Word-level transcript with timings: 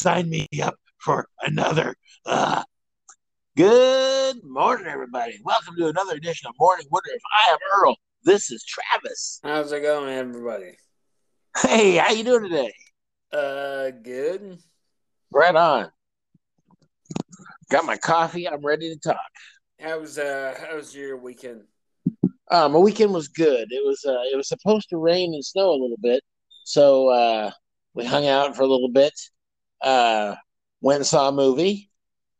sign 0.00 0.30
me 0.30 0.48
up 0.62 0.76
for 0.96 1.28
another. 1.42 1.94
Uh, 2.24 2.62
good 3.54 4.42
morning, 4.42 4.86
everybody. 4.86 5.38
Welcome 5.44 5.76
to 5.76 5.88
another 5.88 6.14
edition 6.14 6.48
of 6.48 6.54
Morning 6.58 6.86
Wonders. 6.90 7.20
I 7.38 7.52
am 7.52 7.58
Earl. 7.76 7.96
This 8.24 8.50
is 8.50 8.64
Travis. 8.64 9.40
How's 9.42 9.72
it 9.72 9.82
going, 9.82 10.14
everybody? 10.14 10.72
Hey, 11.54 11.96
how 11.96 12.12
you 12.12 12.24
doing 12.24 12.44
today? 12.44 12.72
Uh, 13.30 13.90
good. 13.90 14.56
Right 15.30 15.54
on. 15.54 15.90
Got 17.70 17.84
my 17.84 17.98
coffee. 17.98 18.48
I'm 18.48 18.64
ready 18.64 18.94
to 18.94 18.98
talk. 18.98 19.18
How's 19.78 20.16
uh, 20.16 20.54
how's 20.58 20.94
your 20.94 21.18
weekend? 21.18 21.64
Uh, 22.50 22.70
my 22.70 22.78
weekend 22.78 23.12
was 23.12 23.28
good. 23.28 23.68
It 23.70 23.84
was 23.84 24.02
uh, 24.06 24.22
it 24.32 24.36
was 24.36 24.48
supposed 24.48 24.88
to 24.88 24.96
rain 24.96 25.34
and 25.34 25.44
snow 25.44 25.72
a 25.72 25.80
little 25.80 25.98
bit, 26.00 26.22
so 26.64 27.10
uh, 27.10 27.50
we 27.92 28.06
hung 28.06 28.26
out 28.26 28.56
for 28.56 28.62
a 28.62 28.66
little 28.66 28.90
bit. 28.90 29.12
Uh, 29.82 30.34
went 30.80 30.98
and 30.98 31.06
saw 31.06 31.28
a 31.28 31.32
movie, 31.32 31.90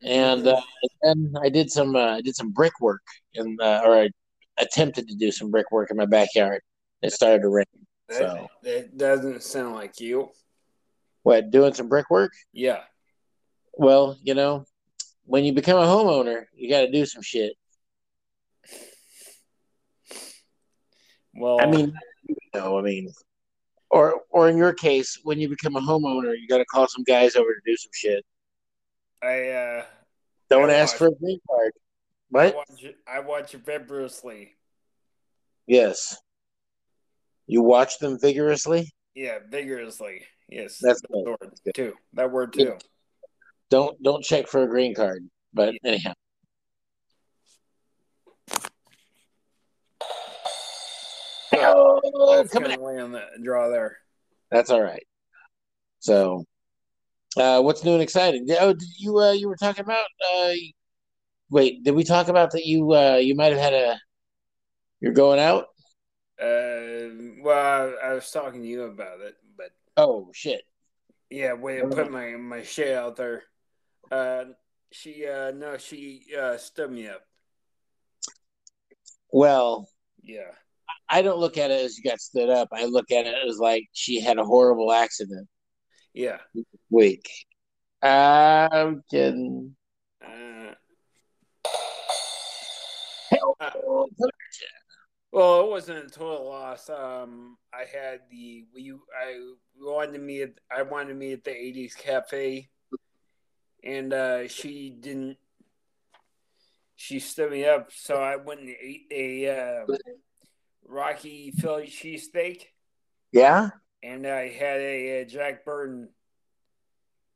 and 0.02 0.46
uh, 0.46 0.60
then 1.02 1.34
I 1.42 1.48
did 1.48 1.70
some 1.70 1.96
uh, 1.96 2.16
I 2.16 2.20
did 2.20 2.36
some 2.36 2.52
brickwork, 2.52 3.02
and 3.34 3.60
uh, 3.60 3.82
or 3.84 4.02
I 4.02 4.10
attempted 4.58 5.08
to 5.08 5.14
do 5.14 5.32
some 5.32 5.50
brickwork 5.50 5.90
in 5.90 5.96
my 5.96 6.06
backyard. 6.06 6.60
It 7.02 7.12
started 7.12 7.42
to 7.42 7.48
rain. 7.48 7.64
That, 8.08 8.18
So 8.18 8.48
that 8.62 8.96
doesn't 8.96 9.42
sound 9.42 9.74
like 9.74 10.00
you. 10.00 10.30
what? 11.22 11.50
Doing 11.50 11.74
some 11.74 11.88
brickwork? 11.88 12.32
Yeah. 12.52 12.80
Well, 13.74 14.18
you 14.22 14.34
know, 14.34 14.66
when 15.24 15.44
you 15.44 15.52
become 15.52 15.78
a 15.78 15.86
homeowner, 15.86 16.44
you 16.54 16.68
got 16.68 16.82
to 16.82 16.90
do 16.90 17.06
some 17.06 17.22
shit. 17.22 17.54
Well, 21.34 21.58
I 21.60 21.66
mean, 21.66 21.94
you 22.28 22.36
know, 22.54 22.78
I 22.78 22.82
mean, 22.82 23.10
or 23.90 24.22
or 24.30 24.48
in 24.48 24.56
your 24.56 24.72
case, 24.72 25.18
when 25.24 25.38
you 25.38 25.48
become 25.48 25.76
a 25.76 25.80
homeowner, 25.80 26.34
you 26.38 26.46
got 26.48 26.58
to 26.58 26.64
call 26.64 26.86
some 26.88 27.04
guys 27.04 27.36
over 27.36 27.52
to 27.52 27.60
do 27.64 27.76
some 27.76 27.90
shit. 27.92 28.24
I 29.22 29.48
uh, 29.48 29.84
Don't 30.48 30.70
I 30.70 30.74
ask 30.74 30.94
watch- 30.94 30.98
for 30.98 31.06
a 31.08 31.14
green 31.18 31.40
card. 31.48 31.72
I 32.32 32.50
watch 32.50 32.84
I 33.08 33.20
watch 33.20 33.54
it 33.54 33.64
vigorously. 33.66 34.54
Yes. 35.66 36.16
You 37.46 37.62
watch 37.62 37.98
them 37.98 38.18
vigorously. 38.20 38.92
Yeah, 39.14 39.38
vigorously. 39.48 40.22
Yes, 40.48 40.78
That's 40.80 41.00
that 41.00 41.10
word 41.40 41.52
too. 41.74 41.94
That 42.14 42.30
word 42.30 42.52
too. 42.52 42.76
Don't 43.70 44.00
don't 44.02 44.22
check 44.24 44.46
for 44.46 44.62
a 44.62 44.68
green 44.68 44.94
card. 44.94 45.28
But 45.52 45.74
anyhow. 45.84 46.12
Oh, 51.74 52.36
That's 52.36 52.52
coming 52.52 52.70
kind 52.70 52.80
of 52.80 52.84
way 52.84 53.00
on 53.00 53.12
the 53.12 53.22
draw 53.42 53.68
there. 53.68 53.98
That's 54.50 54.70
all 54.70 54.80
right. 54.80 55.06
So, 56.00 56.44
uh, 57.36 57.60
what's 57.60 57.84
new 57.84 57.92
and 57.92 58.02
exciting? 58.02 58.46
Oh, 58.58 58.72
did 58.72 58.88
you 58.98 59.18
uh, 59.18 59.32
you 59.32 59.48
were 59.48 59.56
talking 59.56 59.84
about? 59.84 60.06
Uh, 60.34 60.52
wait, 61.50 61.84
did 61.84 61.94
we 61.94 62.04
talk 62.04 62.28
about 62.28 62.50
that? 62.52 62.64
You 62.64 62.92
uh, 62.92 63.16
you 63.16 63.34
might 63.34 63.52
have 63.52 63.60
had 63.60 63.74
a. 63.74 63.98
You're 65.00 65.12
going 65.12 65.38
out. 65.40 65.66
Uh, 66.40 67.08
well, 67.42 67.94
I, 68.02 68.08
I 68.08 68.14
was 68.14 68.30
talking 68.30 68.62
to 68.62 68.68
you 68.68 68.84
about 68.84 69.20
it, 69.20 69.36
but 69.56 69.72
Oh 69.96 70.30
shit! 70.32 70.62
yeah, 71.30 71.52
way 71.52 71.78
to 71.78 71.86
put 71.86 72.10
my 72.10 72.30
my 72.32 72.62
shit 72.62 72.96
out 72.96 73.16
there. 73.16 73.44
Uh, 74.10 74.44
she 74.90 75.26
uh, 75.26 75.52
no, 75.52 75.76
she 75.76 76.24
uh, 76.38 76.56
stood 76.56 76.90
me 76.90 77.08
up. 77.08 77.22
Well, 79.32 79.88
Yeah. 80.22 80.50
I 81.10 81.22
don't 81.22 81.38
look 81.38 81.58
at 81.58 81.70
it 81.72 81.84
as 81.84 81.98
you 81.98 82.08
got 82.08 82.20
stood 82.20 82.48
up. 82.48 82.68
I 82.72 82.84
look 82.84 83.10
at 83.10 83.26
it 83.26 83.34
as 83.48 83.58
like 83.58 83.88
she 83.92 84.20
had 84.20 84.38
a 84.38 84.44
horrible 84.44 84.92
accident. 84.92 85.48
Yeah. 86.14 86.38
Week. 86.88 87.28
I'm 88.02 89.02
kidding. 89.10 89.74
Uh, 90.24 90.74
Hell, 93.30 93.56
well, 95.32 95.60
it 95.60 95.70
wasn't 95.70 96.06
a 96.06 96.08
total 96.08 96.48
loss. 96.48 96.90
Um, 96.90 97.56
I 97.72 97.84
had 97.84 98.22
the 98.30 98.64
we 98.74 98.92
I 99.16 99.38
wanted 99.78 100.14
to 100.14 100.18
meet. 100.18 100.42
At, 100.42 100.52
I 100.76 100.82
wanted 100.82 101.08
to 101.08 101.14
meet 101.14 101.32
at 101.34 101.44
the 101.44 101.50
'80s 101.52 101.96
cafe, 101.96 102.68
and 103.84 104.12
uh, 104.12 104.48
she 104.48 104.90
didn't. 104.90 105.36
She 106.96 107.20
stood 107.20 107.52
me 107.52 107.64
up, 107.64 107.90
so 107.92 108.16
I 108.16 108.36
went 108.36 108.60
and 108.60 108.74
ate 108.80 109.06
a 109.12 109.82
uh, 109.82 109.86
Rocky 110.90 111.52
Philly 111.52 111.86
cheesesteak, 111.86 112.64
Yeah. 113.32 113.70
and 114.02 114.26
I 114.26 114.48
had 114.48 114.80
a, 114.80 115.22
uh 115.22 115.24
Jack 115.24 115.64
Burton. 115.64 116.08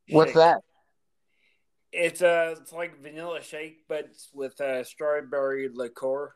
What's 0.08 0.34
that? 0.34 0.60
It's 1.92 2.20
a 2.22 2.56
it's 2.60 2.72
like 2.72 3.00
vanilla 3.00 3.40
shake, 3.42 3.86
but 3.88 4.08
with 4.32 4.60
uh, 4.60 4.82
strawberry 4.82 5.70
liqueur. 5.72 6.34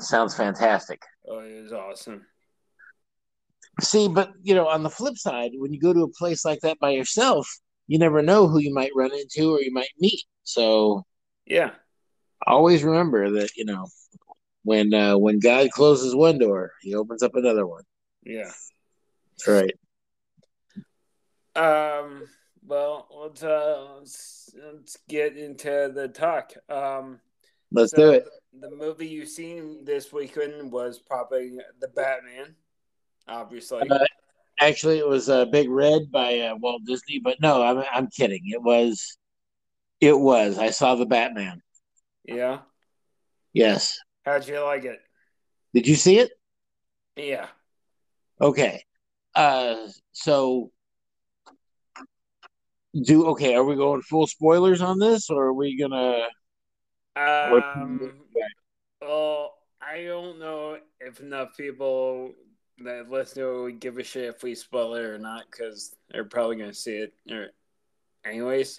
Sounds 0.00 0.34
fantastic. 0.34 1.02
Oh, 1.28 1.40
it 1.40 1.62
was 1.62 1.72
awesome. 1.72 2.24
See, 3.82 4.08
but 4.08 4.32
you 4.42 4.54
know, 4.54 4.66
on 4.68 4.82
the 4.82 4.90
flip 4.90 5.16
side, 5.18 5.50
when 5.54 5.72
you 5.74 5.80
go 5.80 5.92
to 5.92 6.04
a 6.04 6.08
place 6.08 6.44
like 6.44 6.60
that 6.60 6.78
by 6.78 6.90
yourself, 6.90 7.46
you 7.86 7.98
never 7.98 8.22
know 8.22 8.48
who 8.48 8.58
you 8.58 8.72
might 8.72 8.90
run 8.96 9.12
into 9.12 9.54
or 9.54 9.60
you 9.60 9.72
might 9.72 9.92
meet. 9.98 10.22
So 10.44 11.04
Yeah. 11.44 11.72
always 12.46 12.82
remember 12.82 13.30
that 13.32 13.50
you 13.56 13.66
know 13.66 13.86
when 14.66 14.92
uh, 14.92 15.16
when 15.16 15.38
God 15.38 15.70
closes 15.70 16.14
one 16.14 16.38
door, 16.38 16.72
He 16.82 16.94
opens 16.94 17.22
up 17.22 17.36
another 17.36 17.66
one. 17.66 17.84
Yeah. 18.24 18.50
That's 19.38 19.48
right. 19.48 19.74
Um. 21.54 22.28
Well, 22.66 23.06
let's 23.14 23.44
uh, 23.44 23.86
let's, 23.98 24.50
let's 24.72 24.98
get 25.08 25.36
into 25.36 25.92
the 25.94 26.08
talk. 26.08 26.52
Um, 26.68 27.20
Let's 27.70 27.92
so 27.92 27.96
do 27.96 28.10
it. 28.10 28.26
The 28.60 28.70
movie 28.70 29.06
you've 29.06 29.28
seen 29.28 29.84
this 29.84 30.12
weekend 30.12 30.72
was 30.72 30.98
probably 30.98 31.58
the 31.80 31.88
Batman, 31.88 32.56
obviously. 33.28 33.88
Uh, 33.88 34.04
Actually, 34.58 34.98
it 34.98 35.06
was 35.06 35.28
uh, 35.28 35.44
Big 35.44 35.68
Red 35.68 36.10
by 36.10 36.40
uh, 36.40 36.56
Walt 36.56 36.82
Disney, 36.86 37.20
but 37.22 37.36
no, 37.40 37.62
I'm 37.62 37.84
I'm 37.92 38.08
kidding. 38.08 38.42
It 38.46 38.62
was, 38.62 39.18
it 40.00 40.18
was. 40.18 40.58
I 40.58 40.70
saw 40.70 40.94
the 40.94 41.06
Batman. 41.06 41.62
yeah. 42.24 42.60
Yes. 43.52 43.98
How'd 44.26 44.48
you 44.48 44.60
like 44.60 44.84
it? 44.84 44.98
Did 45.72 45.86
you 45.86 45.94
see 45.94 46.18
it? 46.18 46.32
Yeah. 47.14 47.46
Okay. 48.40 48.82
Uh, 49.36 49.86
so 50.10 50.72
do 53.04 53.26
okay. 53.28 53.54
Are 53.54 53.62
we 53.62 53.76
going 53.76 54.02
full 54.02 54.26
spoilers 54.26 54.82
on 54.82 54.98
this, 54.98 55.30
or 55.30 55.44
are 55.44 55.52
we 55.52 55.78
gonna? 55.78 56.26
Um. 57.14 58.24
Well, 59.00 59.54
I 59.80 60.02
don't 60.02 60.40
know 60.40 60.78
if 61.00 61.20
enough 61.20 61.56
people 61.56 62.32
that 62.84 63.08
listen 63.08 63.42
to 63.42 63.48
it 63.48 63.62
would 63.62 63.80
give 63.80 63.96
a 63.98 64.02
shit 64.02 64.24
if 64.24 64.42
we 64.42 64.56
spoil 64.56 64.96
it 64.96 65.04
or 65.04 65.18
not, 65.18 65.44
because 65.48 65.94
they're 66.10 66.24
probably 66.24 66.56
gonna 66.56 66.74
see 66.74 66.96
it. 66.96 67.14
Or, 67.30 67.50
anyways. 68.24 68.76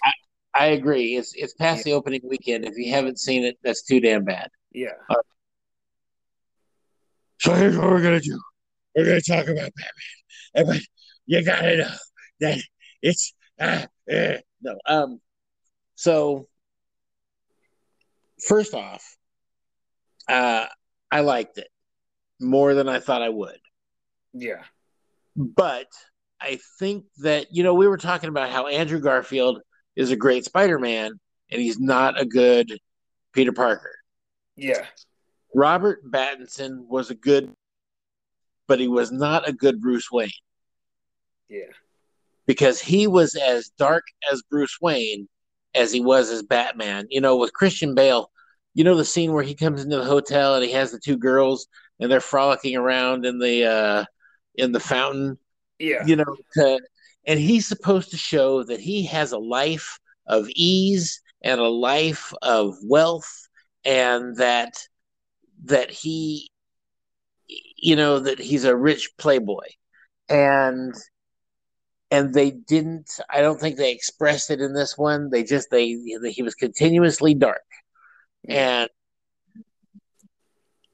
I 0.54 0.66
agree. 0.66 1.16
It's 1.16 1.34
it's 1.34 1.54
past 1.54 1.84
the 1.84 1.92
opening 1.92 2.20
weekend. 2.24 2.66
If 2.66 2.76
you 2.76 2.92
haven't 2.92 3.18
seen 3.18 3.44
it, 3.44 3.58
that's 3.62 3.82
too 3.82 4.00
damn 4.00 4.24
bad. 4.24 4.50
Yeah. 4.72 4.90
So 7.40 7.54
here's 7.54 7.76
what 7.76 7.90
we're 7.90 8.02
gonna 8.02 8.20
do. 8.20 8.40
We're 8.94 9.04
gonna 9.04 9.20
talk 9.20 9.46
about 9.46 9.72
Batman, 10.54 10.66
but 10.66 10.80
you 11.26 11.44
gotta 11.44 11.76
know 11.76 11.94
that 12.40 12.58
it's 13.02 13.34
uh, 13.60 13.86
uh, 14.12 14.38
no. 14.62 14.78
Um. 14.86 15.20
So 15.94 16.48
first 18.46 18.74
off, 18.74 19.16
uh, 20.28 20.66
I 21.10 21.20
liked 21.20 21.58
it 21.58 21.68
more 22.40 22.74
than 22.74 22.88
I 22.88 23.00
thought 23.00 23.22
I 23.22 23.28
would. 23.28 23.58
Yeah. 24.32 24.62
But 25.36 25.86
I 26.40 26.58
think 26.78 27.04
that 27.18 27.46
you 27.50 27.62
know 27.62 27.74
we 27.74 27.86
were 27.86 27.96
talking 27.96 28.28
about 28.28 28.50
how 28.50 28.66
Andrew 28.66 29.00
Garfield 29.00 29.60
is 29.96 30.10
a 30.10 30.16
great 30.16 30.44
Spider-Man 30.44 31.18
and 31.50 31.60
he's 31.60 31.80
not 31.80 32.20
a 32.20 32.24
good 32.24 32.78
Peter 33.32 33.52
Parker. 33.52 33.94
Yeah. 34.56 34.86
Robert 35.54 36.04
Pattinson 36.10 36.86
was 36.86 37.10
a 37.10 37.14
good, 37.14 37.52
but 38.66 38.80
he 38.80 38.88
was 38.88 39.10
not 39.10 39.48
a 39.48 39.52
good 39.52 39.80
Bruce 39.80 40.10
Wayne 40.10 40.30
Yeah. 41.48 41.72
because 42.46 42.80
he 42.80 43.06
was 43.06 43.34
as 43.34 43.70
dark 43.78 44.04
as 44.30 44.42
Bruce 44.42 44.78
Wayne 44.80 45.28
as 45.74 45.92
he 45.92 46.00
was 46.00 46.30
as 46.30 46.42
Batman. 46.42 47.06
You 47.10 47.20
know, 47.20 47.36
with 47.36 47.52
Christian 47.52 47.94
Bale, 47.94 48.30
you 48.74 48.84
know 48.84 48.94
the 48.94 49.04
scene 49.04 49.32
where 49.32 49.42
he 49.42 49.54
comes 49.54 49.82
into 49.82 49.96
the 49.96 50.04
hotel 50.04 50.54
and 50.54 50.64
he 50.64 50.72
has 50.72 50.92
the 50.92 51.00
two 51.00 51.16
girls 51.16 51.66
and 51.98 52.10
they're 52.10 52.20
frolicking 52.20 52.76
around 52.76 53.24
in 53.26 53.38
the 53.38 53.64
uh, 53.64 54.04
in 54.54 54.72
the 54.72 54.80
fountain. 54.80 55.38
Yeah. 55.78 56.04
You 56.06 56.16
know, 56.16 56.36
to, 56.54 56.80
and 57.26 57.38
he's 57.40 57.66
supposed 57.66 58.10
to 58.10 58.16
show 58.16 58.62
that 58.64 58.80
he 58.80 59.04
has 59.06 59.32
a 59.32 59.38
life 59.38 59.98
of 60.26 60.48
ease 60.54 61.20
and 61.42 61.60
a 61.60 61.68
life 61.68 62.32
of 62.42 62.76
wealth 62.82 63.48
and 63.84 64.36
that 64.36 64.74
that 65.64 65.90
he 65.90 66.50
you 67.76 67.96
know 67.96 68.18
that 68.20 68.38
he's 68.38 68.64
a 68.64 68.76
rich 68.76 69.10
playboy 69.18 69.66
and 70.28 70.94
and 72.10 72.32
they 72.32 72.50
didn't. 72.50 73.20
I 73.28 73.40
don't 73.40 73.60
think 73.60 73.76
they 73.76 73.92
expressed 73.92 74.50
it 74.50 74.60
in 74.60 74.72
this 74.72 74.96
one. 74.96 75.30
They 75.30 75.44
just 75.44 75.70
they 75.70 75.88
he 75.88 76.42
was 76.42 76.54
continuously 76.54 77.34
dark, 77.34 77.62
and 78.48 78.88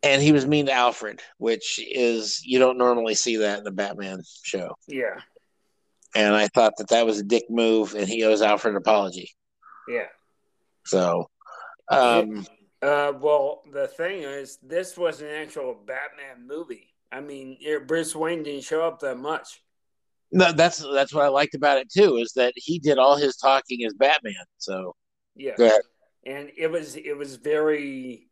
and 0.02 0.20
he 0.20 0.32
was 0.32 0.46
mean 0.46 0.66
to 0.66 0.72
Alfred, 0.72 1.20
which 1.38 1.80
is 1.82 2.42
you 2.44 2.58
don't 2.58 2.78
normally 2.78 3.14
see 3.14 3.38
that 3.38 3.58
in 3.58 3.64
the 3.64 3.70
Batman 3.70 4.22
show. 4.42 4.74
Yeah. 4.86 5.20
And 6.16 6.34
I 6.34 6.48
thought 6.48 6.74
that 6.78 6.88
that 6.88 7.06
was 7.06 7.18
a 7.18 7.24
dick 7.24 7.44
move, 7.48 7.94
and 7.94 8.08
he 8.08 8.24
owes 8.24 8.42
Alfred 8.42 8.74
an 8.74 8.78
apology. 8.78 9.32
Yeah. 9.88 10.06
So, 10.84 11.28
um, 11.90 12.46
uh, 12.84 13.12
well, 13.18 13.62
the 13.72 13.88
thing 13.88 14.22
is, 14.22 14.58
this 14.62 14.96
was 14.96 15.20
an 15.20 15.28
actual 15.28 15.74
Batman 15.74 16.46
movie. 16.46 16.94
I 17.10 17.20
mean, 17.20 17.58
Bruce 17.86 18.14
Wayne 18.14 18.42
didn't 18.42 18.64
show 18.64 18.82
up 18.82 19.00
that 19.00 19.18
much. 19.18 19.62
No, 20.32 20.52
that's 20.52 20.84
that's 20.92 21.14
what 21.14 21.24
I 21.24 21.28
liked 21.28 21.54
about 21.54 21.78
it 21.78 21.90
too, 21.90 22.16
is 22.16 22.32
that 22.32 22.52
he 22.56 22.78
did 22.78 22.98
all 22.98 23.16
his 23.16 23.36
talking 23.36 23.84
as 23.84 23.94
Batman. 23.94 24.34
So, 24.58 24.96
yeah. 25.36 25.54
And 26.26 26.50
it 26.56 26.68
was 26.70 26.96
it 26.96 27.16
was 27.16 27.36
very 27.36 28.28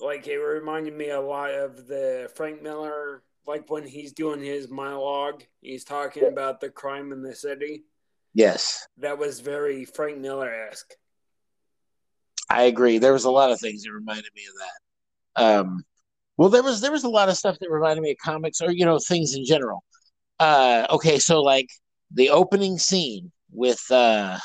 like 0.00 0.26
it 0.26 0.38
reminded 0.38 0.96
me 0.96 1.10
a 1.10 1.20
lot 1.20 1.50
of 1.50 1.86
the 1.86 2.30
Frank 2.34 2.62
Miller, 2.62 3.22
like 3.46 3.70
when 3.70 3.86
he's 3.86 4.12
doing 4.12 4.42
his 4.42 4.70
monologue, 4.70 5.42
he's 5.60 5.84
talking 5.84 6.26
about 6.26 6.60
the 6.60 6.70
crime 6.70 7.12
in 7.12 7.22
the 7.22 7.34
city. 7.34 7.84
Yes, 8.32 8.86
that 8.98 9.18
was 9.18 9.40
very 9.40 9.84
Frank 9.84 10.18
Miller 10.18 10.50
esque. 10.68 10.94
I 12.48 12.64
agree. 12.64 12.98
There 12.98 13.12
was 13.12 13.24
a 13.24 13.30
lot 13.30 13.50
of 13.50 13.60
things 13.60 13.82
that 13.82 13.92
reminded 13.92 14.30
me 14.34 14.42
of 14.48 14.54
that. 14.58 15.58
Um, 15.58 15.84
well, 16.36 16.48
there 16.48 16.62
was 16.62 16.80
there 16.80 16.92
was 16.92 17.04
a 17.04 17.08
lot 17.08 17.28
of 17.28 17.36
stuff 17.36 17.58
that 17.60 17.70
reminded 17.70 18.02
me 18.02 18.12
of 18.12 18.18
comics, 18.22 18.60
or 18.60 18.70
you 18.70 18.84
know, 18.84 18.98
things 18.98 19.34
in 19.34 19.44
general. 19.44 19.82
Uh, 20.38 20.86
okay, 20.90 21.18
so 21.18 21.42
like 21.42 21.68
the 22.12 22.30
opening 22.30 22.78
scene 22.78 23.32
with 23.52 23.80
uh, 23.90 24.38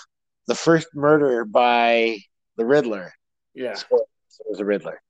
the 0.48 0.56
first 0.56 0.88
murder 0.94 1.45
by 1.45 2.18
the 2.57 2.65
Riddler. 2.65 3.13
Yeah, 3.53 3.74
it 3.74 4.45
was 4.47 4.59
a 4.59 4.65
Riddler. 4.65 5.01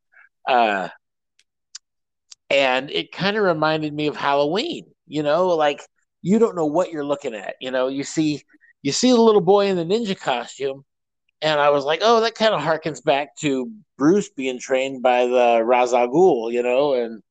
Uh, 0.47 0.89
and 2.49 2.91
it 2.91 3.11
kind 3.11 3.37
of 3.37 3.44
reminded 3.44 3.94
me 3.94 4.07
of 4.07 4.15
Halloween. 4.17 4.85
You 5.07 5.23
know, 5.23 5.47
like 5.49 5.81
you 6.21 6.39
don't 6.39 6.55
know 6.55 6.65
what 6.65 6.91
you're 6.91 7.05
looking 7.05 7.35
at. 7.35 7.55
You 7.61 7.71
know, 7.71 7.87
you 7.87 8.03
see 8.03 8.41
you 8.81 8.91
see 8.91 9.11
the 9.11 9.21
little 9.21 9.41
boy 9.41 9.67
in 9.67 9.77
the 9.77 9.85
ninja 9.85 10.19
costume, 10.19 10.83
and 11.41 11.59
I 11.59 11.69
was 11.69 11.85
like, 11.85 11.99
oh, 12.03 12.21
that 12.21 12.35
kind 12.35 12.53
of 12.53 12.61
harkens 12.61 13.03
back 13.03 13.35
to 13.38 13.71
Bruce 13.97 14.29
being 14.29 14.59
trained 14.59 15.01
by 15.01 15.25
the 15.25 15.63
Ghul, 15.63 16.51
you 16.51 16.63
know, 16.63 16.93
and 16.93 17.21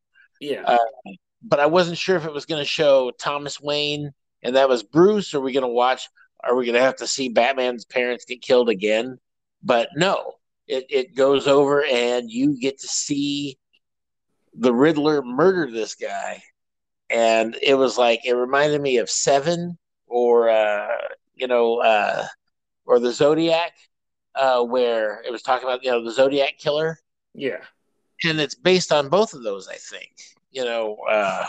yeah. 0.41 0.63
Uh, 0.65 1.13
but 1.43 1.61
I 1.61 1.67
wasn't 1.67 1.99
sure 1.99 2.17
if 2.17 2.25
it 2.25 2.33
was 2.33 2.47
going 2.47 2.63
to 2.63 2.69
show 2.69 3.13
Thomas 3.19 3.61
Wayne 3.61 4.13
and 4.43 4.57
that 4.57 4.69
was 4.69 4.83
Bruce, 4.83 5.35
or 5.35 5.39
are 5.39 5.41
we 5.41 5.53
going 5.53 5.63
to 5.63 5.69
watch? 5.69 6.09
Are 6.43 6.57
we 6.57 6.65
going 6.65 6.75
to 6.75 6.83
have 6.83 6.97
to 6.97 7.07
see 7.07 7.29
Batman's 7.29 7.85
parents 7.85 8.25
get 8.25 8.43
killed 8.43 8.69
again? 8.69 9.19
But 9.63 9.89
no, 9.95 10.35
it, 10.67 10.87
it 10.89 11.15
goes 11.15 11.47
over 11.47 11.85
and 11.85 12.31
you 12.31 12.59
get 12.59 12.79
to 12.81 12.89
see 12.89 13.59
the 14.55 14.75
Riddler 14.75 15.23
murder 15.23 15.71
this 15.71 15.95
guy. 15.95 16.43
And 17.11 17.57
it 17.63 17.75
was 17.75 17.99
like, 17.99 18.21
it 18.25 18.35
reminded 18.35 18.81
me 18.81 18.99
of 18.99 19.11
Seven 19.11 19.79
or, 20.07 20.49
uh, 20.49 20.89
you 21.35 21.47
know, 21.47 21.81
uh, 21.81 22.27
or 22.87 22.99
the 22.99 23.13
Zodiac 23.13 23.73
uh, 24.35 24.63
where 24.63 25.23
it 25.23 25.33
was 25.33 25.43
talking 25.43 25.69
about 25.69 25.85
you 25.85 25.91
know 25.91 26.05
the 26.05 26.13
Zodiac 26.13 26.59
killer. 26.59 26.99
Yeah, 27.35 27.63
and 28.25 28.41
it's 28.41 28.55
based 28.55 28.93
on 28.93 29.09
both 29.09 29.35
of 29.35 29.43
those, 29.43 29.69
I 29.69 29.77
think. 29.77 30.13
You 30.51 30.65
know, 30.65 30.97
uh, 31.09 31.47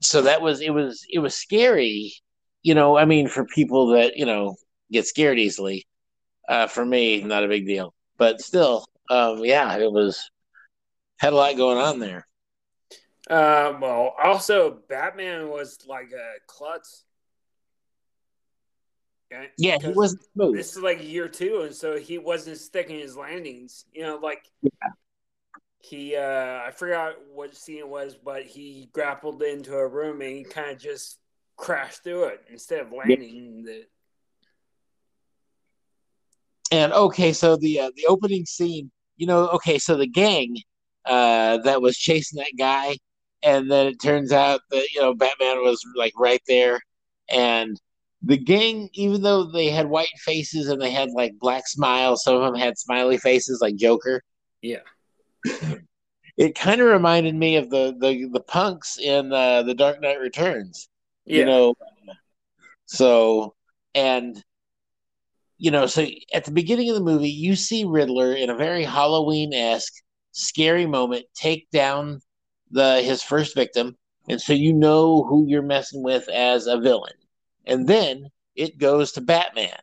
so 0.00 0.22
that 0.22 0.40
was 0.42 0.60
it 0.60 0.70
was 0.70 1.04
it 1.10 1.18
was 1.18 1.34
scary. 1.34 2.14
You 2.62 2.74
know, 2.74 2.96
I 2.96 3.04
mean, 3.04 3.28
for 3.28 3.44
people 3.44 3.88
that 3.88 4.16
you 4.16 4.26
know 4.26 4.56
get 4.90 5.06
scared 5.06 5.38
easily. 5.38 5.86
Uh, 6.46 6.66
for 6.66 6.84
me, 6.84 7.22
not 7.22 7.42
a 7.42 7.48
big 7.48 7.66
deal, 7.66 7.94
but 8.18 8.38
still, 8.38 8.84
um, 9.08 9.42
yeah, 9.42 9.78
it 9.78 9.90
was 9.90 10.30
had 11.16 11.32
a 11.32 11.36
lot 11.36 11.56
going 11.56 11.78
on 11.78 11.98
there. 11.98 12.26
Uh, 13.30 13.72
well, 13.80 14.14
also 14.22 14.78
Batman 14.90 15.48
was 15.48 15.78
like 15.88 16.12
a 16.12 16.32
klutz 16.46 17.04
yeah, 19.58 19.78
he 19.80 19.88
wasn't 19.88 20.22
smooth. 20.32 20.56
This 20.56 20.76
is 20.76 20.82
like 20.82 21.02
year 21.02 21.28
two, 21.28 21.62
and 21.62 21.74
so 21.74 21.98
he 21.98 22.18
wasn't 22.18 22.58
sticking 22.58 22.98
his 22.98 23.16
landings. 23.16 23.84
You 23.92 24.02
know, 24.02 24.18
like 24.22 24.44
yeah. 24.62 24.70
he 25.78 26.16
uh 26.16 26.60
I 26.66 26.70
forgot 26.74 27.14
what 27.32 27.56
scene 27.56 27.78
it 27.78 27.88
was, 27.88 28.16
but 28.16 28.44
he 28.44 28.88
grappled 28.92 29.42
into 29.42 29.74
a 29.74 29.86
room 29.86 30.20
and 30.20 30.30
he 30.30 30.44
kind 30.44 30.70
of 30.70 30.78
just 30.78 31.18
crashed 31.56 32.02
through 32.02 32.24
it 32.24 32.40
instead 32.50 32.80
of 32.80 32.92
landing 32.92 33.64
yeah. 33.64 33.72
the 33.72 33.86
and 36.74 36.92
okay, 36.92 37.32
so 37.32 37.56
the 37.56 37.80
uh, 37.80 37.90
the 37.96 38.06
opening 38.06 38.44
scene, 38.46 38.90
you 39.16 39.26
know, 39.26 39.48
okay, 39.50 39.78
so 39.78 39.96
the 39.96 40.08
gang 40.08 40.56
uh, 41.04 41.58
that 41.58 41.80
was 41.80 41.96
chasing 41.96 42.38
that 42.38 42.52
guy, 42.58 42.96
and 43.44 43.70
then 43.70 43.86
it 43.86 44.02
turns 44.02 44.32
out 44.32 44.60
that 44.70 44.86
you 44.92 45.00
know 45.00 45.14
Batman 45.14 45.58
was 45.58 45.80
like 45.96 46.14
right 46.18 46.42
there, 46.48 46.80
and 47.28 47.80
the 48.26 48.36
gang, 48.36 48.88
even 48.94 49.22
though 49.22 49.44
they 49.44 49.68
had 49.68 49.88
white 49.88 50.16
faces 50.18 50.68
and 50.68 50.80
they 50.80 50.90
had 50.90 51.10
like 51.10 51.38
black 51.38 51.66
smiles, 51.66 52.22
some 52.22 52.36
of 52.36 52.42
them 52.42 52.54
had 52.54 52.78
smiley 52.78 53.18
faces 53.18 53.60
like 53.60 53.76
Joker. 53.76 54.22
Yeah. 54.62 54.80
It 56.36 56.56
kind 56.56 56.80
of 56.80 56.88
reminded 56.88 57.36
me 57.36 57.54
of 57.56 57.70
the 57.70 57.94
the 57.96 58.28
the 58.32 58.40
punks 58.40 58.98
in 58.98 59.32
uh, 59.32 59.62
the 59.62 59.74
Dark 59.74 60.00
Knight 60.00 60.18
Returns. 60.18 60.88
Yeah. 61.24 61.38
You 61.38 61.44
know, 61.44 61.74
so 62.86 63.54
and 63.94 64.42
you 65.58 65.70
know, 65.70 65.86
so 65.86 66.04
at 66.32 66.44
the 66.44 66.50
beginning 66.50 66.90
of 66.90 66.96
the 66.96 67.02
movie, 67.02 67.30
you 67.30 67.54
see 67.54 67.84
Riddler 67.84 68.34
in 68.34 68.50
a 68.50 68.56
very 68.56 68.82
Halloween 68.82 69.54
esque, 69.54 69.94
scary 70.32 70.86
moment 70.86 71.24
take 71.36 71.70
down 71.70 72.20
the 72.72 73.00
his 73.02 73.22
first 73.22 73.54
victim, 73.54 73.96
and 74.28 74.40
so 74.40 74.52
you 74.52 74.72
know 74.72 75.22
who 75.22 75.46
you're 75.46 75.62
messing 75.62 76.02
with 76.02 76.28
as 76.28 76.66
a 76.66 76.80
villain. 76.80 77.14
And 77.66 77.86
then 77.86 78.28
it 78.54 78.78
goes 78.78 79.12
to 79.12 79.20
Batman. 79.20 79.78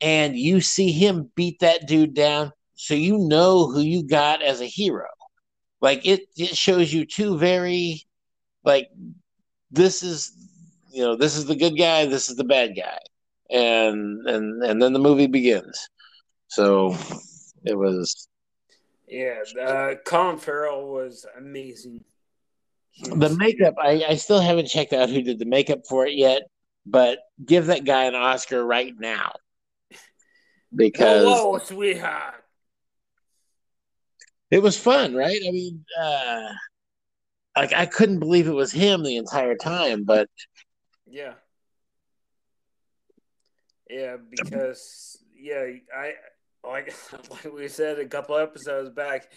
And 0.00 0.36
you 0.36 0.60
see 0.60 0.92
him 0.92 1.30
beat 1.34 1.60
that 1.60 1.86
dude 1.86 2.14
down. 2.14 2.52
So 2.74 2.94
you 2.94 3.18
know 3.18 3.70
who 3.70 3.80
you 3.80 4.06
got 4.06 4.42
as 4.42 4.60
a 4.60 4.66
hero. 4.66 5.08
Like 5.80 6.06
it, 6.06 6.22
it 6.36 6.56
shows 6.56 6.92
you 6.92 7.04
two 7.04 7.38
very, 7.38 8.06
like, 8.64 8.88
this 9.70 10.02
is, 10.02 10.32
you 10.90 11.02
know, 11.02 11.16
this 11.16 11.36
is 11.36 11.46
the 11.46 11.56
good 11.56 11.76
guy, 11.76 12.06
this 12.06 12.28
is 12.28 12.36
the 12.36 12.44
bad 12.44 12.74
guy. 12.76 12.98
And 13.50 14.26
and 14.26 14.62
and 14.62 14.82
then 14.82 14.92
the 14.92 14.98
movie 14.98 15.26
begins. 15.26 15.88
So 16.48 16.96
it 17.64 17.76
was 17.76 18.28
yeah, 19.06 19.42
uh, 19.62 19.94
Colin 20.04 20.38
Farrell 20.38 20.92
was 20.92 21.26
amazing. 21.38 22.02
The 23.02 23.36
makeup, 23.38 23.74
I, 23.80 24.04
I 24.08 24.16
still 24.16 24.40
haven't 24.40 24.68
checked 24.68 24.92
out 24.92 25.10
who 25.10 25.22
did 25.22 25.38
the 25.38 25.44
makeup 25.44 25.80
for 25.88 26.06
it 26.06 26.14
yet, 26.14 26.42
but 26.86 27.18
give 27.44 27.66
that 27.66 27.84
guy 27.84 28.04
an 28.04 28.14
Oscar 28.14 28.64
right 28.64 28.92
now 28.98 29.32
because 30.74 31.24
whoa, 31.24 31.58
sweetheart. 31.58 32.34
It 34.50 34.62
was 34.62 34.78
fun, 34.78 35.14
right? 35.14 35.40
I 35.46 35.50
mean, 35.50 35.84
uh, 36.00 36.48
like 37.56 37.72
I 37.72 37.86
couldn't 37.86 38.20
believe 38.20 38.46
it 38.46 38.52
was 38.52 38.72
him 38.72 39.02
the 39.02 39.16
entire 39.16 39.56
time, 39.56 40.04
but 40.04 40.28
yeah, 41.06 41.34
yeah, 43.88 44.16
because 44.30 45.18
yeah, 45.36 45.66
I 45.96 46.14
like 46.66 46.94
like 47.30 47.52
we 47.52 47.68
said 47.68 47.98
a 47.98 48.06
couple 48.06 48.36
episodes 48.36 48.90
back, 48.90 49.30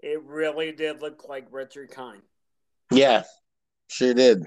it 0.00 0.22
really 0.22 0.72
did 0.72 1.00
look 1.00 1.28
like 1.28 1.46
Richard 1.50 1.90
Kind. 1.90 2.22
Yeah, 2.90 3.22
sure 3.88 4.14
did. 4.14 4.46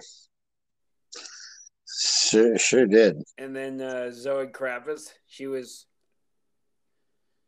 Sure, 1.98 2.58
sure 2.58 2.86
did. 2.86 3.24
And 3.38 3.56
then 3.56 3.80
uh, 3.80 4.12
Zoe 4.12 4.48
Kravitz, 4.48 5.12
she 5.28 5.48
was, 5.48 5.86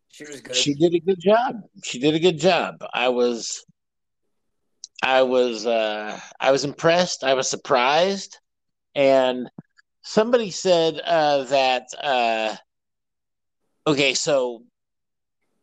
she 0.08 0.24
was 0.24 0.40
good. 0.40 0.56
She 0.56 0.74
did 0.74 0.94
a 0.94 1.00
good 1.00 1.20
job. 1.20 1.62
She 1.84 2.00
did 2.00 2.16
a 2.16 2.20
good 2.20 2.40
job. 2.40 2.76
I 2.94 3.10
was, 3.10 3.66
I 5.04 5.24
was, 5.24 5.66
uh, 5.66 6.18
I 6.40 6.52
was 6.52 6.64
impressed. 6.64 7.26
I 7.26 7.34
was 7.34 7.50
surprised, 7.50 8.38
and 8.96 9.50
somebody 10.02 10.50
said 10.52 11.02
uh, 11.06 11.44
that. 11.46 11.88
Uh, 12.02 12.56
okay, 13.86 14.14
so 14.14 14.64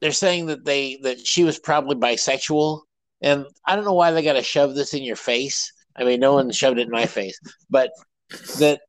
they're 0.01 0.13
saying 0.13 0.47
that 0.47 0.65
they 0.67 0.99
that 1.03 1.27
she 1.27 1.43
was 1.43 1.59
probably 1.59 1.97
bisexual, 1.97 2.83
and 3.23 3.47
I 3.67 3.77
don't 3.77 3.87
know 3.87 3.95
why 3.95 4.11
they 4.11 4.23
got 4.23 4.35
to 4.35 4.43
shove 4.43 4.75
this 4.75 4.93
in 4.93 5.03
your 5.03 5.17
face. 5.17 5.73
I 5.97 6.05
mean, 6.05 6.21
no 6.21 6.35
one 6.35 6.51
shoved 6.51 6.79
it 6.79 6.87
in 6.87 6.91
my 6.91 7.07
face, 7.07 7.41
but 7.71 7.91
that 8.59 8.81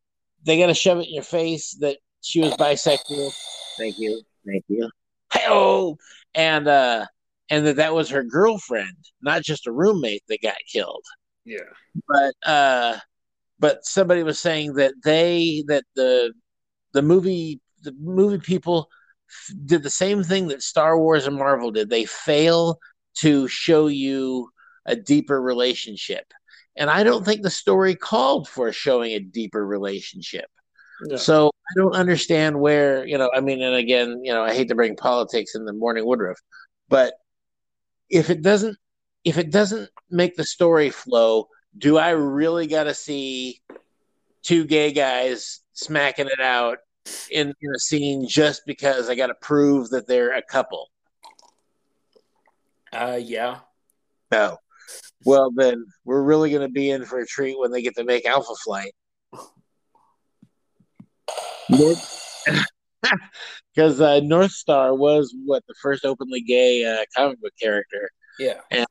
they 0.45 0.57
got 0.57 0.67
to 0.67 0.73
shove 0.73 0.99
it 0.99 1.07
in 1.07 1.13
your 1.13 1.23
face 1.23 1.75
that 1.79 1.97
she 2.21 2.41
was 2.41 2.53
bisexual. 2.53 3.31
Thank 3.77 3.99
you, 3.99 4.21
thank 4.45 4.63
you. 4.67 4.89
Hello, 5.31 5.97
and 6.33 6.67
uh, 6.67 7.05
and 7.49 7.67
that 7.67 7.77
that 7.77 7.93
was 7.93 8.09
her 8.09 8.23
girlfriend, 8.23 8.95
not 9.21 9.43
just 9.43 9.67
a 9.67 9.71
roommate 9.71 10.23
that 10.29 10.41
got 10.41 10.55
killed. 10.71 11.03
Yeah, 11.45 11.59
but 12.07 12.49
uh, 12.49 12.97
but 13.59 13.85
somebody 13.85 14.23
was 14.23 14.39
saying 14.39 14.73
that 14.75 14.93
they 15.03 15.63
that 15.67 15.83
the 15.95 16.33
the 16.93 17.01
movie 17.01 17.59
the 17.83 17.93
movie 17.99 18.39
people 18.39 18.89
did 19.65 19.83
the 19.83 19.89
same 19.89 20.23
thing 20.23 20.47
that 20.47 20.61
Star 20.61 20.99
Wars 20.99 21.27
and 21.27 21.35
Marvel 21.35 21.71
did. 21.71 21.89
They 21.89 22.05
fail 22.05 22.79
to 23.17 23.47
show 23.47 23.87
you 23.87 24.49
a 24.85 24.95
deeper 24.95 25.41
relationship. 25.41 26.25
And 26.77 26.89
I 26.89 27.03
don't 27.03 27.23
think 27.23 27.41
the 27.41 27.49
story 27.49 27.95
called 27.95 28.47
for 28.47 28.71
showing 28.71 29.13
a 29.13 29.19
deeper 29.19 29.65
relationship. 29.65 30.45
So 31.17 31.47
I 31.47 31.73
don't 31.75 31.95
understand 31.95 32.59
where, 32.59 33.05
you 33.05 33.17
know, 33.17 33.29
I 33.33 33.41
mean, 33.41 33.61
and 33.61 33.75
again, 33.75 34.21
you 34.23 34.31
know, 34.31 34.43
I 34.43 34.53
hate 34.53 34.69
to 34.69 34.75
bring 34.75 34.95
politics 34.95 35.53
in 35.53 35.65
the 35.65 35.73
morning 35.73 36.05
Woodruff, 36.05 36.39
but 36.87 37.15
if 38.09 38.29
it 38.29 38.41
doesn't 38.41 38.77
if 39.25 39.37
it 39.37 39.51
doesn't 39.51 39.89
make 40.09 40.35
the 40.35 40.43
story 40.43 40.91
flow, 40.91 41.47
do 41.77 41.97
I 41.97 42.11
really 42.11 42.67
got 42.67 42.83
to 42.83 42.93
see 42.93 43.61
two 44.43 44.65
gay 44.65 44.93
guys 44.93 45.61
smacking 45.73 46.27
it 46.27 46.39
out 46.39 46.77
in, 47.31 47.53
in 47.61 47.75
a 47.75 47.79
scene 47.79 48.27
just 48.27 48.61
because 48.65 49.09
I 49.09 49.15
got 49.15 49.27
to 49.27 49.35
prove 49.35 49.89
that 49.89 50.07
they're 50.07 50.37
a 50.37 50.43
couple? 50.43 50.89
Uh, 52.93 53.19
yeah. 53.21 53.59
No. 54.31 54.59
Well, 55.23 55.51
then 55.55 55.85
we're 56.03 56.23
really 56.23 56.49
going 56.49 56.61
to 56.61 56.71
be 56.71 56.89
in 56.89 57.05
for 57.05 57.19
a 57.19 57.25
treat 57.25 57.57
when 57.57 57.71
they 57.71 57.81
get 57.81 57.95
to 57.95 58.03
make 58.03 58.25
Alpha 58.25 58.53
Flight. 58.63 58.91
Because 63.73 64.01
uh, 64.01 64.19
North 64.21 64.51
Star 64.51 64.93
was 64.93 65.33
what 65.45 65.63
the 65.67 65.75
first 65.81 66.05
openly 66.05 66.41
gay 66.41 66.85
uh, 66.85 67.05
comic 67.15 67.41
book 67.41 67.53
character. 67.59 68.09
Yeah. 68.37 68.59
And 68.71 68.85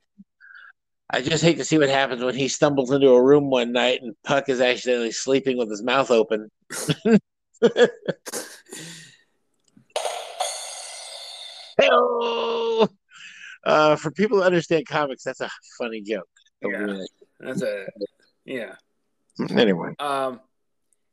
I 1.11 1.21
just 1.21 1.45
hate 1.45 1.59
to 1.59 1.65
see 1.65 1.79
what 1.79 1.89
happens 1.89 2.25
when 2.25 2.35
he 2.35 2.49
stumbles 2.49 2.91
into 2.91 3.11
a 3.11 3.23
room 3.23 3.51
one 3.51 3.73
night 3.73 4.01
and 4.03 4.15
Puck 4.25 4.49
is 4.49 4.61
accidentally 4.61 5.13
sleeping 5.13 5.59
with 5.59 5.71
his 5.71 5.83
mouth 5.83 6.11
open. 6.11 6.51
Hello. 11.79 12.54
Uh, 13.65 13.97
for 13.97 14.11
people 14.11 14.39
who 14.39 14.43
understand 14.43 14.87
comics, 14.87 15.25
that's 15.25 15.41
a 15.41 15.51
funny 15.79 16.03
joke. 16.03 16.29
Yeah, 16.63 16.99
that's 17.41 17.63
a 17.63 17.87
yeah. 18.45 18.75
Anyway, 19.51 19.95
um, 19.99 20.41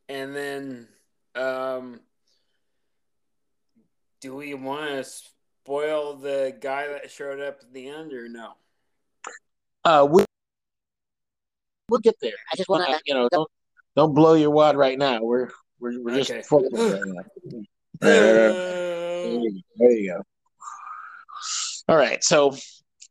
and 0.09 0.35
then 0.35 0.87
um, 1.35 1.99
do 4.19 4.35
we 4.35 4.53
want 4.53 4.89
to 4.89 5.03
spoil 5.03 6.15
the 6.15 6.55
guy 6.59 6.87
that 6.87 7.09
showed 7.09 7.39
up 7.39 7.59
at 7.61 7.73
the 7.73 7.87
end 7.87 8.13
or 8.13 8.27
no? 8.27 8.53
Uh, 9.83 10.07
we 10.09 10.25
we'll 11.89 11.99
get 11.99 12.15
there. 12.21 12.33
I 12.51 12.55
just 12.55 12.69
want 12.69 12.87
to, 12.87 12.99
you 13.05 13.13
know, 13.13 13.27
don't 13.31 13.49
don't 13.95 14.13
blow 14.13 14.33
your 14.33 14.51
wad 14.51 14.75
right 14.75 14.97
now. 14.97 15.21
We're 15.21 15.49
we're, 15.79 16.01
we're 16.01 16.17
just 16.21 16.31
okay. 16.51 16.67
right 16.71 17.01
now. 17.05 17.23
there 18.01 19.51
you 19.79 20.13
go. 20.13 20.23
All 21.91 21.97
right, 21.97 22.23
so 22.23 22.55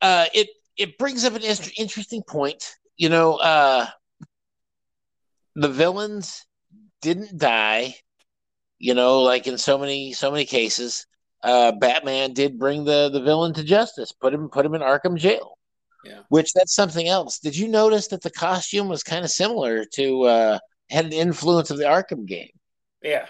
uh, 0.00 0.24
it 0.32 0.48
it 0.78 0.96
brings 0.96 1.26
up 1.26 1.34
an 1.34 1.42
interesting 1.42 2.22
point. 2.22 2.76
You 2.96 3.10
know, 3.10 3.34
uh, 3.34 3.86
the 5.54 5.68
villains 5.68 6.46
didn't 7.02 7.36
die. 7.36 7.96
You 8.78 8.94
know, 8.94 9.20
like 9.20 9.46
in 9.46 9.58
so 9.58 9.76
many 9.76 10.14
so 10.14 10.30
many 10.30 10.46
cases, 10.46 11.06
uh, 11.42 11.72
Batman 11.72 12.32
did 12.32 12.58
bring 12.58 12.84
the 12.84 13.10
the 13.12 13.20
villain 13.20 13.52
to 13.52 13.64
justice, 13.64 14.12
put 14.12 14.32
him 14.32 14.48
put 14.48 14.64
him 14.64 14.74
in 14.74 14.80
Arkham 14.80 15.18
jail. 15.18 15.58
Yeah. 16.02 16.20
Which 16.30 16.54
that's 16.54 16.74
something 16.74 17.06
else. 17.06 17.38
Did 17.38 17.54
you 17.54 17.68
notice 17.68 18.08
that 18.08 18.22
the 18.22 18.30
costume 18.30 18.88
was 18.88 19.02
kind 19.02 19.26
of 19.26 19.30
similar 19.30 19.84
to 19.96 20.22
uh, 20.22 20.58
had 20.88 21.04
an 21.04 21.12
influence 21.12 21.70
of 21.70 21.76
the 21.76 21.84
Arkham 21.84 22.24
game? 22.24 22.52
Yeah. 23.02 23.26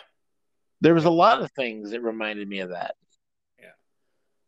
There 0.81 0.95
was 0.95 1.07
a 1.07 1.11
lot 1.11 1.43
of 1.43 1.51
things 1.51 1.91
that 1.91 2.03
reminded 2.03 2.49
me 2.49 2.61
of 2.61 2.69
that. 2.71 2.95
Yeah. 3.59 3.73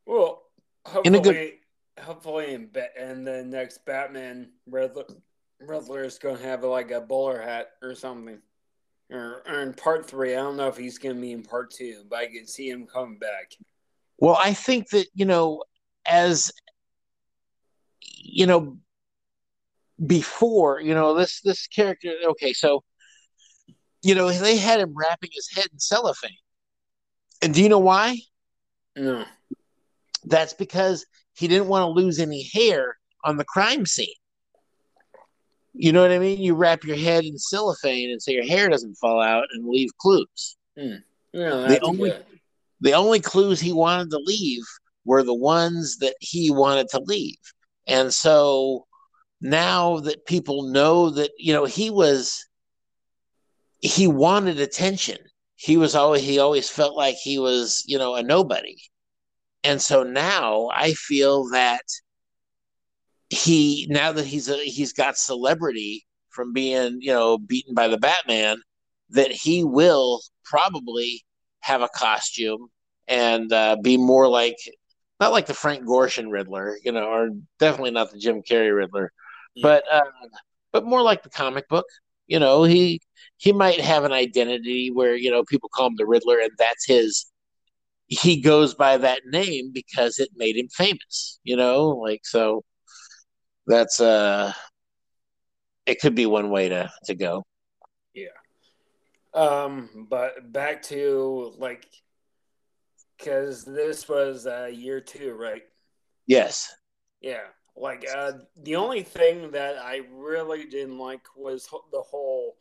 Well, 0.07 0.43
hopefully, 0.87 1.07
in 1.07 1.15
a 1.15 1.21
good... 1.21 1.53
hopefully 2.01 2.55
in, 2.55 2.71
in 3.01 3.25
the 3.25 3.45
next 3.45 3.85
Batman, 3.85 4.51
Riddler, 4.67 5.05
Riddler 5.61 6.05
is 6.05 6.19
going 6.19 6.37
to 6.37 6.43
have 6.43 6.65
like 6.65 6.91
a 6.91 7.01
bowler 7.01 7.41
hat 7.41 7.71
or 7.83 7.95
something. 7.95 8.41
Or, 9.11 9.43
or 9.47 9.61
in 9.61 9.75
part 9.75 10.09
three, 10.09 10.33
I 10.33 10.37
don't 10.37 10.57
know 10.57 10.69
if 10.69 10.77
he's 10.79 10.97
going 10.97 11.17
to 11.17 11.21
be 11.21 11.33
in 11.33 11.43
part 11.43 11.71
two, 11.71 12.03
but 12.09 12.21
I 12.21 12.27
can 12.27 12.47
see 12.47 12.71
him 12.71 12.87
coming 12.87 13.19
back. 13.19 13.53
Well, 14.17 14.39
I 14.43 14.55
think 14.55 14.89
that 14.91 15.07
you 15.15 15.27
know, 15.27 15.65
as 16.07 16.51
you 18.01 18.47
know, 18.47 18.79
before 20.07 20.81
you 20.81 20.95
know 20.95 21.15
this 21.15 21.41
this 21.43 21.67
character. 21.67 22.15
Okay, 22.25 22.55
so 22.55 22.85
you 24.03 24.15
know 24.15 24.31
they 24.31 24.57
had 24.57 24.81
him 24.81 24.95
wrapping 24.97 25.31
his 25.33 25.51
head 25.55 25.67
in 25.73 25.79
cellophane, 25.79 26.31
and 27.43 27.53
do 27.53 27.63
you 27.63 27.69
know 27.69 27.81
why? 27.81 28.17
No. 28.97 29.27
That's 30.33 30.55
because 30.55 31.05
he 31.35 31.47
didn't 31.47 31.69
want 31.69 31.83
to 31.83 31.89
lose 31.89 32.19
any 32.19 32.49
hair 32.53 32.97
on 33.23 33.37
the 33.37 33.45
crime 33.45 33.87
scene. 33.87 34.09
You 35.75 35.93
know 35.93 36.03
what 36.03 36.11
I 36.11 36.19
mean? 36.19 36.41
You 36.41 36.55
wrap 36.55 36.85
your 36.85 36.97
head 36.97 37.25
in 37.25 37.39
cellophane 37.39 38.11
and 38.11 38.21
so 38.21 38.31
your 38.31 38.47
hair 38.47 38.69
doesn't 38.69 38.97
fall 38.97 39.21
out 39.21 39.45
and 39.53 39.69
leave 39.69 39.91
clues. 39.99 40.57
Hmm. 40.79 40.97
The 41.33 41.81
only 41.83 42.11
good. 42.11 42.25
the 42.81 42.93
only 42.93 43.21
clues 43.21 43.61
he 43.61 43.73
wanted 43.73 44.11
to 44.11 44.19
leave 44.19 44.65
were 45.05 45.23
the 45.23 45.35
ones 45.35 45.99
that 45.99 46.15
he 46.21 46.51
wanted 46.51 46.89
to 46.89 47.01
leave. 47.01 47.39
And 47.87 48.13
so 48.13 48.87
now 49.41 50.01
that 50.01 50.27
people 50.27 50.71
know 50.71 51.11
that, 51.11 51.31
you 51.39 51.53
know, 51.53 51.65
he 51.65 51.91
was 51.91 52.47
he 53.81 54.07
wanted 54.07 54.61
attention. 54.61 55.19
He 55.57 55.77
was 55.77 55.95
always 55.95 56.23
he 56.23 56.39
always 56.39 56.69
felt 56.71 56.97
like 56.97 57.17
he 57.17 57.39
was, 57.39 57.83
you 57.87 57.99
know, 57.99 58.15
a 58.15 58.23
nobody. 58.23 58.77
And 59.65 59.81
so 59.81 60.03
now 60.03 60.71
I 60.73 60.95
feel 60.95 61.49
that 61.51 61.83
he 63.31 63.87
now 63.89 64.13
that 64.13 64.27
he's 64.27 64.49
a, 64.49 64.57
he's 64.57 64.93
got 64.93 65.17
celebrity 65.17 66.07
from 66.31 66.53
being 66.53 66.99
you 67.01 67.13
know 67.13 67.39
beaten 67.39 67.75
by 67.75 67.89
the 67.89 67.99
Batman, 67.99 68.59
that 69.11 69.31
he 69.31 69.65
will 69.65 70.21
probably 70.45 71.25
have 71.61 71.83
a 71.83 71.89
costume 71.95 72.69
and 73.09 73.53
uh, 73.53 73.77
be 73.83 73.97
more 73.97 74.29
like 74.29 74.57
not 75.21 75.33
like 75.33 75.47
the 75.47 75.55
Frank 75.55 75.85
Gorshin 75.85 76.33
Riddler, 76.33 76.79
you 76.85 76.91
know, 76.91 77.05
or 77.05 77.31
definitely 77.61 77.93
not 77.93 78.11
the 78.11 78.19
Jim 78.19 78.43
Carrey 78.43 78.75
Riddler, 78.75 79.13
yeah. 79.55 79.63
but 79.63 79.85
uh, 79.91 80.01
but 80.73 80.85
more 80.85 81.03
like 81.03 81.23
the 81.23 81.31
comic 81.31 81.69
book. 81.69 81.87
You 82.27 82.39
know, 82.39 82.65
he 82.65 83.01
he 83.37 83.53
might 83.53 83.81
have 83.81 84.05
an 84.05 84.13
identity 84.13 84.91
where 84.91 85.15
you 85.15 85.31
know 85.31 85.45
people 85.45 85.69
call 85.73 85.87
him 85.87 85.97
the 85.97 86.07
Riddler, 86.07 86.39
and 86.41 86.51
that's 86.59 86.87
his. 86.87 87.27
He 88.21 88.41
goes 88.41 88.75
by 88.75 88.99
that 88.99 89.23
name 89.27 89.71
because 89.73 90.19
it 90.19 90.29
made 90.37 90.57
him 90.57 90.69
famous. 90.69 91.39
You 91.45 91.57
know, 91.57 91.89
like 91.89 92.21
so 92.25 92.63
that's 93.67 94.01
uh 94.01 94.53
it 95.87 96.01
could 96.01 96.15
be 96.15 96.27
one 96.27 96.51
way 96.51 96.69
to 96.69 96.91
to 97.05 97.15
go. 97.15 97.43
Yeah. 98.15 98.29
Um 99.35 100.07
but 100.11 100.53
back 100.53 100.83
to 100.85 101.55
like 101.59 101.87
because 103.17 103.65
this 103.65 104.09
was 104.09 104.47
uh 104.47 104.71
year 104.73 105.01
two 105.01 105.33
right? 105.33 105.63
Yes. 106.27 106.71
Yeah. 107.21 107.47
Like 107.77 108.07
uh 108.15 108.33
the 108.63 108.77
only 108.77 109.03
thing 109.03 109.53
that 109.53 109.79
i 109.79 110.03
really 110.13 110.67
didn't 110.67 110.99
like 110.99 111.23
was 111.35 111.67
the 111.91 112.03
whole 112.03 112.57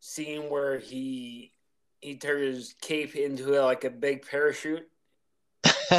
scene 0.00 0.48
where 0.48 0.78
he 0.78 1.52
he 2.00 2.16
turned 2.16 2.44
his 2.44 2.74
cape 2.80 3.14
into 3.14 3.44
like 3.62 3.84
a 3.84 3.90
big 3.90 4.26
parachute 4.26 4.88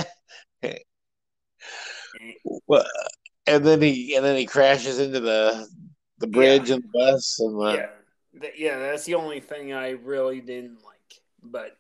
well 2.67 2.85
and 3.47 3.65
then 3.65 3.81
he 3.81 4.15
and 4.15 4.25
then 4.25 4.35
he 4.37 4.45
crashes 4.45 4.99
into 4.99 5.19
the 5.19 5.67
the 6.21 6.27
bridge 6.27 6.69
yeah. 6.69 6.75
and 6.75 6.83
the 6.83 6.89
bus 6.93 7.39
and 7.39 7.59
the... 7.59 7.89
yeah, 8.33 8.49
yeah. 8.55 8.79
That's 8.79 9.05
the 9.05 9.15
only 9.15 9.39
thing 9.39 9.73
I 9.73 9.91
really 9.91 10.39
didn't 10.39 10.77
like, 10.85 11.21
but 11.43 11.75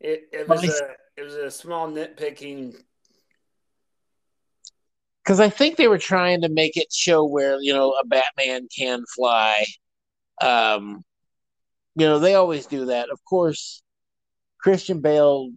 it 0.00 0.28
it 0.32 0.48
was 0.48 0.64
a 0.64 0.94
it 1.16 1.22
was 1.22 1.34
a 1.34 1.50
small 1.50 1.88
nitpicking. 1.88 2.76
Because 5.22 5.38
I 5.38 5.50
think 5.50 5.76
they 5.76 5.88
were 5.88 5.98
trying 5.98 6.40
to 6.42 6.48
make 6.48 6.76
it 6.76 6.92
show 6.92 7.24
where 7.24 7.60
you 7.60 7.72
know 7.74 7.92
a 7.92 8.06
Batman 8.06 8.68
can 8.76 9.04
fly. 9.14 9.64
Um, 10.40 11.04
you 11.94 12.06
know 12.06 12.18
they 12.18 12.34
always 12.34 12.66
do 12.66 12.86
that. 12.86 13.10
Of 13.10 13.24
course, 13.24 13.82
Christian 14.60 15.00
Bale 15.00 15.50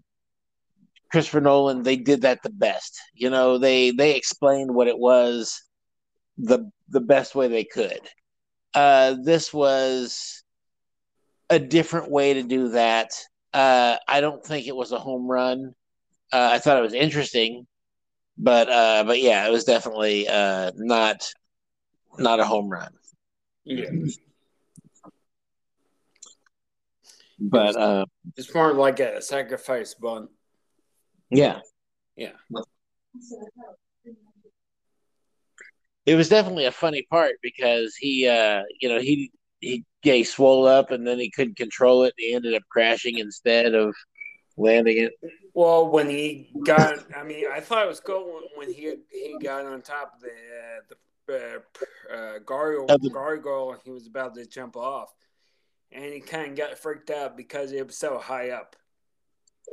Christopher 1.11 1.41
Nolan, 1.41 1.83
they 1.83 1.95
did 1.95 2.23
that 2.23 2.43
the 2.43 2.49
best. 2.49 2.99
You 3.13 3.29
know, 3.29 3.57
they 3.57 3.91
they 3.91 4.15
explained 4.15 4.73
what 4.73 4.87
it 4.87 4.99
was 4.99 5.61
the 6.37 6.69
the 6.89 6.99
best 6.99 7.35
way 7.35 7.47
they 7.47 7.63
could. 7.63 8.01
Uh, 8.73 9.15
this 9.23 9.53
was 9.53 10.43
a 11.49 11.59
different 11.59 12.11
way 12.11 12.33
to 12.33 12.43
do 12.43 12.69
that. 12.69 13.11
Uh, 13.53 13.95
I 14.07 14.19
don't 14.19 14.43
think 14.45 14.67
it 14.67 14.75
was 14.75 14.91
a 14.91 14.99
home 14.99 15.27
run. 15.27 15.73
Uh, 16.33 16.49
I 16.51 16.59
thought 16.59 16.79
it 16.79 16.81
was 16.81 16.93
interesting, 16.93 17.65
but 18.37 18.69
uh, 18.69 19.05
but 19.05 19.21
yeah, 19.21 19.47
it 19.47 19.51
was 19.51 19.63
definitely 19.63 20.27
uh, 20.27 20.71
not 20.75 21.29
not 22.17 22.41
a 22.41 22.45
home 22.45 22.69
run. 22.69 22.91
Yeah. 23.63 23.89
But 27.49 27.75
uh, 27.75 28.05
It's 28.35 28.53
more 28.53 28.73
like 28.73 28.99
a 28.99 29.21
sacrifice 29.21 29.93
bun. 29.93 30.29
yeah, 31.29 31.59
Yeah. 32.15 32.31
it 36.05 36.15
was 36.15 36.29
definitely 36.29 36.65
a 36.65 36.71
funny 36.71 37.05
part 37.09 37.33
because 37.41 37.95
he, 37.95 38.27
uh, 38.27 38.63
you 38.79 38.89
know, 38.89 38.99
he 38.99 39.31
he 39.59 39.83
yeah, 40.03 40.13
he 40.13 40.23
swole 40.23 40.65
up 40.67 40.91
and 40.91 41.05
then 41.05 41.19
he 41.19 41.29
couldn't 41.29 41.57
control 41.57 42.03
it. 42.03 42.13
And 42.17 42.25
He 42.25 42.33
ended 42.33 42.55
up 42.55 42.63
crashing 42.69 43.19
instead 43.19 43.73
of 43.75 43.95
landing 44.57 44.97
it. 44.97 45.13
Well, 45.53 45.87
when 45.89 46.09
he 46.09 46.49
got, 46.63 46.99
I 47.15 47.23
mean, 47.23 47.45
I 47.51 47.59
thought 47.59 47.85
it 47.85 47.87
was 47.87 47.99
cool 47.99 48.41
when 48.55 48.73
he 48.73 48.95
he 49.11 49.37
got 49.41 49.65
on 49.65 49.81
top 49.81 50.15
of 50.15 50.21
the 50.21 50.29
uh, 50.29 50.81
the 50.89 50.95
uh, 52.11 52.13
uh, 52.13 52.39
gargoyle, 52.39 52.97
gargoyle, 53.11 53.71
and 53.73 53.81
he 53.83 53.91
was 53.91 54.07
about 54.07 54.35
to 54.35 54.45
jump 54.45 54.75
off, 54.75 55.13
and 55.95 56.13
he 56.13 56.19
kind 56.19 56.51
of 56.51 56.57
got 56.57 56.77
freaked 56.77 57.09
out 57.09 57.37
because 57.37 57.71
it 57.71 57.85
was 57.85 57.97
so 57.97 58.17
high 58.17 58.49
up. 58.49 58.75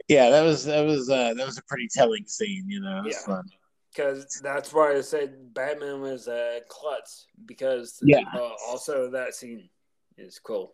Yeah, 0.09 0.31
that 0.31 0.43
was 0.43 0.65
that 0.65 0.85
was 0.85 1.11
uh, 1.11 1.35
that 1.35 1.47
was 1.47 1.59
a 1.59 1.63
pretty 1.69 1.89
telling 1.93 2.25
scene. 2.27 2.65
You 2.69 2.81
know, 2.81 2.99
it 2.99 3.05
was 3.05 3.17
Yeah. 3.17 3.35
fun. 3.35 3.45
Because 3.93 4.41
that's 4.43 4.73
why 4.73 4.95
I 4.97 5.03
said 5.03 5.53
Batman 5.53 6.01
was 6.01 6.27
a 6.27 6.61
klutz. 6.69 7.27
Because 7.45 7.99
Yeah. 8.03 8.23
uh, 8.35 8.53
also 8.69 9.11
that 9.11 9.35
scene 9.35 9.69
is 10.17 10.39
cool. 10.39 10.73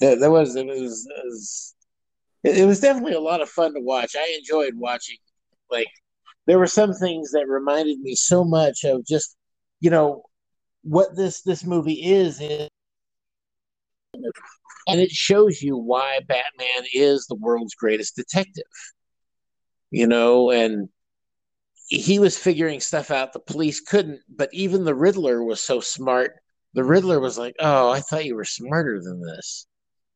That, 0.00 0.20
that 0.20 0.30
was 0.30 0.56
it 0.56 0.66
was 0.66 1.06
it 1.06 1.24
was 1.24 1.74
it 2.44 2.66
was 2.66 2.80
definitely 2.80 3.14
a 3.14 3.20
lot 3.20 3.42
of 3.42 3.48
fun 3.48 3.74
to 3.74 3.80
watch. 3.80 4.14
I 4.16 4.36
enjoyed 4.38 4.74
watching. 4.74 5.18
Like 5.70 5.88
there 6.46 6.58
were 6.58 6.66
some 6.66 6.94
things 6.94 7.32
that 7.32 7.46
reminded 7.46 7.98
me 8.00 8.14
so 8.14 8.44
much 8.44 8.84
of 8.84 9.04
just 9.04 9.36
you 9.80 9.90
know 9.90 10.22
what 10.82 11.14
this 11.14 11.42
this 11.42 11.64
movie 11.64 12.10
is 12.12 12.40
is 12.40 12.67
and 14.88 15.00
it 15.00 15.10
shows 15.10 15.62
you 15.62 15.76
why 15.76 16.20
Batman 16.26 16.84
is 16.94 17.26
the 17.26 17.34
world's 17.36 17.74
greatest 17.74 18.16
detective. 18.16 18.64
You 19.90 20.06
know, 20.06 20.50
and 20.50 20.88
he 21.88 22.18
was 22.18 22.36
figuring 22.36 22.80
stuff 22.80 23.10
out 23.10 23.32
the 23.32 23.40
police 23.40 23.80
couldn't, 23.80 24.20
but 24.28 24.50
even 24.52 24.84
the 24.84 24.94
Riddler 24.94 25.42
was 25.42 25.60
so 25.60 25.80
smart. 25.80 26.32
The 26.74 26.84
Riddler 26.84 27.18
was 27.20 27.38
like, 27.38 27.54
"Oh, 27.60 27.88
I 27.90 28.00
thought 28.00 28.26
you 28.26 28.34
were 28.36 28.44
smarter 28.44 29.00
than 29.02 29.20
this." 29.22 29.66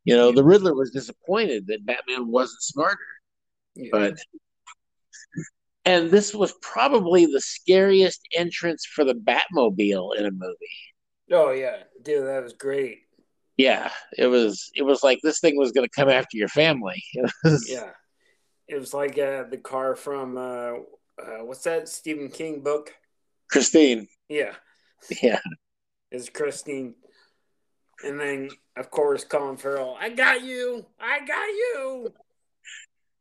You 0.05 0.17
know, 0.17 0.33
the 0.33 0.45
Riddler 0.45 0.75
was 0.75 0.91
disappointed 0.91 1.69
that 1.69 1.87
Batman 1.87 2.29
wasn't 2.29 2.63
smarter, 2.63 2.99
Yeah. 3.75 3.89
but 3.93 4.19
and 5.85 6.11
this 6.11 6.35
was 6.35 6.53
probably 6.61 7.27
the 7.27 7.41
scariest 7.41 8.21
entrance 8.37 8.85
for 8.85 9.05
the 9.05 9.15
Batmobile 9.15 10.17
in 10.17 10.27
a 10.27 10.31
movie. 10.31 10.57
oh 11.33 11.51
yeah, 11.53 11.85
dude, 12.03 12.27
that 12.27 12.43
was 12.43 12.53
great. 12.53 12.99
Yeah, 13.63 13.91
it 14.19 14.27
was 14.27 14.71
it 14.75 14.83
was 14.83 15.03
like 15.03 15.21
this 15.23 15.39
thing 15.41 15.57
was 15.57 15.73
going 15.73 15.87
to 15.89 16.01
come 16.01 16.09
after 16.09 16.37
your 16.37 16.49
family. 16.49 17.03
It 17.15 17.31
was- 17.45 17.71
Yeah, 17.71 17.91
it 18.69 18.79
was 18.79 18.93
like 18.95 19.17
uh, 19.19 19.45
the 19.45 19.59
car 19.63 19.95
from 19.95 20.37
uh, 20.37 20.73
uh, 21.23 21.45
what's 21.47 21.63
that 21.65 21.89
Stephen 21.89 22.29
King 22.29 22.61
book? 22.63 22.93
Christine. 23.51 24.09
Yeah, 24.29 24.55
Yeah. 25.23 25.41
is 26.11 26.29
Christine, 26.31 26.95
and 28.05 28.19
then 28.19 28.49
of 28.77 28.91
course 28.91 29.25
Colin 29.25 29.57
Farrell. 29.59 29.97
I 30.01 30.09
got 30.09 30.43
you. 30.43 30.85
I 30.99 31.19
got 31.21 31.49
you. 31.49 32.13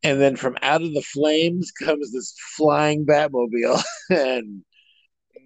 And 0.04 0.20
then 0.20 0.36
from 0.36 0.58
out 0.64 0.82
of 0.82 0.94
the 0.96 1.04
flames 1.04 1.72
comes 1.72 2.12
this 2.12 2.34
flying 2.58 3.06
Batmobile 3.06 3.84
and 4.10 4.64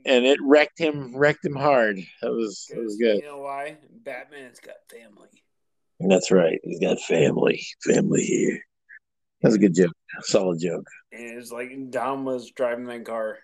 and 0.06 0.26
it 0.26 0.40
wrecked 0.42 0.80
him 0.80 1.16
wrecked 1.16 1.44
him 1.44 1.56
hard. 1.56 2.00
That 2.22 2.32
was 2.32 2.68
that 2.70 2.82
was 2.82 2.96
good. 2.98 3.18
You 3.18 3.26
know 3.26 3.40
why? 3.40 3.78
Batman's 4.04 4.60
got 4.60 4.76
family. 4.90 5.30
That's 6.00 6.32
right. 6.32 6.60
He's 6.64 6.80
got 6.80 7.00
family. 7.00 7.66
Family 7.84 8.24
here. 8.24 8.60
That's 9.42 9.56
a 9.56 9.60
good 9.60 9.76
joke. 9.76 9.94
Solid 10.22 10.60
joke. 10.60 10.88
And 11.12 11.38
it's 11.40 11.52
like 11.52 11.72
Dom 11.90 12.26
was 12.26 12.52
driving 12.52 12.86
that 12.86 13.06
car. 13.06 13.40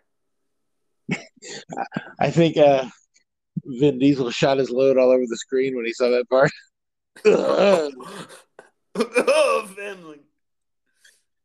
I 2.19 2.29
think 2.29 2.57
uh 2.57 2.85
Vin 3.65 3.99
Diesel 3.99 4.31
shot 4.31 4.57
his 4.57 4.69
load 4.69 4.97
all 4.97 5.11
over 5.11 5.23
the 5.27 5.37
screen 5.37 5.75
when 5.75 5.85
he 5.85 5.93
saw 5.93 6.09
that 6.09 6.29
part. 6.29 6.51
oh, 7.25 7.91
family. 9.75 10.19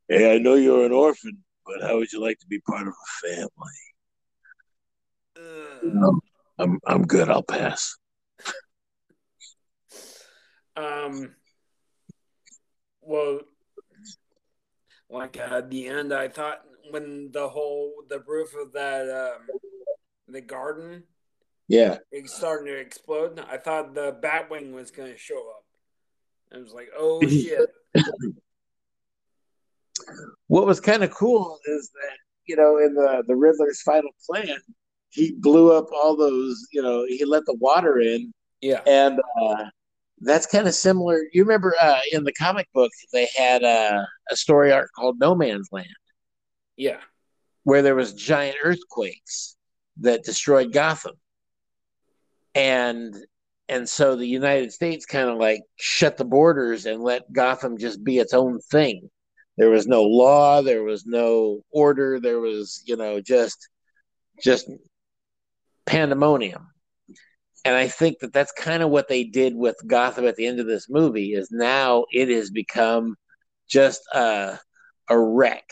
hey, 0.09 0.35
I 0.35 0.39
know 0.39 0.55
you're 0.55 0.87
an 0.87 0.93
orphan, 0.93 1.39
but 1.65 1.83
how 1.83 1.97
would 1.97 2.13
you 2.13 2.21
like 2.21 2.39
to 2.39 2.47
be 2.47 2.61
part 2.61 2.87
of 2.87 2.95
a 2.95 3.29
family? 3.29 3.51
Ugh. 5.39 6.21
I'm 6.59 6.79
I'm 6.87 7.03
good. 7.07 7.29
I'll 7.29 7.43
pass. 7.43 7.97
Um. 10.77 11.35
Well, 13.03 13.41
like 15.09 15.37
uh, 15.39 15.57
at 15.57 15.71
the 15.71 15.87
end, 15.89 16.13
I 16.13 16.29
thought 16.29 16.63
when 16.91 17.31
the 17.33 17.49
whole 17.49 17.93
the 18.09 18.21
roof 18.27 18.55
of 18.61 18.73
that 18.73 19.09
um, 19.09 19.47
the 20.29 20.41
garden 20.41 21.05
Yeah. 21.69 21.99
it's 22.13 22.35
starting 22.37 22.67
to 22.67 22.77
explode, 22.79 23.39
I 23.41 23.59
thought 23.59 23.95
the 23.95 24.13
Batwing 24.23 24.73
was 24.73 24.91
going 24.91 25.13
to 25.13 25.19
show 25.19 25.39
up. 25.51 25.65
I 26.55 26.59
was 26.59 26.73
like, 26.73 26.89
oh 26.97 27.21
shit! 27.29 27.69
What 30.49 30.67
was 30.67 30.81
kind 30.81 31.03
of 31.03 31.11
cool 31.11 31.59
is 31.67 31.91
that 31.95 32.17
you 32.47 32.57
know 32.57 32.79
in 32.79 32.95
the 32.95 33.23
the 33.27 33.35
Riddler's 33.37 33.83
final 33.83 34.11
plan, 34.29 34.57
he 35.11 35.33
blew 35.33 35.73
up 35.73 35.87
all 35.93 36.17
those. 36.17 36.67
You 36.73 36.83
know, 36.83 37.05
he 37.09 37.25
let 37.25 37.45
the 37.47 37.55
water 37.55 37.99
in, 37.99 38.33
Yeah, 38.61 38.81
and 38.87 39.21
uh, 39.41 39.65
that's 40.21 40.47
kind 40.47 40.67
of 40.67 40.75
similar. 40.75 41.23
You 41.33 41.45
remember 41.45 41.75
uh, 41.81 42.01
in 42.13 42.25
the 42.25 42.33
comic 42.33 42.69
book 42.73 42.91
they 43.13 43.29
had 43.37 43.63
uh, 43.65 44.05
a 44.31 44.37
story 44.37 44.73
arc 44.73 44.91
called 44.97 45.19
No 45.19 45.35
Man's 45.35 45.69
Land, 45.73 45.89
yeah, 46.77 47.01
where 47.65 47.83
there 47.83 47.95
was 47.95 48.15
giant 48.15 48.57
earthquakes 48.63 49.57
that 49.99 50.25
destroyed 50.25 50.73
Gotham, 50.73 51.15
and 52.55 53.15
and 53.69 53.89
so 53.89 54.17
the 54.17 54.27
United 54.27 54.73
States 54.73 55.07
kind 55.07 55.29
of 55.29 55.39
like 55.39 55.61
shut 55.77 56.17
the 56.17 56.25
borders 56.25 56.87
and 56.87 57.03
let 57.03 57.33
Gotham 57.33 57.79
just 57.79 58.05
be 58.05 58.19
its 58.19 58.33
own 58.33 58.61
thing. 58.71 59.11
There 59.57 59.71
was 59.71 59.87
no 59.87 60.03
law, 60.03 60.63
there 60.63 60.83
was 60.85 61.07
no 61.07 61.63
order, 61.71 62.21
there 62.21 62.41
was 62.41 62.83
you 62.87 62.97
know 62.97 63.21
just 63.21 63.69
just 64.43 64.71
pandemonium. 65.87 66.67
And 67.65 67.75
I 67.75 67.89
think 67.89 68.19
that 68.21 68.33
that's 68.33 68.53
kind 68.53 68.83
of 68.83 68.91
what 68.91 69.09
they 69.09 69.25
did 69.25 69.57
with 69.57 69.77
Gotham 69.87 70.27
at 70.27 70.37
the 70.37 70.47
end 70.47 70.61
of 70.61 70.67
this 70.67 70.89
movie. 70.89 71.33
Is 71.33 71.51
now 71.51 72.05
it 72.13 72.29
has 72.29 72.51
become 72.51 73.17
just 73.69 74.03
a 74.13 74.59
a 75.09 75.19
wreck, 75.19 75.65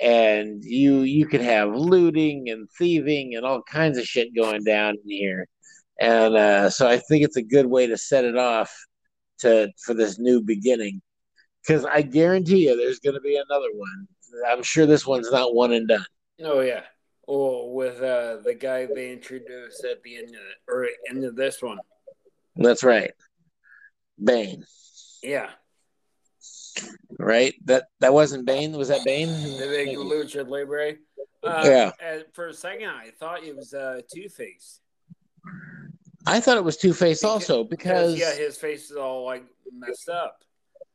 and 0.00 0.62
you 0.64 1.00
you 1.00 1.26
could 1.26 1.42
have 1.42 1.74
looting 1.74 2.48
and 2.48 2.68
thieving 2.78 3.34
and 3.34 3.44
all 3.44 3.62
kinds 3.62 3.98
of 3.98 4.04
shit 4.04 4.34
going 4.34 4.64
down 4.64 4.94
in 4.94 5.10
here. 5.10 5.46
And 6.00 6.34
uh, 6.34 6.70
so 6.70 6.88
I 6.88 6.98
think 6.98 7.24
it's 7.24 7.36
a 7.36 7.42
good 7.42 7.66
way 7.66 7.86
to 7.86 7.98
set 7.98 8.24
it 8.24 8.36
off 8.36 8.74
to 9.40 9.68
for 9.84 9.92
this 9.92 10.18
new 10.18 10.42
beginning. 10.42 11.02
Because 11.60 11.84
I 11.84 12.02
guarantee 12.02 12.66
you, 12.68 12.76
there's 12.76 12.98
going 12.98 13.14
to 13.14 13.20
be 13.20 13.36
another 13.36 13.68
one. 13.74 14.08
I'm 14.48 14.62
sure 14.62 14.86
this 14.86 15.06
one's 15.06 15.30
not 15.30 15.54
one 15.54 15.72
and 15.72 15.86
done. 15.86 16.06
oh 16.42 16.60
yeah. 16.60 16.82
Oh, 17.28 17.70
with 17.72 17.98
uh, 18.02 18.38
the 18.44 18.54
guy 18.58 18.86
they 18.86 19.12
introduced 19.12 19.84
at 19.84 20.02
the 20.02 20.16
end 20.16 20.28
of 20.28 20.32
the, 20.32 20.72
or 20.72 20.88
end 21.08 21.24
of 21.24 21.36
this 21.36 21.62
one. 21.62 21.78
That's 22.56 22.82
right, 22.82 23.12
Bane. 24.22 24.64
Yeah, 25.22 25.50
Right? 27.18 27.54
That 27.66 27.84
that 28.00 28.12
wasn't 28.12 28.46
Bane. 28.46 28.72
Was 28.72 28.88
that 28.88 29.04
Bane? 29.04 29.28
the 29.28 29.66
big 29.68 29.96
lucha 29.96 30.46
libre. 30.48 30.94
Uh, 31.44 31.62
Yeah. 31.64 32.20
for 32.32 32.48
a 32.48 32.54
second, 32.54 32.88
I 32.88 33.10
thought 33.18 33.44
it 33.44 33.54
was 33.54 33.72
uh, 33.74 34.00
Two 34.12 34.28
Face. 34.28 34.80
I 36.26 36.40
thought 36.40 36.56
it 36.56 36.64
was 36.64 36.76
Two 36.76 36.92
Face 36.92 37.22
also 37.24 37.64
because 37.64 38.18
yeah, 38.18 38.34
his 38.34 38.56
face 38.56 38.90
is 38.90 38.96
all 38.96 39.24
like 39.24 39.44
messed 39.72 40.08
up. 40.08 40.42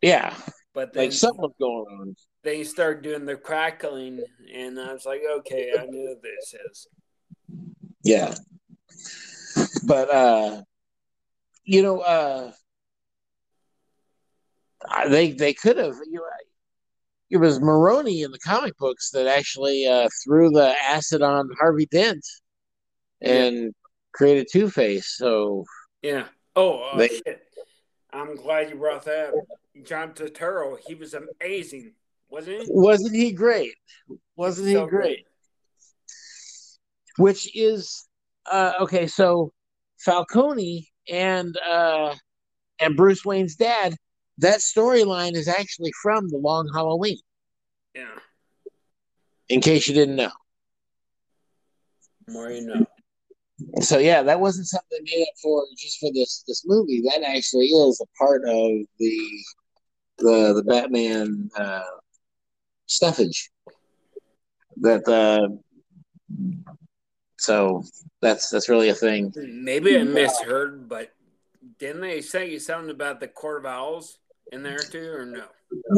yeah, 0.02 0.34
But 0.74 0.94
then 0.94 1.04
like 1.06 1.14
something's 1.14 1.54
going 1.60 1.86
on. 2.02 2.16
They 2.48 2.64
started 2.64 3.04
doing 3.04 3.26
the 3.26 3.36
crackling, 3.36 4.24
and 4.56 4.80
I 4.80 4.94
was 4.94 5.06
like, 5.06 5.20
okay, 5.40 5.74
I 5.78 5.86
knew 5.86 6.16
this 6.24 6.56
is. 6.72 6.88
Yeah. 8.06 8.34
But 9.86 10.10
uh 10.10 10.62
you 11.66 11.84
know, 11.84 12.00
uh 12.00 12.54
they 15.10 15.32
they 15.34 15.54
could 15.54 15.76
have 15.76 15.96
you 16.10 16.20
know, 16.20 16.24
it 17.32 17.36
was 17.36 17.60
Maroni 17.60 18.22
in 18.22 18.32
the 18.32 18.40
comic 18.40 18.78
books 18.78 19.10
that 19.12 19.28
actually 19.28 19.86
uh 19.86 20.08
threw 20.24 20.50
the 20.50 20.74
acid 20.86 21.22
on 21.22 21.50
Harvey 21.60 21.88
Dent 21.88 22.26
and 23.20 23.74
created 24.14 24.48
Two 24.50 24.70
Face. 24.70 25.16
So 25.18 25.66
Yeah. 26.02 26.28
Oh 26.56 26.80
uh, 26.94 26.98
They- 26.98 27.08
shit! 27.10 27.42
I'm 28.14 28.38
glad 28.38 28.70
you 28.70 28.78
brought 28.78 29.04
that. 29.04 29.34
up. 29.34 29.34
John 29.84 30.14
Turturro, 30.14 30.78
he 30.88 30.96
was 30.96 31.14
amazing, 31.14 31.92
wasn't 32.30 32.62
he? 32.62 32.68
wasn't 32.70 33.16
he 33.16 33.32
great? 33.32 33.74
Wasn't 34.36 34.68
he 34.68 34.74
So 34.74 34.88
great? 34.88 35.26
Which 37.18 37.56
is 37.56 38.08
uh 38.52 38.74
okay, 38.82 39.08
so 39.08 39.52
Falcone 40.00 40.88
and 41.10 41.58
uh, 41.68 42.14
and 42.80 42.96
Bruce 42.96 43.26
Wayne's 43.26 43.56
dad. 43.56 43.96
That 44.40 44.60
storyline 44.60 45.34
is 45.34 45.48
actually 45.48 45.92
from 46.02 46.30
the 46.30 46.38
Long 46.38 46.70
Halloween. 46.74 47.18
Yeah. 47.96 48.20
In 49.50 49.62
case 49.62 49.88
you 49.88 49.96
didn't 49.96 50.16
know. 50.16 50.32
More 52.30 52.52
you 52.52 52.66
know. 52.66 52.86
So 53.82 53.98
yeah, 53.98 54.22
that 54.22 54.40
wasn't 54.40 54.68
something 54.68 54.88
they 54.92 55.18
made 55.18 55.24
up 55.24 55.34
for 55.42 55.64
just 55.76 56.00
for 56.00 56.12
this 56.14 56.44
this 56.48 56.64
movie. 56.68 57.02
That 57.02 57.24
actually 57.24 57.66
is 57.66 58.00
a 58.02 58.24
part 58.24 58.44
of 58.44 58.86
the 59.00 59.44
the 60.20 60.54
the 60.54 60.64
Batman 60.68 61.50
uh, 61.58 61.82
stuffage. 62.88 63.50
That 64.78 65.08
uh, 65.08 65.50
so 67.38 67.84
that's 68.22 68.50
that's 68.50 68.70
really 68.70 68.90
a 68.90 68.96
thing. 68.96 69.34
Maybe 69.36 69.98
I 69.98 70.04
misheard, 70.04 70.88
but 70.90 71.12
didn't 71.80 72.02
they 72.02 72.22
say 72.22 72.58
something 72.60 72.92
about 72.92 73.20
the 73.20 73.28
Court 73.28 73.60
of 73.60 73.66
Owls 73.66 74.20
in 74.52 74.64
there 74.64 74.78
too, 74.78 75.12
or 75.14 75.26
no? 75.26 75.44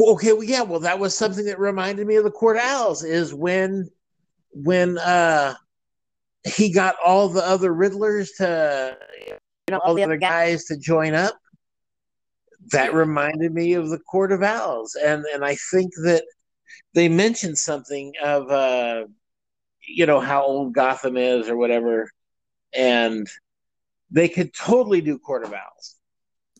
Okay, 0.08 0.32
well, 0.32 0.44
yeah, 0.44 0.62
well, 0.62 0.80
that 0.80 0.98
was 0.98 1.16
something 1.16 1.44
that 1.46 1.58
reminded 1.58 2.06
me 2.06 2.16
of 2.16 2.24
the 2.24 2.30
Court 2.30 2.56
of 2.56 2.62
Owls. 2.64 3.04
Is 3.04 3.32
when 3.32 3.88
when 4.52 4.98
uh 4.98 5.54
he 6.44 6.72
got 6.72 6.96
all 7.04 7.28
the 7.28 7.46
other 7.46 7.72
Riddlers 7.72 8.30
to 8.38 8.96
you 9.26 9.36
know 9.70 9.80
all 9.84 9.94
the 9.94 10.04
other 10.04 10.16
guys 10.16 10.64
to 10.64 10.76
join 10.76 11.14
up. 11.14 11.34
That 12.72 12.94
reminded 12.94 13.52
me 13.54 13.74
of 13.74 13.88
the 13.88 13.98
Court 13.98 14.32
of 14.32 14.42
Owls, 14.42 14.94
and 14.94 15.24
and 15.32 15.44
I 15.44 15.56
think 15.70 15.92
that 16.02 16.24
they 16.94 17.08
mentioned 17.08 17.58
something 17.58 18.12
of 18.22 18.50
uh 18.50 19.04
you 19.86 20.06
know 20.06 20.20
how 20.20 20.42
old 20.42 20.74
Gotham 20.74 21.16
is 21.16 21.48
or 21.48 21.56
whatever, 21.56 22.10
and 22.72 23.26
they 24.10 24.28
could 24.28 24.52
totally 24.54 25.00
do 25.00 25.18
Court 25.18 25.44
of 25.44 25.52
Owls. 25.52 25.96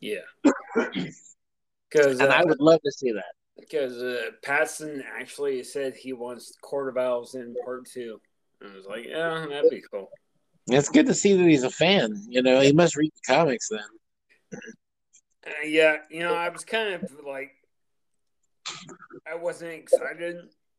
Yeah, 0.01 0.21
because 0.75 2.21
and 2.21 2.31
uh, 2.31 2.37
I 2.37 2.45
would 2.45 2.61
love 2.61 2.81
to 2.85 2.93
see 2.93 3.13
that. 3.13 3.33
Because 3.59 4.03
uh, 4.03 4.31
Pattinson 4.45 5.03
actually 5.19 5.63
said 5.63 5.95
he 5.95 6.13
wants 6.13 6.55
Court 6.63 6.89
of 6.89 6.97
Owls 6.97 7.35
in 7.35 7.55
part 7.65 7.87
two. 7.87 8.21
I 8.63 8.75
was 8.75 8.87
like, 8.87 9.07
yeah, 9.07 9.47
that'd 9.49 9.71
be 9.71 9.83
cool. 9.91 10.09
It's 10.69 10.89
good 10.89 11.07
to 11.07 11.15
see 11.15 11.35
that 11.35 11.47
he's 11.47 11.63
a 11.63 11.71
fan. 11.71 12.23
You 12.29 12.43
know, 12.43 12.61
he 12.61 12.73
must 12.73 12.97
read 12.97 13.13
the 13.15 13.35
comics 13.35 13.69
then. 13.69 14.61
Uh, 15.47 15.67
yeah, 15.67 15.97
you 16.11 16.21
know, 16.21 16.35
I 16.35 16.49
was 16.49 16.65
kind 16.65 16.95
of 16.95 17.11
like, 17.27 17.53
I 19.31 19.35
wasn't 19.35 19.73
excited, 19.73 20.37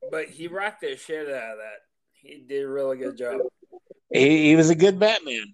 but 0.10 0.28
he 0.28 0.48
rocked 0.48 0.82
the 0.82 0.96
shit 0.96 1.28
out 1.28 1.52
of 1.52 1.58
that. 1.58 1.82
He 2.14 2.44
did 2.48 2.64
a 2.64 2.70
really 2.70 2.98
good 2.98 3.18
job. 3.18 3.42
He, 4.12 4.50
he 4.50 4.56
was 4.56 4.70
a 4.70 4.76
good 4.76 5.00
Batman. 5.00 5.54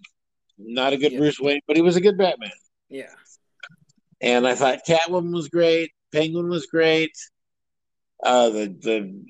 Not 0.58 0.92
a 0.92 0.96
good 0.96 1.12
yeah. 1.12 1.18
Bruce 1.18 1.40
Wayne, 1.40 1.60
but 1.66 1.76
he 1.76 1.82
was 1.82 1.96
a 1.96 2.00
good 2.00 2.18
Batman. 2.18 2.50
Yeah. 2.88 3.10
And 4.20 4.46
I 4.46 4.54
thought 4.54 4.80
Catwoman 4.86 5.32
was 5.32 5.48
great. 5.48 5.92
Penguin 6.12 6.48
was 6.48 6.66
great. 6.66 7.12
Uh, 8.24 8.48
the 8.50 8.66
the 8.80 9.24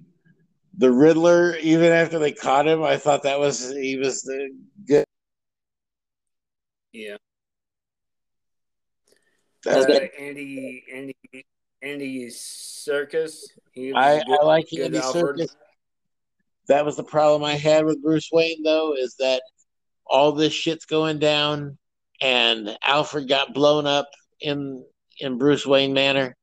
the 0.79 0.91
Riddler, 0.91 1.57
even 1.57 1.93
after 1.93 2.19
they 2.19 2.33
caught 2.33 2.67
him, 2.67 2.83
I 2.83 2.97
thought 2.97 3.25
that 3.25 3.39
was 3.39 3.71
he 3.73 3.99
was 3.99 4.23
the 4.23 4.51
good. 4.87 5.05
Yeah. 6.93 7.17
Uh, 9.67 9.85
Andy 10.19 10.85
Andy 10.91 11.17
Andy 11.83 12.27
Serkis. 12.27 13.45
I, 13.77 14.23
good, 14.27 14.41
I 14.41 14.45
like 14.45 14.67
Andy 14.73 14.99
Serkis. 14.99 15.55
That 16.69 16.85
was 16.85 16.97
the 16.97 17.05
problem 17.05 17.45
I 17.45 17.55
had 17.55 17.85
with 17.85 18.03
Bruce 18.03 18.29
Wayne, 18.33 18.63
though, 18.63 18.95
is 18.95 19.17
that 19.19 19.43
all 20.07 20.33
this 20.33 20.53
shit's 20.53 20.87
going 20.87 21.19
down, 21.19 21.79
and 22.21 22.77
Alfred 22.85 23.29
got 23.29 23.55
blown 23.55 23.87
up 23.87 24.09
in 24.41 24.85
in 25.21 25.39
Bruce 25.39 25.67
Wayne 25.67 25.95
Manor, 25.95 26.37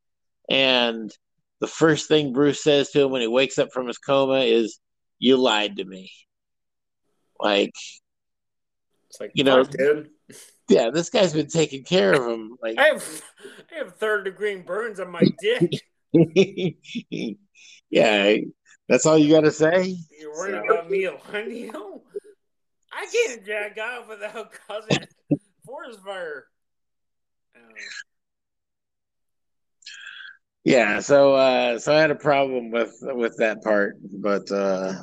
and 0.50 1.12
the 1.60 1.68
first 1.68 2.08
thing 2.08 2.34
Bruce 2.34 2.64
says 2.64 2.92
to 2.92 3.04
him 3.04 3.12
when 3.12 3.22
he 3.22 3.28
wakes 3.28 3.58
up 3.58 3.70
from 3.72 3.88
his 3.88 3.98
coma 3.98 4.40
is, 4.40 4.80
"You 5.20 5.38
lied 5.38 5.78
to 5.78 5.86
me." 5.86 6.12
Like, 7.40 7.74
it's 9.10 9.20
like 9.20 9.32
you 9.34 9.44
know, 9.44 9.64
dude. 9.64 10.10
Yeah, 10.68 10.90
this 10.90 11.10
guy's 11.10 11.34
been 11.34 11.48
taking 11.48 11.84
care 11.84 12.14
of 12.14 12.28
him. 12.28 12.58
Like, 12.62 12.80
I 12.80 12.86
have, 12.86 13.24
I 13.72 13.78
have 13.78 13.96
third 13.96 14.26
degree 14.26 14.56
burns 14.58 15.00
on 15.00 15.12
my 15.12 15.22
dick. 15.40 15.72
yeah, 17.90 18.38
that's 18.90 19.06
all 19.06 19.18
you 19.18 19.34
got 19.34 19.42
to 19.42 19.52
say. 19.52 19.96
You're 20.20 20.34
worried 20.34 20.64
so. 20.68 20.74
about 20.74 20.90
me 20.90 21.02
you? 21.02 22.02
I 22.92 23.06
can't 23.12 23.46
jack 23.46 23.78
off 23.78 24.08
without 24.08 24.52
causing 24.68 25.06
forest 25.66 26.00
fire. 26.04 26.46
Um, 27.56 27.62
yeah, 30.64 31.00
so 31.00 31.36
uh, 31.36 31.78
so 31.78 31.94
I 31.94 32.00
had 32.00 32.12
a 32.12 32.16
problem 32.16 32.72
with 32.72 32.96
with 33.02 33.38
that 33.38 33.62
part, 33.64 33.98
but 34.02 34.50
uh, 34.52 34.94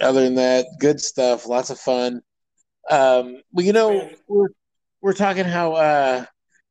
other 0.00 0.24
than 0.24 0.34
that, 0.34 0.66
good 0.78 1.00
stuff, 1.00 1.46
lots 1.46 1.70
of 1.70 1.78
fun. 1.78 2.20
Um, 2.90 3.36
well, 3.52 3.64
you 3.64 3.72
know, 3.72 4.10
we're 4.26 4.48
we're 5.02 5.12
talking 5.12 5.44
how 5.44 5.72
uh, 5.74 6.24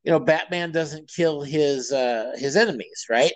you 0.04 0.12
know 0.12 0.20
Batman 0.20 0.72
doesn't 0.72 1.10
kill 1.10 1.42
his 1.42 1.92
uh, 1.92 2.34
his 2.36 2.56
enemies, 2.56 3.06
right? 3.10 3.34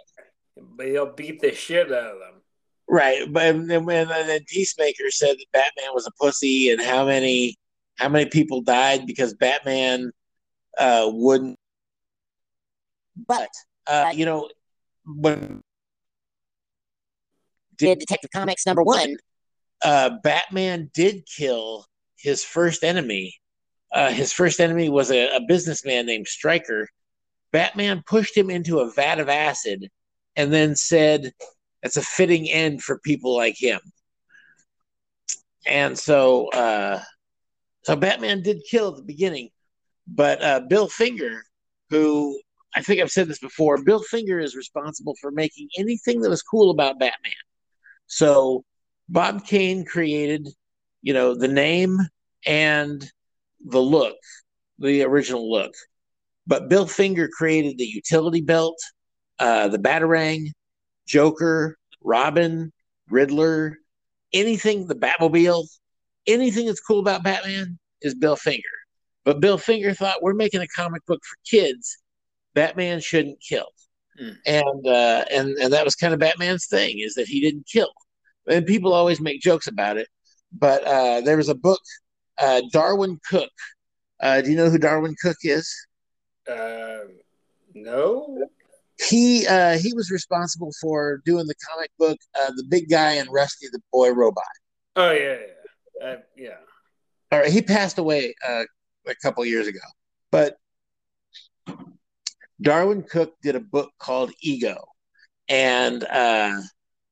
But 0.55 0.87
he'll 0.87 1.13
beat 1.13 1.41
the 1.41 1.53
shit 1.53 1.91
out 1.91 2.13
of 2.13 2.19
them. 2.19 2.41
Right, 2.87 3.31
but 3.31 3.67
then 3.67 3.85
when 3.85 4.07
then 4.07 4.41
Peacemaker 4.47 5.09
said 5.09 5.35
that 5.37 5.51
Batman 5.51 5.93
was 5.93 6.07
a 6.07 6.11
pussy, 6.23 6.69
and 6.71 6.81
how 6.81 7.05
many 7.05 7.57
how 7.97 8.09
many 8.09 8.29
people 8.29 8.61
died 8.61 9.05
because 9.07 9.33
Batman 9.33 10.11
uh, 10.77 11.09
wouldn't. 11.11 11.57
But 13.27 13.49
uh, 13.87 14.11
you 14.13 14.25
know, 14.25 14.49
when 15.05 15.61
did 17.77 17.99
Detective 17.99 18.31
Comics 18.31 18.65
number 18.65 18.83
one, 18.83 19.17
uh, 19.83 20.11
Batman 20.23 20.89
did 20.93 21.25
kill 21.25 21.85
his 22.17 22.43
first 22.43 22.83
enemy. 22.83 23.35
Uh, 23.93 24.09
his 24.09 24.33
first 24.33 24.59
enemy 24.59 24.89
was 24.89 25.11
a, 25.11 25.35
a 25.35 25.41
businessman 25.47 26.05
named 26.05 26.27
Stryker. 26.27 26.87
Batman 27.51 28.03
pushed 28.07 28.35
him 28.35 28.49
into 28.49 28.79
a 28.79 28.91
vat 28.91 29.19
of 29.19 29.29
acid 29.29 29.89
and 30.35 30.51
then 30.51 30.75
said, 30.75 31.31
That's 31.81 31.97
a 31.97 32.01
fitting 32.01 32.49
end 32.49 32.81
for 32.81 32.99
people 32.99 33.35
like 33.35 33.55
him. 33.57 33.79
And 35.67 35.97
so, 35.97 36.49
uh, 36.49 37.01
so 37.83 37.95
Batman 37.95 38.41
did 38.41 38.63
kill 38.69 38.89
at 38.89 38.95
the 38.97 39.03
beginning, 39.03 39.49
but 40.07 40.41
uh, 40.41 40.61
Bill 40.61 40.87
Finger, 40.87 41.43
who 41.89 42.39
I 42.75 42.81
think 42.81 43.01
I've 43.01 43.11
said 43.11 43.27
this 43.27 43.39
before. 43.39 43.83
Bill 43.83 44.01
Finger 44.01 44.39
is 44.39 44.55
responsible 44.55 45.15
for 45.21 45.31
making 45.31 45.69
anything 45.77 46.21
that 46.21 46.29
was 46.29 46.41
cool 46.41 46.71
about 46.71 46.99
Batman. 46.99 47.31
So 48.07 48.63
Bob 49.09 49.45
Kane 49.45 49.85
created, 49.85 50.49
you 51.01 51.13
know, 51.13 51.35
the 51.35 51.47
name 51.47 51.99
and 52.45 53.09
the 53.63 53.81
look, 53.81 54.15
the 54.79 55.03
original 55.03 55.49
look. 55.49 55.73
But 56.45 56.69
Bill 56.69 56.85
Finger 56.85 57.29
created 57.31 57.77
the 57.77 57.85
utility 57.85 58.41
belt, 58.41 58.77
uh, 59.39 59.69
the 59.69 59.79
Batarang, 59.79 60.47
Joker, 61.07 61.77
Robin, 62.01 62.71
Riddler, 63.09 63.77
anything, 64.33 64.87
the 64.87 64.95
Batmobile, 64.95 65.65
anything 66.27 66.65
that's 66.65 66.81
cool 66.81 66.99
about 66.99 67.23
Batman 67.23 67.79
is 68.01 68.13
Bill 68.15 68.35
Finger. 68.35 68.63
But 69.23 69.39
Bill 69.39 69.57
Finger 69.57 69.93
thought 69.93 70.21
we're 70.21 70.33
making 70.33 70.61
a 70.61 70.67
comic 70.67 71.05
book 71.05 71.21
for 71.23 71.37
kids 71.49 71.97
Batman 72.53 72.99
shouldn't 72.99 73.41
kill. 73.41 73.67
Mm. 74.21 74.35
And 74.45 74.87
uh, 74.87 75.25
and 75.31 75.49
and 75.57 75.73
that 75.73 75.85
was 75.85 75.95
kind 75.95 76.13
of 76.13 76.19
Batman's 76.19 76.67
thing 76.67 76.99
is 76.99 77.15
that 77.15 77.27
he 77.27 77.41
didn't 77.41 77.67
kill. 77.67 77.91
And 78.47 78.65
people 78.65 78.93
always 78.93 79.19
make 79.19 79.41
jokes 79.41 79.67
about 79.67 79.97
it. 79.97 80.07
But 80.51 80.83
uh, 80.83 81.21
there 81.21 81.37
was 81.37 81.49
a 81.49 81.55
book, 81.55 81.81
uh, 82.39 82.61
Darwyn 82.71 83.19
Cooke. 83.29 83.49
Uh, 84.21 84.41
do 84.41 84.49
you 84.49 84.57
know 84.57 84.69
who 84.69 84.77
Darwyn 84.77 85.15
Cooke 85.21 85.37
is? 85.43 85.73
Uh, 86.49 86.99
no. 87.73 88.47
He 89.07 89.47
uh, 89.47 89.77
he 89.77 89.93
was 89.93 90.11
responsible 90.11 90.71
for 90.79 91.21
doing 91.25 91.47
the 91.47 91.55
comic 91.69 91.89
book, 91.97 92.17
uh, 92.39 92.51
the 92.55 92.63
big 92.69 92.89
guy 92.89 93.13
and 93.13 93.27
Rusty 93.31 93.67
the 93.71 93.81
Boy 93.91 94.11
Robot. 94.11 94.43
Oh 94.95 95.11
yeah, 95.11 95.37
yeah, 95.99 96.07
uh, 96.07 96.17
yeah. 96.37 96.57
All 97.31 97.39
right, 97.39 97.51
he 97.51 97.61
passed 97.61 97.97
away 97.97 98.35
uh, 98.47 98.63
a 99.07 99.15
couple 99.15 99.43
years 99.45 99.67
ago, 99.67 99.79
but 100.31 100.57
Darwyn 102.61 103.03
Cooke 103.03 103.33
did 103.41 103.55
a 103.55 103.59
book 103.59 103.91
called 103.97 104.31
Ego, 104.41 104.77
and 105.49 106.03
uh, 106.03 106.61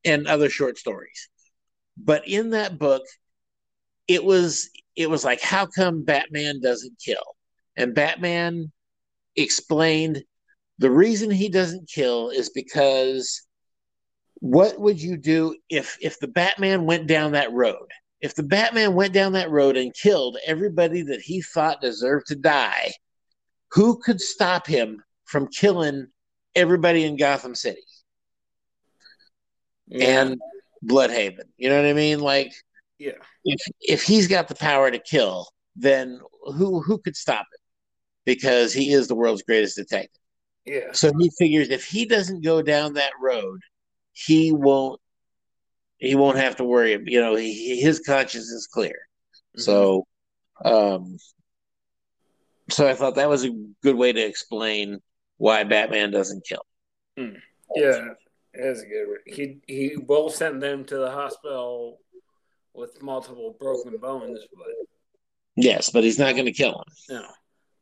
and 0.05 0.27
other 0.27 0.49
short 0.49 0.77
stories. 0.77 1.29
But 1.97 2.27
in 2.27 2.51
that 2.51 2.77
book, 2.77 3.03
it 4.13 4.23
was 4.23 4.69
it 4.97 5.09
was 5.09 5.23
like, 5.23 5.41
how 5.41 5.65
come 5.65 6.03
Batman 6.03 6.59
doesn't 6.61 6.99
kill? 6.99 7.23
And 7.77 7.95
Batman 7.95 8.71
explained 9.37 10.23
the 10.79 10.91
reason 10.91 11.31
he 11.31 11.47
doesn't 11.47 11.89
kill 11.89 12.29
is 12.29 12.49
because 12.49 13.41
what 14.35 14.77
would 14.79 15.01
you 15.01 15.15
do 15.17 15.55
if 15.69 15.97
if 16.01 16.19
the 16.19 16.27
Batman 16.27 16.85
went 16.85 17.07
down 17.07 17.31
that 17.31 17.53
road? 17.53 17.87
If 18.19 18.35
the 18.35 18.43
Batman 18.43 18.93
went 18.95 19.13
down 19.13 19.31
that 19.33 19.49
road 19.49 19.77
and 19.77 19.93
killed 19.93 20.37
everybody 20.45 21.03
that 21.03 21.21
he 21.21 21.41
thought 21.41 21.81
deserved 21.81 22.27
to 22.27 22.35
die, 22.35 22.91
who 23.71 23.97
could 23.99 24.19
stop 24.19 24.67
him 24.67 25.01
from 25.25 25.47
killing 25.47 26.07
everybody 26.53 27.05
in 27.05 27.15
Gotham 27.15 27.55
City 27.55 27.81
Yeah. 29.87 30.23
and 30.23 30.41
Blüdhaven? 30.85 31.45
You 31.57 31.69
know 31.69 31.77
what 31.81 31.89
I 31.89 31.93
mean? 31.93 32.19
Like 32.19 32.51
yeah. 33.01 33.11
if 33.45 33.61
if 33.79 34.03
he's 34.03 34.27
got 34.27 34.47
the 34.47 34.55
power 34.55 34.91
to 34.91 34.99
kill, 34.99 35.47
then 35.75 36.19
who 36.43 36.81
who 36.81 36.97
could 36.97 37.15
stop 37.15 37.41
him? 37.41 37.59
Because 38.25 38.73
he 38.73 38.91
is 38.91 39.07
the 39.07 39.15
world's 39.15 39.43
greatest 39.43 39.75
detective. 39.75 40.21
Yeah. 40.65 40.91
So 40.93 41.11
he 41.17 41.31
figures 41.37 41.69
if 41.69 41.85
he 41.85 42.05
doesn't 42.05 42.43
go 42.43 42.61
down 42.61 42.93
that 42.93 43.13
road, 43.19 43.59
he 44.13 44.51
won't 44.51 44.99
he 45.97 46.15
won't 46.15 46.37
have 46.37 46.55
to 46.57 46.63
worry. 46.63 46.99
You 47.05 47.21
know, 47.21 47.35
he, 47.35 47.79
his 47.79 47.99
conscience 47.99 48.49
is 48.49 48.67
clear. 48.67 49.07
Mm-hmm. 49.57 49.61
So, 49.61 50.07
um, 50.63 51.17
so 52.69 52.87
I 52.87 52.93
thought 52.93 53.15
that 53.15 53.29
was 53.29 53.45
a 53.45 53.51
good 53.83 53.95
way 53.95 54.11
to 54.11 54.21
explain 54.21 54.99
why 55.37 55.63
Batman 55.63 56.11
doesn't 56.11 56.45
kill. 56.45 56.65
Yeah, 57.75 58.09
that's 58.53 58.81
a 58.81 58.85
good. 58.85 59.07
one. 59.07 59.17
He 59.25 59.57
he 59.67 59.97
will 59.97 60.29
send 60.29 60.61
them 60.61 60.85
to 60.85 60.97
the 60.97 61.11
hospital 61.11 61.99
with 62.73 63.01
multiple 63.01 63.55
broken 63.59 63.97
bones, 63.97 64.39
but 64.55 64.67
Yes, 65.57 65.89
but 65.89 66.03
he's 66.03 66.17
not 66.17 66.33
going 66.33 66.45
to 66.45 66.53
kill 66.53 66.71
him. 66.71 66.93
no. 67.09 67.25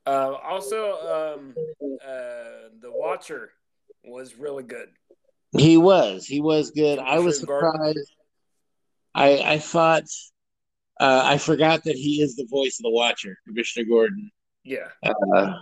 Uh, 0.06 0.34
also, 0.44 1.36
um, 1.38 1.56
uh, 2.04 2.70
the 2.82 2.92
Watcher 2.92 3.52
was 4.04 4.36
really 4.36 4.64
good. 4.64 4.90
He 5.56 5.78
was. 5.78 6.26
He 6.26 6.42
was 6.42 6.72
good. 6.72 6.98
I 6.98 7.20
was 7.20 7.40
surprised. 7.40 8.12
I 9.14 9.38
I 9.40 9.60
thought 9.60 10.04
uh, 11.00 11.22
I 11.26 11.38
forgot 11.38 11.84
that 11.84 11.96
he 11.96 12.22
is 12.22 12.36
the 12.36 12.48
voice 12.50 12.80
of 12.80 12.84
the 12.84 12.90
Watcher, 12.92 13.38
Commissioner 13.48 13.86
Gordon. 13.88 14.32
Yeah, 14.64 14.88
Uh, 15.04 15.54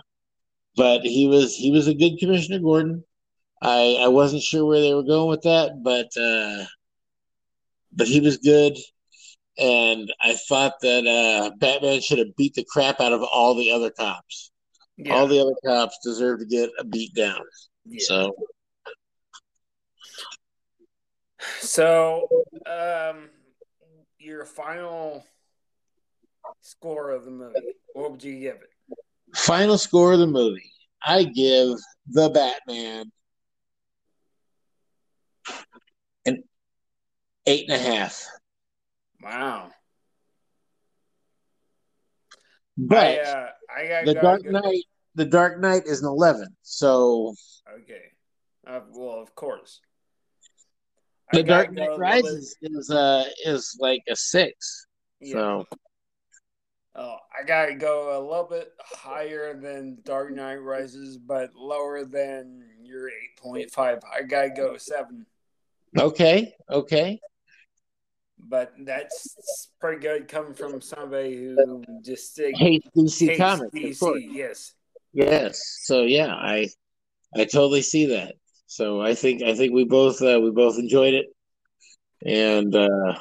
but 0.76 1.02
he 1.02 1.26
was 1.26 1.54
he 1.54 1.70
was 1.70 1.86
a 1.88 1.94
good 1.94 2.18
Commissioner 2.18 2.58
Gordon. 2.60 3.04
I 3.60 3.98
I 4.00 4.08
wasn't 4.08 4.42
sure 4.42 4.64
where 4.64 4.80
they 4.80 4.94
were 4.94 5.02
going 5.02 5.28
with 5.28 5.42
that, 5.42 5.82
but 5.82 6.08
uh, 6.16 6.64
but 7.92 8.06
he 8.08 8.20
was 8.20 8.38
good. 8.38 8.78
And 9.58 10.12
I 10.20 10.34
thought 10.48 10.74
that 10.82 11.06
uh, 11.06 11.50
Batman 11.56 12.00
should 12.00 12.18
have 12.18 12.36
beat 12.36 12.54
the 12.54 12.64
crap 12.68 13.00
out 13.00 13.12
of 13.12 13.22
all 13.22 13.54
the 13.56 13.72
other 13.72 13.90
cops. 13.90 14.52
yeah, 14.96 15.14
All 15.14 15.26
the 15.26 15.40
other 15.40 15.54
cops 15.66 15.98
deserve 16.04 16.38
to 16.40 16.46
get 16.46 16.70
a 16.78 16.84
beat 16.84 17.12
down. 17.14 17.40
yeah. 17.86 17.98
So 18.06 18.32
So, 21.60 22.28
um, 22.66 23.30
your 24.18 24.44
final 24.44 25.24
score 26.60 27.10
of 27.10 27.24
the 27.24 27.30
movie, 27.30 27.74
what 27.94 28.12
would 28.12 28.22
you 28.22 28.38
give 28.38 28.56
it? 28.56 28.70
Final 29.36 29.76
score 29.78 30.12
of 30.12 30.18
the 30.20 30.26
movie. 30.26 30.70
I 31.02 31.24
give 31.24 31.76
the 32.08 32.28
Batman 32.30 33.10
an 36.26 36.42
eight 37.46 37.68
and 37.70 37.80
a 37.80 37.84
half. 37.96 38.24
Wow. 39.28 39.70
But 42.78 42.96
I, 43.06 43.16
uh, 43.18 43.48
I 43.76 43.88
got 43.88 44.04
the 44.06 44.14
Dark 44.14 44.42
go- 44.44 44.50
Knight, 44.50 44.84
the 45.16 45.24
Dark 45.26 45.60
Knight 45.60 45.82
is 45.86 46.00
an 46.02 46.08
eleven. 46.08 46.48
So 46.62 47.34
Okay. 47.82 48.02
Uh, 48.66 48.80
well, 48.92 49.20
of 49.20 49.34
course. 49.34 49.80
the 51.32 51.42
Dark 51.42 51.72
Knight 51.72 51.98
Rises 51.98 52.56
is 52.62 52.90
uh 52.90 53.24
is 53.44 53.76
like 53.80 54.02
a 54.08 54.16
six. 54.16 54.86
yeah. 55.20 55.32
So 55.32 55.64
Oh, 56.94 57.16
I 57.38 57.44
gotta 57.44 57.74
go 57.74 58.18
a 58.18 58.20
little 58.26 58.48
bit 58.48 58.72
higher 58.80 59.54
than 59.54 59.98
Dark 60.04 60.32
Knight 60.34 60.56
Rises, 60.56 61.16
but 61.18 61.54
lower 61.54 62.04
than 62.04 62.64
your 62.82 63.08
eight 63.08 63.36
point 63.36 63.70
five. 63.70 63.98
I 64.12 64.22
gotta 64.22 64.50
go 64.50 64.76
seven, 64.78 65.26
okay, 65.96 66.54
okay. 66.70 67.20
But 68.48 68.72
that's 68.80 69.70
pretty 69.80 70.00
good 70.00 70.28
coming 70.28 70.54
from 70.54 70.80
somebody 70.80 71.36
who 71.36 71.84
just 72.04 72.32
stick, 72.32 72.56
Hate 72.56 72.84
DC 72.96 73.28
hates 73.28 73.38
comics, 73.38 73.74
DC. 73.74 74.28
Yes, 74.32 74.74
Yes. 75.12 75.80
So 75.82 76.02
yeah, 76.02 76.34
I 76.34 76.68
I 77.34 77.44
totally 77.44 77.82
see 77.82 78.06
that. 78.06 78.34
So 78.66 79.00
I 79.00 79.14
think 79.14 79.42
I 79.42 79.54
think 79.54 79.72
we 79.72 79.84
both 79.84 80.22
uh, 80.22 80.40
we 80.40 80.50
both 80.50 80.78
enjoyed 80.78 81.14
it, 81.14 81.26
and 82.24 82.74
uh 82.74 83.18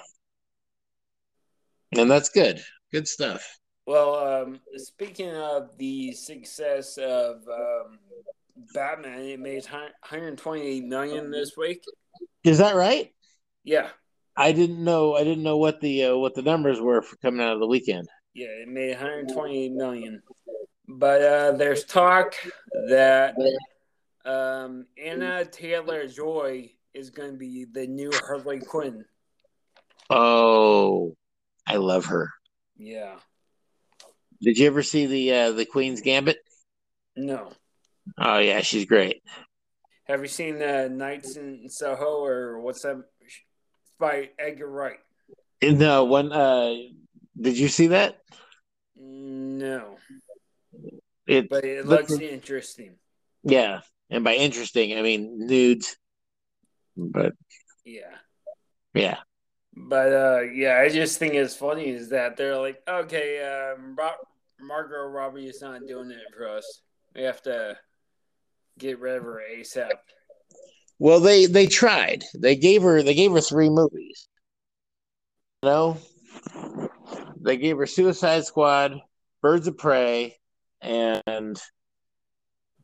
and 1.94 2.12
that's 2.12 2.30
good. 2.30 2.62
Good 2.92 3.08
stuff. 3.08 3.46
Well, 3.86 4.16
um, 4.16 4.60
speaking 4.76 5.34
of 5.34 5.78
the 5.78 6.12
success 6.12 6.98
of 6.98 7.38
um, 7.48 8.00
Batman, 8.74 9.22
it 9.22 9.40
made 9.40 9.63
128 9.63 10.84
million 10.84 11.32
this 11.32 11.56
week. 11.56 11.84
Is 12.44 12.58
that 12.58 12.76
right? 12.76 13.13
Yeah, 13.63 13.90
I 14.39 14.52
didn't 14.52 14.84
know. 14.84 15.15
I 15.15 15.23
didn't 15.23 15.43
know 15.43 15.58
what 15.58 15.82
the 15.82 16.06
uh, 16.06 16.17
what 16.17 16.36
the 16.36 16.43
numbers 16.43 16.80
were 16.80 17.02
for 17.02 17.15
coming 17.17 17.41
out 17.41 17.54
of 17.54 17.60
the 17.60 17.67
weekend. 17.67 18.08
yeah, 18.36 18.47
it 18.47 18.67
made 18.67 18.91
128 18.91 19.71
million. 19.71 20.21
But 20.88 21.21
uh, 21.21 21.52
there's 21.54 21.84
talk 21.84 22.36
that 22.89 23.36
um, 24.23 24.86
Anna 25.04 25.43
Taylor 25.43 26.08
Joy 26.08 26.71
is 26.93 27.10
going 27.10 27.32
to 27.32 27.38
be 27.38 27.65
the 27.65 27.88
new 27.88 28.12
Harley 28.13 28.60
Quinn. 28.60 29.04
Oh, 30.10 31.15
I 31.65 31.78
love 31.78 32.06
her. 32.06 32.32
Yeah, 32.78 33.15
Did 34.41 34.60
you 34.60 34.67
ever 34.67 34.84
see 34.84 35.08
the 35.08 35.34
uh, 35.34 35.52
the 35.52 35.65
Queen's 35.65 36.02
Gambit? 36.02 36.38
no. 37.15 37.52
Oh 38.17 38.38
yeah, 38.38 38.62
she's 38.62 38.86
great. 38.86 39.21
Have 40.06 40.21
you 40.21 40.30
seen 40.30 40.62
uh, 40.62 40.88
Nights 40.89 41.36
in 41.36 41.67
Soho 41.67 42.23
or 42.23 42.62
what's 42.62 42.84
that? 42.84 43.04
By 44.00 44.30
Edgar 44.38 44.68
Wright. 44.70 45.00
No 45.64 46.06
one. 46.06 46.32
Uh, 46.32 46.76
did 47.40 47.58
you 47.58 47.68
see 47.68 47.88
that? 47.88 48.20
No, 48.96 49.98
It. 51.26 51.50
but 51.50 51.66
it 51.66 51.86
Look- 51.86 52.10
looks 52.10 52.22
interesting. 52.22 52.98
Yeah, 53.44 53.82
and 54.10 54.24
by 54.24 54.36
interesting, 54.36 54.98
I 54.98 55.02
mean 55.02 55.46
nudes. 55.48 55.98
But 56.96 57.34
Yeah. 57.86 58.16
yeah, 58.94 59.20
But 59.76 60.12
uh, 60.14 60.42
yeah, 60.42 60.78
I 60.80 60.90
just 60.90 61.20
think 61.20 61.34
it's 61.36 61.56
funny 61.56 61.90
is 61.90 62.10
that 62.10 62.38
they're 62.38 62.58
like, 62.58 62.82
okay, 62.88 63.44
um, 63.74 63.96
Ro- 63.96 64.26
Margot 64.60 65.06
Robbie 65.06 65.48
is 65.48 65.62
not 65.62 65.86
doing 65.88 66.10
it 66.12 66.22
for 66.36 66.48
us. 66.48 66.82
We 67.16 67.22
have 67.24 67.42
to 67.44 67.78
get 68.80 69.00
rid 69.00 69.16
of 69.18 69.24
her 69.24 69.42
ASAP. 69.56 69.92
Well, 71.00 71.20
they 71.20 71.46
they 71.46 71.68
tried. 71.68 72.24
They 72.34 72.56
gave 72.56 72.82
her 72.82 73.04
they 73.04 73.14
gave 73.14 73.32
her 73.32 73.42
three 73.42 73.70
movies. 73.70 74.28
You 75.64 75.70
know, 75.70 75.98
they 77.42 77.58
gave 77.58 77.78
her 77.78 77.86
Suicide 77.86 78.46
Squad, 78.46 79.00
Birds 79.42 79.68
of 79.68 79.78
Prey, 79.78 80.36
and 80.82 81.60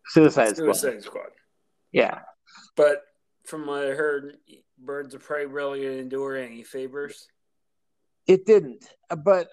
Suicide 0.08 0.58
Squad. 0.58 0.73
Suicide 0.73 1.04
Squad. 1.04 1.30
Yeah, 1.91 2.19
But 2.76 3.02
from 3.45 3.67
what 3.67 3.84
I 3.86 3.89
heard, 3.91 4.38
Birds 4.80 5.13
of 5.13 5.21
Prey 5.23 5.45
really 5.45 5.82
didn't 5.82 6.10
do 6.10 6.23
her 6.23 6.36
any 6.36 6.63
favors. 6.63 7.28
it 8.28 8.45
didn't. 8.45 8.86
But 9.23 9.49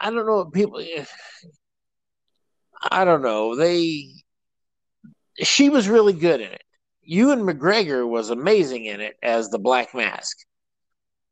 I 0.00 0.10
don't 0.10 0.26
know. 0.26 0.44
People, 0.44 0.84
I 2.90 3.04
don't 3.04 3.22
know. 3.22 3.56
They 3.56 4.10
she 5.38 5.68
was 5.70 5.88
really 5.88 6.12
good 6.12 6.40
in 6.40 6.50
it. 6.52 6.63
Ewan 7.04 7.40
McGregor 7.40 8.08
was 8.08 8.30
amazing 8.30 8.86
in 8.86 9.00
it 9.00 9.16
as 9.22 9.48
the 9.48 9.58
Black 9.58 9.94
Mask. 9.94 10.36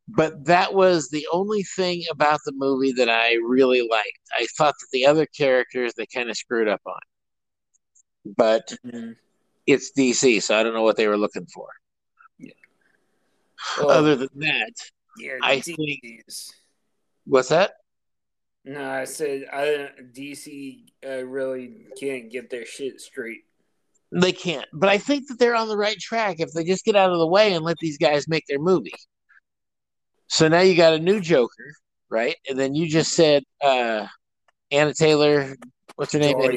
But 0.08 0.44
that 0.46 0.74
was 0.74 1.08
the 1.08 1.26
only 1.32 1.62
thing 1.62 2.02
about 2.10 2.40
the 2.44 2.52
movie 2.54 2.92
that 2.92 3.08
I 3.08 3.34
really 3.34 3.86
liked. 3.88 4.18
I 4.36 4.46
thought 4.58 4.74
that 4.78 4.88
the 4.92 5.06
other 5.06 5.26
characters 5.26 5.94
they 5.94 6.06
kind 6.06 6.28
of 6.28 6.36
screwed 6.36 6.68
up 6.68 6.82
on. 6.86 7.00
But 8.36 8.74
it's 9.66 9.92
DC, 9.96 10.42
so 10.42 10.58
I 10.58 10.62
don't 10.62 10.74
know 10.74 10.82
what 10.82 10.96
they 10.96 11.08
were 11.08 11.16
looking 11.16 11.46
for. 11.46 11.68
Well, 13.78 13.90
Other 13.90 14.16
than 14.16 14.28
that, 14.36 14.72
yeah, 15.18 15.38
I 15.40 15.58
DC's. 15.58 16.52
what's 17.24 17.48
that? 17.50 17.74
No, 18.64 18.90
I 18.90 19.04
said 19.04 19.46
I 19.52 19.90
DC 20.12 20.84
uh, 21.06 21.24
really 21.24 21.86
can't 21.98 22.30
get 22.30 22.50
their 22.50 22.66
shit 22.66 23.00
straight. 23.00 23.44
They 24.14 24.32
can't. 24.32 24.66
But 24.72 24.88
I 24.90 24.98
think 24.98 25.28
that 25.28 25.38
they're 25.38 25.54
on 25.54 25.68
the 25.68 25.76
right 25.76 25.98
track 25.98 26.36
if 26.38 26.52
they 26.52 26.64
just 26.64 26.84
get 26.84 26.96
out 26.96 27.10
of 27.12 27.18
the 27.18 27.26
way 27.26 27.54
and 27.54 27.64
let 27.64 27.78
these 27.78 27.96
guys 27.98 28.28
make 28.28 28.44
their 28.46 28.58
movie. 28.58 28.92
So 30.28 30.48
now 30.48 30.60
you 30.60 30.76
got 30.76 30.92
a 30.94 30.98
new 30.98 31.20
Joker, 31.20 31.74
right? 32.10 32.36
And 32.48 32.58
then 32.58 32.74
you 32.74 32.88
just 32.88 33.12
said 33.12 33.42
uh 33.62 34.06
Anna 34.70 34.92
Taylor, 34.94 35.56
what's 35.96 36.12
her 36.12 36.18
name? 36.18 36.36
Anna, 36.40 36.56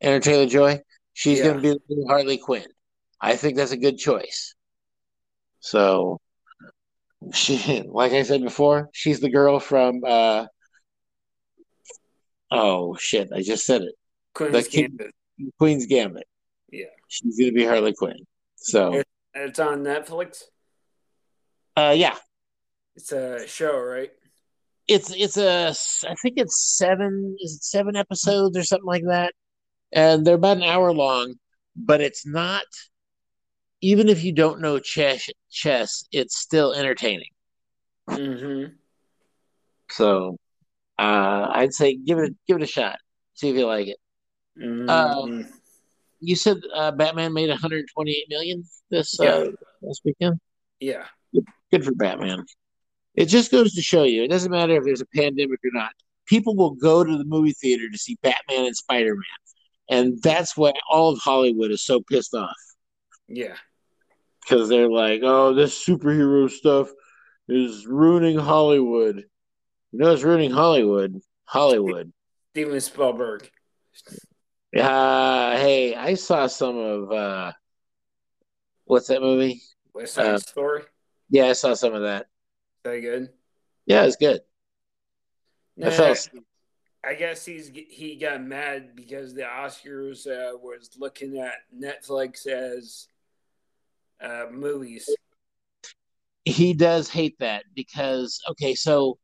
Anna 0.00 0.20
Taylor 0.20 0.46
Joy. 0.46 0.80
She's 1.14 1.38
Yeah. 1.38 1.44
going 1.44 1.56
to 1.56 1.62
be 1.62 1.68
the 1.70 1.80
new 1.94 2.06
Harley 2.08 2.38
Quinn. 2.38 2.66
I 3.20 3.36
think 3.36 3.56
that's 3.56 3.72
a 3.72 3.76
good 3.76 3.98
choice. 3.98 4.54
So 5.60 6.18
she 7.32 7.82
like 7.88 8.12
I 8.12 8.22
said 8.22 8.42
before, 8.42 8.88
she's 8.92 9.20
the 9.20 9.30
girl 9.30 9.60
from 9.60 10.00
uh 10.06 10.46
oh 12.50 12.96
shit, 12.96 13.30
I 13.34 13.42
just 13.42 13.64
said 13.64 13.82
it. 13.82 13.94
Queen's 14.34 14.68
King- 14.68 14.88
Gambit. 14.96 15.14
Queen's 15.58 15.86
Gambit. 15.86 16.26
She's 17.10 17.36
going 17.36 17.50
to 17.50 17.54
be 17.54 17.64
Harley 17.64 17.92
Quinn. 17.92 18.24
So, 18.54 19.02
It's 19.34 19.58
on 19.58 19.82
Netflix. 19.82 20.44
uh, 21.76 21.92
yeah, 21.96 22.14
It's 22.94 23.10
a 23.12 23.46
show, 23.46 23.78
right? 23.78 24.10
it's 24.88 25.12
it's 25.12 25.36
a 25.36 25.68
I 26.10 26.14
think 26.20 26.34
it's 26.36 26.76
seven 26.76 27.36
is 27.40 27.54
it 27.56 27.62
seven 27.62 27.94
episodes 27.96 28.56
or 28.56 28.64
something 28.64 28.86
like 28.86 29.04
that, 29.06 29.34
and 29.92 30.26
they're 30.26 30.34
about 30.36 30.56
an 30.56 30.62
hour 30.64 30.92
long. 30.92 31.34
But 31.76 32.00
it's 32.00 32.26
not. 32.26 32.64
Even 33.82 34.08
if 34.10 34.22
you 34.24 34.32
don't 34.32 34.60
know 34.60 34.78
chess, 34.78 35.28
chess, 35.50 36.04
it's 36.12 36.38
still 36.38 36.74
entertaining. 36.74 37.30
Mm-hmm. 38.10 38.74
So, 39.90 40.36
uh, 40.98 41.48
I'd 41.50 41.72
say 41.72 41.96
give 41.96 42.18
it 42.18 42.34
give 42.46 42.58
it 42.58 42.62
a 42.62 42.66
shot. 42.66 42.98
See 43.34 43.48
if 43.48 43.56
you 43.56 43.66
like 43.66 43.88
it. 43.88 43.96
mm 44.60 45.46
You 46.20 46.36
said 46.36 46.58
uh, 46.74 46.90
Batman 46.92 47.32
made 47.32 47.48
128 47.48 48.26
million 48.28 48.64
this 48.90 49.16
Yeah. 49.20 49.28
uh, 49.30 49.50
this 49.82 50.00
weekend. 50.04 50.40
yeah. 50.80 51.04
Good 51.70 51.84
for 51.84 51.94
Batman. 51.94 52.44
It 53.14 53.26
just 53.26 53.50
goes 53.52 53.74
to 53.74 53.82
show 53.82 54.02
you, 54.02 54.24
it 54.24 54.28
doesn't 54.28 54.50
matter 54.50 54.74
if 54.74 54.84
there's 54.84 55.00
a 55.00 55.06
pandemic 55.14 55.60
or 55.64 55.70
not. 55.72 55.92
People 56.26 56.56
will 56.56 56.72
go 56.72 57.04
to 57.04 57.16
the 57.18 57.24
movie 57.24 57.52
theater 57.52 57.88
to 57.90 57.98
see 57.98 58.18
Batman 58.22 58.66
and 58.66 58.76
Spider 58.76 59.14
Man, 59.14 59.98
and 60.00 60.22
that's 60.22 60.56
why 60.56 60.72
all 60.90 61.12
of 61.12 61.18
Hollywood 61.20 61.70
is 61.70 61.82
so 61.84 62.00
pissed 62.10 62.34
off 62.34 62.56
Yeah. 63.28 63.56
because 64.42 64.68
they're 64.68 64.90
like, 64.90 65.20
"Oh, 65.22 65.54
this 65.54 65.84
superhero 65.84 66.50
stuff 66.50 66.90
is 67.48 67.86
ruining 67.86 68.38
Hollywood." 68.38 69.24
You 69.92 69.98
know, 69.98 70.12
it's 70.12 70.22
ruining 70.24 70.50
Hollywood. 70.50 71.20
Hollywood. 71.44 72.12
Steven 72.52 72.80
Spielberg. 72.80 73.48
Uh, 74.76 75.56
hey, 75.56 75.94
I 75.96 76.14
saw 76.14 76.46
some 76.46 76.76
of 76.76 77.10
uh, 77.10 77.52
what's 78.84 79.08
that 79.08 79.20
movie? 79.20 79.62
West 79.92 80.14
Side 80.14 80.26
Uh, 80.26 80.38
Story. 80.38 80.82
Yeah, 81.28 81.46
I 81.46 81.52
saw 81.54 81.74
some 81.74 81.94
of 81.94 82.02
that. 82.02 82.26
Very 82.84 83.00
good. 83.00 83.30
Yeah, 83.86 84.04
it's 84.04 84.16
good. 84.16 84.40
I 85.82 85.84
Nah, 85.86 85.90
fell 85.90 86.12
asleep. 86.12 86.44
I 87.02 87.14
guess 87.14 87.44
he's 87.46 87.68
he 87.68 88.16
got 88.16 88.42
mad 88.42 88.94
because 88.94 89.34
the 89.34 89.42
Oscars 89.42 90.26
uh, 90.26 90.56
was 90.58 90.90
looking 90.98 91.38
at 91.38 91.54
Netflix 91.74 92.46
as 92.46 93.08
uh, 94.20 94.46
movies. 94.52 95.08
he 96.44 96.74
does 96.74 97.08
hate 97.08 97.38
that 97.38 97.64
because 97.74 98.38
okay, 98.50 98.74
so 98.74 99.18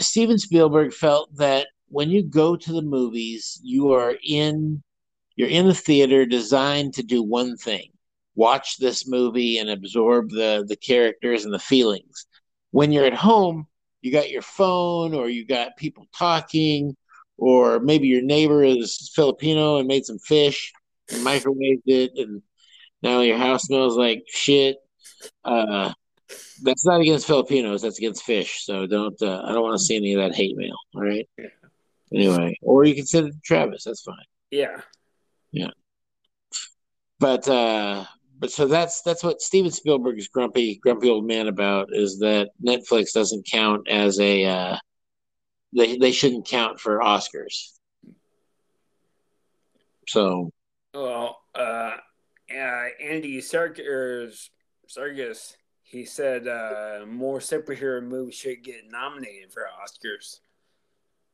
Steven 0.00 0.38
Spielberg 0.38 0.92
felt 0.94 1.34
that 1.36 1.68
when 1.88 2.10
you 2.10 2.22
go 2.22 2.56
to 2.56 2.72
the 2.72 2.82
movies, 2.82 3.60
you 3.62 3.92
are 3.92 4.16
in 4.24 4.82
you're 5.36 5.48
in 5.48 5.68
a 5.68 5.74
theater 5.74 6.24
designed 6.24 6.94
to 6.94 7.02
do 7.02 7.22
one 7.22 7.56
thing. 7.56 7.90
Watch 8.34 8.78
this 8.78 9.06
movie 9.06 9.58
and 9.58 9.68
absorb 9.70 10.30
the 10.30 10.64
the 10.66 10.76
characters 10.76 11.44
and 11.44 11.54
the 11.54 11.58
feelings. 11.58 12.26
When 12.70 12.92
you're 12.92 13.06
at 13.06 13.14
home, 13.14 13.66
you 14.00 14.12
got 14.12 14.30
your 14.30 14.42
phone 14.42 15.14
or 15.14 15.28
you 15.28 15.46
got 15.46 15.76
people 15.76 16.06
talking 16.16 16.96
or 17.38 17.80
maybe 17.80 18.08
your 18.08 18.22
neighbor 18.22 18.64
is 18.64 19.10
Filipino 19.14 19.78
and 19.78 19.86
made 19.86 20.04
some 20.04 20.18
fish 20.18 20.72
and 21.10 21.24
microwaved 21.24 21.82
it 21.86 22.12
and 22.16 22.42
now 23.02 23.20
your 23.20 23.36
house 23.36 23.64
smells 23.64 23.96
like 23.96 24.24
shit 24.26 24.76
uh, 25.44 25.92
that's 26.62 26.84
not 26.86 27.00
against 27.00 27.26
Filipinos. 27.26 27.82
That's 27.82 27.98
against 27.98 28.24
fish. 28.24 28.64
So 28.64 28.86
don't. 28.86 29.20
Uh, 29.20 29.42
I 29.44 29.52
don't 29.52 29.62
want 29.62 29.78
to 29.78 29.84
see 29.84 29.96
any 29.96 30.14
of 30.14 30.20
that 30.20 30.34
hate 30.34 30.56
mail. 30.56 30.76
All 30.94 31.02
right. 31.02 31.28
Anyway, 32.12 32.56
or 32.62 32.84
you 32.84 32.94
can 32.94 33.06
send 33.06 33.28
it 33.28 33.32
to 33.32 33.40
Travis. 33.44 33.84
That's 33.84 34.02
fine. 34.02 34.16
Yeah. 34.50 34.80
Yeah. 35.50 35.70
But 37.18 37.48
uh, 37.48 38.04
but 38.38 38.50
so 38.50 38.66
that's 38.66 39.02
that's 39.02 39.24
what 39.24 39.40
Steven 39.40 39.70
Spielberg 39.70 40.18
is 40.18 40.28
grumpy 40.28 40.76
grumpy 40.76 41.08
old 41.08 41.26
man 41.26 41.48
about 41.48 41.88
is 41.92 42.18
that 42.18 42.50
Netflix 42.64 43.12
doesn't 43.12 43.46
count 43.50 43.88
as 43.88 44.20
a. 44.20 44.44
Uh, 44.44 44.76
they 45.74 45.96
they 45.96 46.12
shouldn't 46.12 46.46
count 46.46 46.78
for 46.78 47.00
Oscars. 47.00 47.72
So 50.08 50.50
Well, 50.94 51.38
uh, 51.54 51.96
uh, 52.54 52.84
Andy 53.02 53.38
Serkis, 53.40 54.50
Serkis, 54.88 55.56
he 55.82 56.04
said 56.04 56.46
uh, 56.46 57.04
more 57.06 57.40
superhero 57.40 58.02
movies 58.02 58.36
should 58.36 58.62
get 58.62 58.90
nominated 58.90 59.52
for 59.52 59.66
Oscars. 59.82 60.40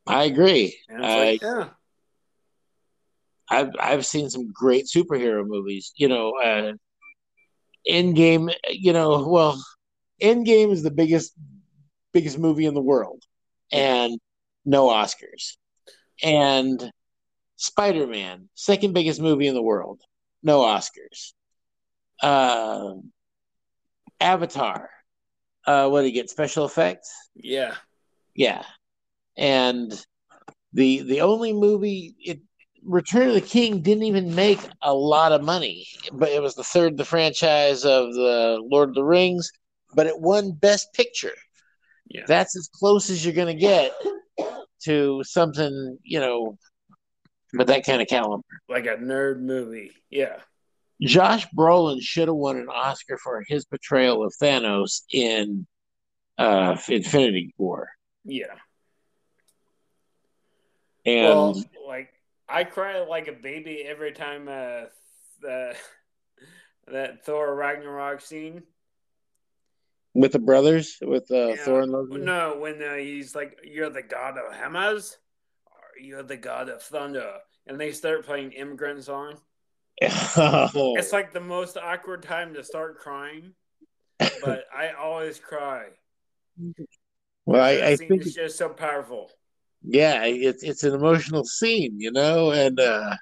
I 0.07 0.25
agree. 0.25 0.77
I 0.91 1.17
like, 1.17 1.43
yeah, 1.43 1.69
I've 3.49 3.71
I've 3.79 4.07
seen 4.07 4.31
some 4.31 4.51
great 4.53 4.87
superhero 4.87 5.47
movies. 5.47 5.93
You 5.97 6.09
know, 6.09 6.33
uh, 6.43 6.73
Endgame. 7.89 8.53
You 8.69 8.93
know, 8.93 9.29
well, 9.29 9.63
Endgame 10.21 10.73
is 10.73 10.83
the 10.83 10.91
biggest 10.91 11.33
biggest 12.13 12.39
movie 12.39 12.67
in 12.67 12.75
the 12.75 12.83
world, 12.83 13.23
and 13.71 14.19
no 14.65 14.89
Oscars. 14.89 15.57
And 16.23 16.93
Spider 17.57 18.07
Man, 18.07 18.49
second 18.55 18.93
biggest 18.93 19.21
movie 19.21 19.47
in 19.47 19.55
the 19.55 19.63
world, 19.63 20.01
no 20.43 20.61
Oscars. 20.61 21.33
Uh, 22.23 22.95
Avatar, 24.21 24.89
uh, 25.67 25.89
what 25.89 26.03
did 26.03 26.07
he 26.09 26.13
get? 26.13 26.31
Special 26.31 26.65
effects. 26.65 27.13
yeah, 27.35 27.75
Yeah, 28.35 28.65
and 29.37 29.93
the 30.73 31.03
the 31.03 31.21
only 31.21 31.53
movie 31.53 32.15
it 32.21 32.41
Return 32.85 33.29
of 33.29 33.35
the 33.35 33.41
King 33.41 33.81
didn't 33.81 34.03
even 34.03 34.35
make 34.35 34.59
a 34.83 34.93
lot 34.93 35.31
of 35.31 35.43
money, 35.43 35.87
but 36.13 36.31
it 36.31 36.43
was 36.43 36.57
the 36.57 36.65
third 36.65 36.97
the 36.97 37.05
franchise 37.05 37.85
of 37.85 38.13
the 38.13 38.61
Lord 38.61 38.89
of 38.89 38.95
the 38.97 39.05
Rings, 39.05 39.53
but 39.95 40.07
it 40.07 40.19
won 40.19 40.53
Best 40.53 40.93
Picture. 40.93 41.35
yeah, 42.09 42.25
That's 42.27 42.57
as 42.57 42.69
close 42.75 43.09
as 43.09 43.25
you're 43.25 43.35
going 43.35 43.57
to 43.57 43.61
get 43.61 43.93
to 44.85 45.23
something, 45.23 45.97
you 46.03 46.19
know, 46.19 46.59
but 47.53 47.69
that 47.69 47.87
kind 47.87 48.03
of 48.03 48.09
caliber. 48.09 48.43
like 48.69 48.87
a 48.87 48.97
nerd 48.97 49.41
movie. 49.41 49.93
Yeah, 50.11 50.39
Josh 51.01 51.47
Brolin 51.57 52.01
should 52.01 52.27
have 52.27 52.37
won 52.37 52.57
an 52.57 52.69
Oscar 52.69 53.17
for 53.17 53.45
his 53.47 53.65
portrayal 53.65 54.25
of 54.25 54.35
Thanos 54.43 55.03
in 55.13 55.69
uh, 56.37 56.77
Infinity 56.89 57.55
War, 57.59 57.89
yeah. 58.25 58.55
And 61.05 61.25
well, 61.25 61.65
like 61.87 62.13
I 62.49 62.65
cry 62.65 63.03
like 63.05 63.29
a 63.29 63.33
baby 63.33 63.83
every 63.87 64.13
time 64.13 64.49
uh, 64.49 64.87
the 65.41 65.75
that 66.89 67.25
Thor 67.25 67.55
Ragnarok 67.55 68.21
scene. 68.21 68.63
with 70.15 70.33
the 70.33 70.39
brothers, 70.39 70.99
with 71.01 71.31
uh, 71.31 71.49
Yeah. 71.49 71.57
Thor 71.57 71.81
and 71.81 71.93
Loki. 71.93 72.19
No, 72.19 72.59
when 72.59 72.83
uh, 72.83 72.97
he's 72.97 73.35
like, 73.35 73.59
"You're 73.65 73.91
the 73.91 74.03
god 74.03 74.37
of 74.37 74.53
Hamas," 74.53 75.17
or 75.67 76.01
"You're 76.01 76.23
the 76.23 76.37
god 76.37 76.69
of 76.69 76.83
thunder," 76.83 77.39
and 77.67 77.81
they 77.81 77.93
start 77.93 78.27
playing 78.27 78.53
immigrant 78.53 79.05
song. 79.05 79.39
Oh. 80.37 80.95
It's 80.99 81.13
like 81.13 81.33
the 81.33 81.41
most 81.41 81.77
awkward 81.77 82.23
time 82.23 82.55
to 82.55 82.65
start 82.65 82.99
crying, 82.99 83.55
but 84.19 84.65
I 84.77 84.91
always 84.93 85.39
cry. 85.39 85.87
well, 87.47 87.63
I, 87.63 87.93
I 87.93 87.97
think, 87.97 88.23
it's 88.23 88.35
just 88.35 88.59
so 88.59 88.69
powerful. 88.69 89.31
Yeah, 89.85 90.25
it's 90.25 90.63
it's 90.63 90.85
an 90.85 90.95
emotional 90.95 91.45
scene, 91.45 91.99
you 92.01 92.13
know, 92.13 92.53
and 92.53 92.79
uh, 92.79 93.17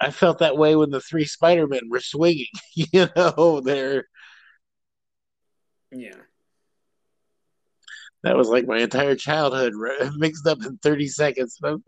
I 0.00 0.10
felt 0.10 0.38
that 0.38 0.56
way 0.56 0.76
when 0.76 0.90
the 0.90 1.00
three 1.00 1.24
Spider 1.24 1.66
Men 1.66 1.88
were 1.88 2.00
swinging. 2.00 2.46
You 2.74 3.08
know, 3.16 3.60
there 3.60 4.04
Yeah, 5.90 6.14
that 8.22 8.36
was 8.36 8.48
like 8.48 8.66
my 8.66 8.78
entire 8.78 9.16
childhood 9.16 9.72
mixed 10.16 10.46
up 10.46 10.64
in 10.64 10.78
thirty 10.78 11.08
seconds. 11.08 11.58
Was, 11.62 11.80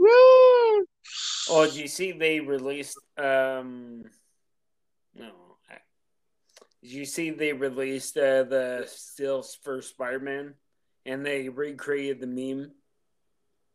Oh, 1.50 1.66
did 1.66 1.74
you 1.76 1.88
see 1.88 2.12
they 2.12 2.40
released? 2.40 2.98
Um, 3.16 4.04
no. 5.14 5.50
Did 6.82 6.92
you 6.92 7.04
see 7.04 7.30
they 7.30 7.52
released 7.52 8.16
uh, 8.16 8.44
the 8.44 8.84
stills 8.86 9.54
for 9.62 9.82
Spider 9.82 10.20
Man, 10.20 10.54
and 11.06 11.24
they 11.24 11.48
recreated 11.48 12.20
the 12.20 12.26
meme? 12.26 12.72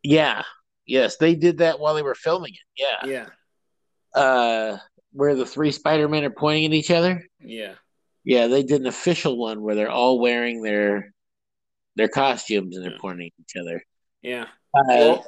Yeah, 0.04 0.44
yes, 0.86 1.18
they 1.18 1.36
did 1.36 1.60
that 1.60 1.80
while 1.80 1.96
they 1.96 2.04
were 2.04 2.16
filming 2.16 2.54
it. 2.54 2.84
Yeah, 3.04 3.28
Yeah, 4.16 4.20
uh, 4.22 4.78
where 5.12 5.36
the 5.36 5.46
three 5.46 5.72
Spider 5.72 6.08
Men 6.08 6.24
are 6.24 6.30
pointing 6.30 6.66
at 6.66 6.74
each 6.74 6.92
other. 6.92 7.24
yeah, 7.40 7.76
Yeah, 8.24 8.48
they 8.48 8.64
did 8.64 8.82
an 8.82 8.88
official 8.88 9.38
one 9.38 9.62
where 9.62 9.76
they're 9.76 9.90
all 9.90 10.20
wearing 10.20 10.62
their 10.62 11.12
their 11.96 12.10
costumes 12.10 12.76
and 12.76 12.86
they're 12.86 13.00
pointing 13.00 13.28
at 13.28 13.42
each 13.42 13.56
other. 13.60 13.82
yeah. 14.22 14.48
Uh, 14.74 14.84
Well, 14.88 15.26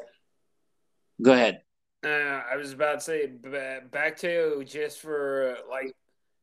go 1.22 1.32
ahead. 1.34 1.62
uh, 2.06 2.10
I 2.10 2.58
was 2.58 2.74
about 2.74 2.95
to 2.95 3.02
say 3.02 3.26
b- 3.28 3.80
back 3.89 4.18
to 4.18 4.64
just 4.66 5.00
for 5.00 5.56
uh, 5.58 5.70
like 5.72 5.95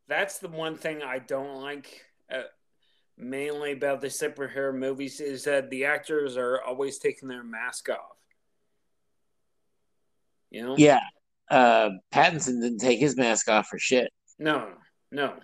that's 0.08 0.38
the 0.38 0.48
one 0.48 0.76
thing 0.76 1.02
I 1.02 1.18
don't 1.18 1.60
like. 1.60 2.04
Mainly 3.16 3.72
about 3.72 4.00
the 4.00 4.08
superhero 4.08 4.74
movies 4.74 5.20
is 5.20 5.44
that 5.44 5.70
the 5.70 5.84
actors 5.84 6.36
are 6.36 6.60
always 6.62 6.98
taking 6.98 7.28
their 7.28 7.44
mask 7.44 7.88
off. 7.88 8.16
You 10.50 10.62
know? 10.62 10.74
Yeah. 10.76 11.00
Uh, 11.50 11.90
Pattinson 12.12 12.60
didn't 12.60 12.78
take 12.78 12.98
his 12.98 13.16
mask 13.16 13.48
off 13.48 13.68
for 13.68 13.78
shit. 13.78 14.10
No, 14.38 14.68
no. 15.12 15.34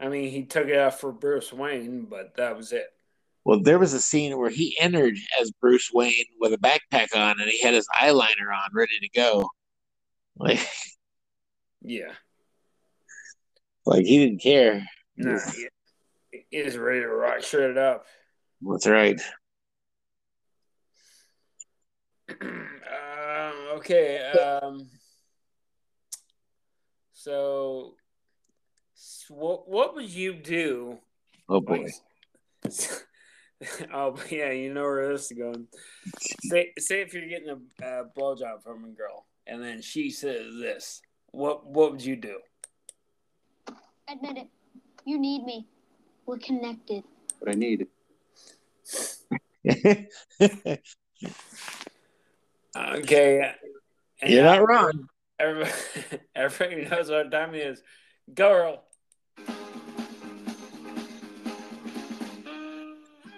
I 0.00 0.08
mean, 0.08 0.30
he 0.30 0.44
took 0.44 0.68
it 0.68 0.78
off 0.78 1.00
for 1.00 1.12
Bruce 1.12 1.52
Wayne, 1.52 2.06
but 2.08 2.36
that 2.36 2.56
was 2.56 2.72
it. 2.72 2.86
Well, 3.44 3.60
there 3.60 3.78
was 3.78 3.92
a 3.92 4.00
scene 4.00 4.36
where 4.38 4.50
he 4.50 4.76
entered 4.80 5.14
as 5.40 5.50
Bruce 5.50 5.90
Wayne 5.92 6.24
with 6.40 6.52
a 6.52 6.58
backpack 6.58 7.16
on, 7.16 7.40
and 7.40 7.50
he 7.50 7.60
had 7.60 7.74
his 7.74 7.88
eyeliner 7.94 8.52
on, 8.52 8.70
ready 8.72 8.98
to 9.00 9.08
go. 9.14 9.48
Like, 10.36 10.60
yeah, 11.82 12.12
like 13.86 14.04
he 14.04 14.18
didn't 14.18 14.42
care. 14.42 14.86
He, 15.16 15.24
he 15.24 15.68
is 16.52 16.76
ready 16.76 17.00
to 17.00 17.08
rock 17.08 17.42
shit 17.42 17.76
up. 17.78 18.06
That's 18.60 18.86
right. 18.86 19.20
um, 22.40 23.54
okay. 23.76 24.18
Um, 24.32 24.88
so, 27.12 27.94
what 29.28 29.68
what 29.68 29.94
would 29.94 30.10
you 30.10 30.34
do? 30.34 30.98
Oh 31.48 31.60
boy. 31.60 31.86
oh 33.92 34.16
yeah, 34.30 34.50
you 34.50 34.72
know 34.72 34.82
where 34.82 35.12
this 35.12 35.30
is 35.30 35.38
going. 35.38 35.66
Say 36.42 36.72
say 36.78 37.00
if 37.00 37.14
you're 37.14 37.28
getting 37.28 37.48
a, 37.48 37.84
a 37.84 38.04
blowjob 38.16 38.62
from 38.62 38.84
a 38.84 38.88
girl, 38.88 39.26
and 39.46 39.62
then 39.62 39.82
she 39.82 40.10
says 40.10 40.54
this, 40.60 41.00
what 41.32 41.66
what 41.66 41.92
would 41.92 42.04
you 42.04 42.16
do? 42.16 42.38
Admit 44.08 44.36
it. 44.36 44.48
You 45.04 45.18
need 45.18 45.44
me. 45.44 45.66
We're 46.26 46.38
connected. 46.38 47.04
What 47.38 47.50
I 47.50 47.54
need. 47.54 47.86
okay. 52.76 53.54
You're 54.24 54.44
not 54.44 54.68
wrong. 54.68 55.08
Everybody, 55.38 55.72
everybody 56.36 56.88
knows 56.88 57.10
what 57.10 57.30
time 57.30 57.54
it 57.54 57.66
is. 57.66 57.82
Girl. 58.32 58.84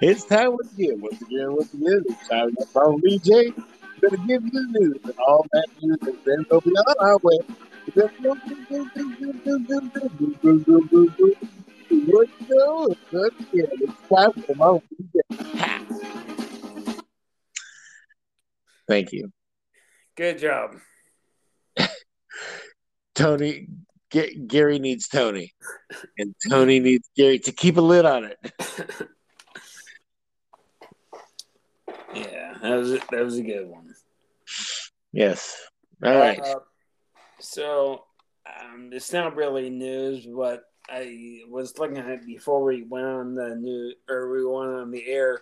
It's 0.01 0.24
time 0.24 0.57
with 0.57 0.72
you. 0.76 0.99
Once 0.99 1.22
again, 1.22 1.55
once 1.55 1.72
again, 1.72 2.03
it's 2.05 2.28
time 2.28 2.55
to 2.57 2.66
follow 2.66 2.99
DJ. 2.99 3.55
Gonna 4.03 4.16
give 4.26 4.45
you 4.45 4.51
the 4.51 4.66
news, 4.78 4.99
and 5.05 5.14
all 5.26 5.47
that 5.53 5.66
news 5.80 5.97
has 6.03 6.16
been 6.16 6.45
go 6.51 6.61
beyond 6.61 6.97
our 7.01 7.16
way. 7.22 7.39
What 12.07 12.28
you 12.38 12.46
know, 12.50 12.94
once 13.12 13.34
it's 13.52 13.92
time 14.14 14.32
for 14.32 14.55
my 14.57 14.78
DJ. 15.00 15.20
Thank 18.86 19.12
you. 19.12 19.32
Good 20.14 20.38
job. 20.38 20.76
Tony, 23.14 23.68
G- 24.11 24.38
Gary 24.46 24.78
needs 24.78 25.09
Tony, 25.09 25.55
and 26.18 26.34
Tony 26.50 26.78
needs 26.78 27.09
Gary 27.16 27.38
to 27.38 27.52
keep 27.52 27.78
a 27.78 27.80
lid 27.80 28.05
on 28.05 28.24
it. 28.24 28.38
yeah, 32.14 32.55
that 32.61 32.76
was 32.76 32.90
that 33.11 33.24
was 33.24 33.38
a 33.38 33.42
good 33.42 33.66
one. 33.66 33.94
Yes. 35.12 35.57
All 36.05 36.14
right. 36.14 36.38
Uh, 36.38 36.57
so 37.40 38.05
um, 38.46 38.90
it's 38.92 39.12
not 39.12 39.36
really 39.36 39.70
news, 39.70 40.26
but 40.26 40.64
I 40.89 41.41
was 41.49 41.78
looking 41.78 41.99
at 41.99 42.09
it 42.09 42.26
before 42.26 42.62
we 42.62 42.82
went 42.82 43.07
on 43.07 43.35
the 43.35 43.55
new 43.57 43.93
or 44.09 44.30
we 44.30 44.45
went 44.45 44.70
on 44.70 44.91
the 44.91 45.07
air. 45.07 45.41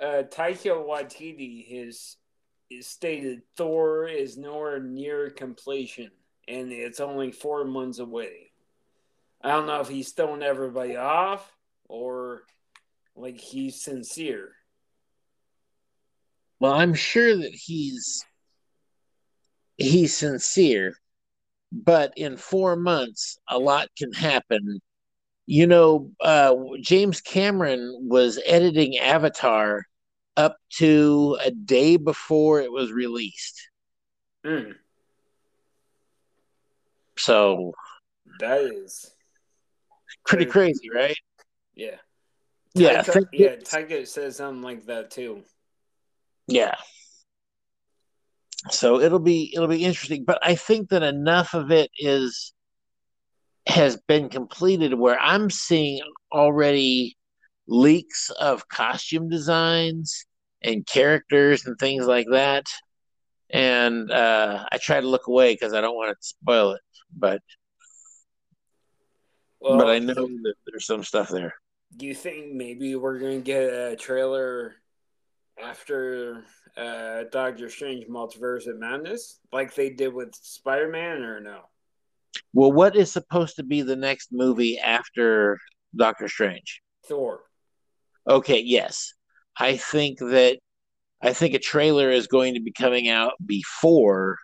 Uh, 0.00 0.24
Taika 0.24 0.84
Waititi 0.84 1.86
has, 1.86 2.16
has 2.72 2.86
stated 2.86 3.42
Thor 3.56 4.08
is 4.08 4.36
nowhere 4.36 4.80
near 4.80 5.30
completion, 5.30 6.10
and 6.48 6.72
it's 6.72 7.00
only 7.00 7.30
four 7.30 7.64
months 7.64 8.00
away. 8.00 8.50
I 9.42 9.50
don't 9.50 9.66
know 9.66 9.80
if 9.80 9.88
he's 9.88 10.12
throwing 10.12 10.42
everybody 10.42 10.96
off 10.96 11.50
or 11.88 12.42
like 13.14 13.38
he's 13.40 13.82
sincere. 13.82 14.52
Well, 16.60 16.72
I'm 16.72 16.94
sure 16.94 17.36
that 17.36 17.52
he's 17.52 18.24
he's 19.76 20.16
sincere, 20.16 20.96
but 21.72 22.12
in 22.16 22.36
four 22.36 22.76
months, 22.76 23.38
a 23.48 23.58
lot 23.58 23.88
can 23.96 24.12
happen. 24.12 24.80
You 25.46 25.66
know, 25.66 26.10
uh, 26.20 26.54
James 26.80 27.20
Cameron 27.20 28.06
was 28.08 28.38
editing 28.46 28.98
Avatar 28.98 29.84
up 30.36 30.56
to 30.76 31.38
a 31.42 31.50
day 31.50 31.96
before 31.96 32.60
it 32.60 32.70
was 32.70 32.92
released. 32.92 33.68
Mm, 34.44 34.74
So 37.18 37.72
that 38.40 38.60
is 38.60 39.10
pretty 40.26 40.46
crazy, 40.46 40.90
right? 40.94 41.16
yeah. 41.74 41.96
Yeah, 42.74 43.02
think 43.02 43.28
yeah. 43.32 43.56
Taika 43.56 44.06
says 44.06 44.36
something 44.36 44.62
like 44.62 44.86
that 44.86 45.10
too. 45.10 45.42
yeah. 46.48 46.74
So 48.70 49.00
it'll 49.00 49.18
be 49.18 49.52
it'll 49.54 49.68
be 49.68 49.84
interesting, 49.84 50.24
but 50.24 50.38
I 50.42 50.54
think 50.54 50.90
that 50.90 51.02
enough 51.02 51.54
of 51.54 51.70
it 51.70 51.90
is 51.98 52.52
has 53.66 53.96
been 54.08 54.28
completed 54.28 54.94
where 54.94 55.18
I'm 55.20 55.50
seeing 55.50 56.02
already 56.32 57.16
leaks 57.66 58.30
of 58.30 58.68
costume 58.68 59.28
designs 59.28 60.26
and 60.62 60.86
characters 60.86 61.66
and 61.66 61.76
things 61.78 62.06
like 62.06 62.26
that. 62.32 62.66
And 63.50 64.10
uh, 64.10 64.64
I 64.70 64.78
try 64.78 65.00
to 65.00 65.06
look 65.08 65.26
away 65.26 65.54
because 65.54 65.74
I 65.74 65.80
don't 65.80 65.96
want 65.96 66.16
to 66.16 66.26
spoil 66.26 66.72
it, 66.72 66.80
but 67.16 67.40
Well, 69.60 69.78
but 69.78 69.88
I 69.88 69.98
know 69.98 70.14
that 70.14 70.54
there's 70.66 70.86
some 70.86 71.04
stuff 71.04 71.28
there. 71.28 71.54
Do 71.96 72.06
you 72.06 72.14
think 72.14 72.54
maybe 72.54 72.94
we're 72.96 73.18
gonna 73.18 73.40
get 73.40 73.62
a 73.62 73.96
trailer 73.96 74.76
after 75.62 76.44
uh, 76.76 77.24
Doctor 77.30 77.68
Strange 77.68 78.06
Multiverse 78.06 78.66
of 78.66 78.78
Madness, 78.78 79.40
like 79.52 79.74
they 79.74 79.90
did 79.90 80.12
with 80.12 80.34
Spider 80.34 80.88
Man, 80.88 81.22
or 81.22 81.40
no? 81.40 81.60
Well, 82.52 82.72
what 82.72 82.96
is 82.96 83.12
supposed 83.12 83.56
to 83.56 83.62
be 83.62 83.82
the 83.82 83.96
next 83.96 84.28
movie 84.32 84.78
after 84.78 85.58
Doctor 85.94 86.28
Strange? 86.28 86.80
Thor. 87.06 87.40
Okay, 88.28 88.60
yes. 88.60 89.14
I 89.56 89.76
think 89.76 90.18
that 90.18 90.58
I 91.20 91.32
think 91.32 91.54
a 91.54 91.58
trailer 91.58 92.10
is 92.10 92.26
going 92.26 92.54
to 92.54 92.60
be 92.60 92.72
coming 92.72 93.08
out 93.08 93.34
before 93.44 94.38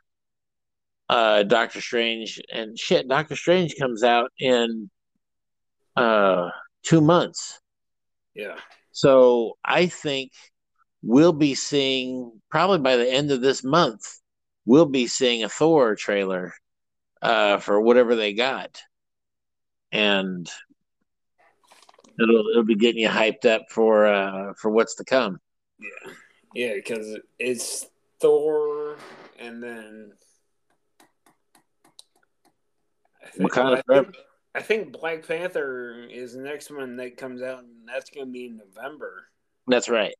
uh 1.09 1.43
Doctor 1.45 1.81
Strange 1.81 2.41
and 2.53 2.79
shit, 2.79 3.09
Doctor 3.09 3.37
Strange 3.37 3.75
comes 3.79 4.03
out 4.03 4.31
in 4.39 4.91
uh 5.97 6.51
2 6.85 7.01
months. 7.01 7.61
Yeah. 8.35 8.57
So 8.93 9.57
I 9.65 9.87
think 9.87 10.33
we'll 11.03 11.33
be 11.33 11.55
seeing 11.55 12.33
probably 12.51 12.79
by 12.79 12.97
the 12.97 13.11
end 13.11 13.31
of 13.31 13.41
this 13.41 13.63
month 13.63 14.21
we'll 14.67 14.87
be 14.87 15.07
seeing 15.07 15.45
a 15.45 15.49
Thor 15.49 15.95
trailer 15.97 16.55
uh 17.23 17.59
for 17.59 17.81
whatever 17.81 18.15
they 18.15 18.35
got. 18.35 18.83
And 19.91 20.49
it'll 22.21 22.49
it'll 22.51 22.65
be 22.65 22.77
getting 22.77 23.03
you 23.03 23.09
hyped 23.09 23.47
up 23.47 23.63
for 23.71 24.07
uh 24.07 24.53
for 24.57 24.71
what's 24.71 24.97
to 24.97 25.05
come. 25.05 25.41
Yeah. 25.79 26.13
Yeah, 26.55 26.75
because 26.75 27.19
it's 27.39 27.87
Thor, 28.21 28.97
and 29.39 29.63
then 29.63 30.13
I 33.23 33.29
think, 33.29 33.57
I 33.57 33.83
think, 33.83 34.17
I 34.55 34.63
think 34.63 34.93
Black 34.93 35.27
Panther 35.27 36.07
is 36.11 36.33
the 36.33 36.41
next 36.41 36.71
one 36.71 36.97
that 36.97 37.17
comes 37.17 37.43
out, 37.43 37.61
and 37.61 37.87
that's 37.87 38.11
going 38.11 38.27
to 38.27 38.33
be 38.33 38.47
in 38.47 38.57
November. 38.57 39.29
That's 39.67 39.89
right. 39.89 40.15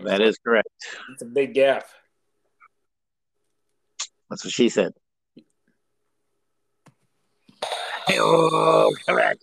That 0.00 0.20
is 0.20 0.38
correct. 0.38 0.68
It's 1.12 1.22
a 1.22 1.26
big 1.26 1.54
gap. 1.54 1.84
That's 4.30 4.44
what 4.44 4.52
she 4.52 4.68
said. 4.68 4.92
Oh, 8.10 8.92
come 9.06 9.16
back. 9.16 9.36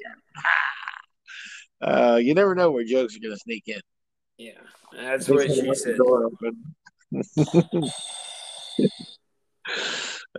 Uh, 1.81 2.19
you 2.21 2.33
never 2.33 2.55
know 2.55 2.71
where 2.71 2.83
jokes 2.83 3.15
are 3.15 3.19
going 3.19 3.33
to 3.33 3.39
sneak 3.39 3.63
in. 3.67 3.79
Yeah, 4.37 4.51
that's 4.93 5.29
what 5.29 5.49
she 5.51 5.73
said. 5.75 5.97
Door 5.97 6.25
open. 6.25 6.75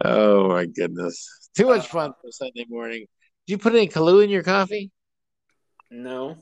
oh 0.04 0.48
my 0.48 0.66
goodness! 0.66 1.50
Too 1.56 1.66
much 1.66 1.88
fun 1.88 2.12
for 2.20 2.30
Sunday 2.30 2.66
morning. 2.68 3.06
Do 3.46 3.52
you 3.52 3.58
put 3.58 3.74
any 3.74 3.88
Kahlua 3.88 4.24
in 4.24 4.30
your 4.30 4.42
coffee? 4.42 4.90
No. 5.90 6.36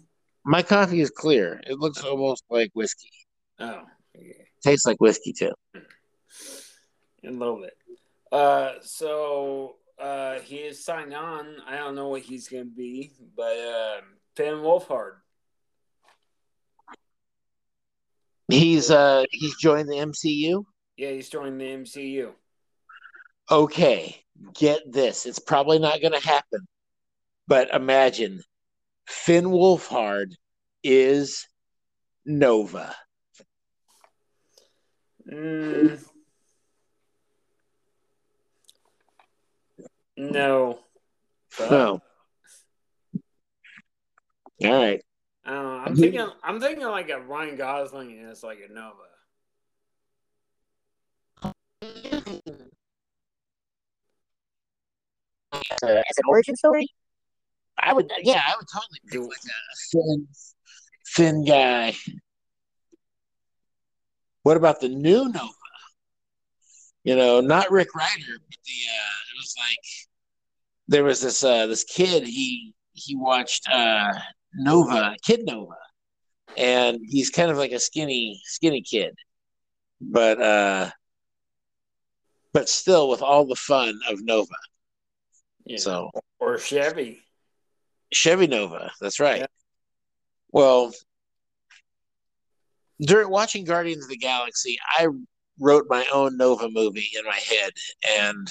My 0.44 0.62
coffee 0.62 1.00
is 1.00 1.10
clear. 1.10 1.60
It 1.66 1.78
looks 1.78 2.04
almost 2.04 2.44
like 2.50 2.70
whiskey. 2.74 3.10
Oh. 3.60 3.82
Tastes 4.62 4.86
like 4.86 5.00
whiskey 5.00 5.32
too. 5.32 5.52
a 5.74 7.30
little 7.30 7.60
bit. 7.60 7.74
Uh, 8.30 8.74
so 8.82 9.76
uh, 9.98 10.38
he 10.40 10.56
is 10.56 10.84
signed 10.84 11.14
on. 11.14 11.56
I 11.66 11.76
don't 11.76 11.94
know 11.94 12.08
what 12.08 12.22
he's 12.22 12.48
going 12.48 12.64
to 12.64 12.70
be, 12.70 13.12
but 13.36 13.56
Finn 14.36 14.54
Wolfhard. 14.54 15.16
He's 18.50 18.90
uh 18.90 19.24
he's 19.30 19.56
joined 19.56 19.88
the 19.90 19.96
MCU. 19.96 20.64
Yeah, 20.96 21.10
he's 21.10 21.28
joined 21.28 21.60
the 21.60 21.66
MCU. 21.66 22.30
Okay, 23.50 24.24
get 24.54 24.90
this. 24.90 25.26
It's 25.26 25.38
probably 25.38 25.78
not 25.78 26.00
going 26.00 26.14
to 26.14 26.26
happen. 26.26 26.66
But 27.46 27.74
imagine 27.74 28.42
Finn 29.06 29.46
Wolfhard 29.46 30.32
is 30.82 31.46
Nova. 32.24 32.94
Mm. 35.30 36.04
No. 40.16 40.80
But, 41.56 41.70
No. 41.70 42.02
All 44.64 44.72
right. 44.72 45.00
I 45.44 45.50
don't 45.50 45.62
know. 45.64 45.82
I'm 45.86 45.96
thinking. 45.96 46.28
I'm 46.42 46.60
thinking 46.60 46.84
like 46.84 47.10
a 47.10 47.20
Ryan 47.20 47.56
Gosling 47.56 48.18
and 48.18 48.28
it's 48.28 48.42
like 48.42 48.58
a 48.68 48.72
Nova. 48.72 49.08
As 55.82 56.18
an 56.18 56.24
origin 56.28 56.56
story? 56.56 56.88
I 57.78 57.92
would 57.92 58.10
yeah, 58.22 58.42
I 58.46 58.54
would 58.56 58.66
totally 58.72 59.00
pick 59.06 59.20
like 59.20 59.38
a 59.44 59.76
Finn 59.92 60.26
Finn 61.06 61.44
guy. 61.44 61.94
What 64.48 64.56
about 64.56 64.80
the 64.80 64.88
new 64.88 65.28
Nova? 65.28 65.52
You 67.04 67.16
know, 67.16 67.42
not 67.42 67.70
Rick 67.70 67.94
Rider, 67.94 68.38
but 68.48 68.58
the 68.64 68.80
uh 68.90 69.18
it 69.30 69.36
was 69.36 69.54
like 69.58 69.84
there 70.88 71.04
was 71.04 71.20
this 71.20 71.44
uh 71.44 71.66
this 71.66 71.84
kid 71.84 72.22
he 72.22 72.72
he 72.94 73.14
watched 73.14 73.68
uh 73.70 74.14
Nova, 74.54 75.16
Kid 75.22 75.40
Nova. 75.44 75.76
And 76.56 76.98
he's 77.02 77.28
kind 77.28 77.50
of 77.50 77.58
like 77.58 77.72
a 77.72 77.78
skinny 77.78 78.40
skinny 78.46 78.80
kid. 78.80 79.14
But 80.00 80.40
uh 80.40 80.90
but 82.54 82.70
still 82.70 83.10
with 83.10 83.20
all 83.20 83.44
the 83.44 83.54
fun 83.54 84.00
of 84.08 84.24
Nova. 84.24 84.56
Yeah. 85.66 85.76
So 85.76 86.10
or 86.38 86.56
Chevy. 86.56 87.20
Chevy 88.14 88.46
Nova. 88.46 88.92
That's 88.98 89.20
right. 89.20 89.40
Yeah. 89.40 89.46
Well, 90.52 90.94
during 93.00 93.30
watching 93.30 93.64
Guardians 93.64 94.04
of 94.04 94.10
the 94.10 94.16
Galaxy, 94.16 94.76
I 94.98 95.08
wrote 95.60 95.86
my 95.88 96.06
own 96.12 96.36
Nova 96.36 96.68
movie 96.68 97.08
in 97.18 97.24
my 97.24 97.36
head, 97.36 97.72
and 98.18 98.48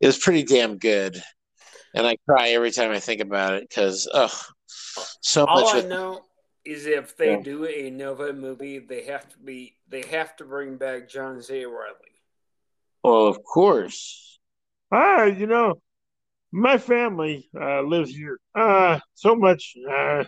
it 0.00 0.06
was 0.06 0.18
pretty 0.18 0.42
damn 0.42 0.78
good. 0.78 1.22
And 1.94 2.06
I 2.06 2.16
cry 2.28 2.50
every 2.50 2.70
time 2.70 2.90
I 2.92 3.00
think 3.00 3.20
about 3.20 3.54
it 3.54 3.68
because, 3.68 4.08
oh, 4.12 4.32
so 5.20 5.44
All 5.46 5.62
much. 5.62 5.72
I 5.74 5.76
With, 5.76 5.86
know 5.88 6.24
is 6.64 6.86
if 6.86 7.16
they 7.16 7.30
Yeah. 7.32 7.40
do 7.42 7.66
a 7.66 7.90
Nova 7.90 8.32
movie, 8.32 8.78
they 8.78 9.04
have 9.04 9.28
to 9.30 9.38
be 9.38 9.76
they 9.88 10.02
have 10.02 10.36
to 10.36 10.44
bring 10.44 10.76
back 10.76 11.08
John 11.08 11.42
C. 11.42 11.64
Reilly. 11.64 12.22
well, 13.02 13.26
of 13.26 13.42
course. 13.42 14.38
Ah, 14.92 15.24
you 15.24 15.46
know, 15.46 15.80
my 16.52 16.78
family 16.78 17.48
uh, 17.60 17.82
lives 17.82 18.10
here. 18.10 18.38
Uh, 18.54 19.00
so 19.14 19.34
much. 19.34 19.74
Uh, 19.90 20.24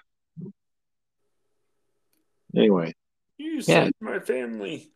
Anyway, 2.54 2.92
You 3.42 3.54
Yeah. 3.56 3.62
saved 3.84 3.94
my 4.00 4.20
family. 4.20 4.92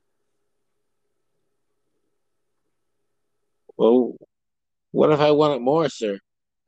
well, 3.76 4.16
what 4.92 5.10
if 5.12 5.20
I 5.20 5.32
want 5.32 5.54
it 5.56 5.60
more, 5.62 5.88
sir? 5.88 6.18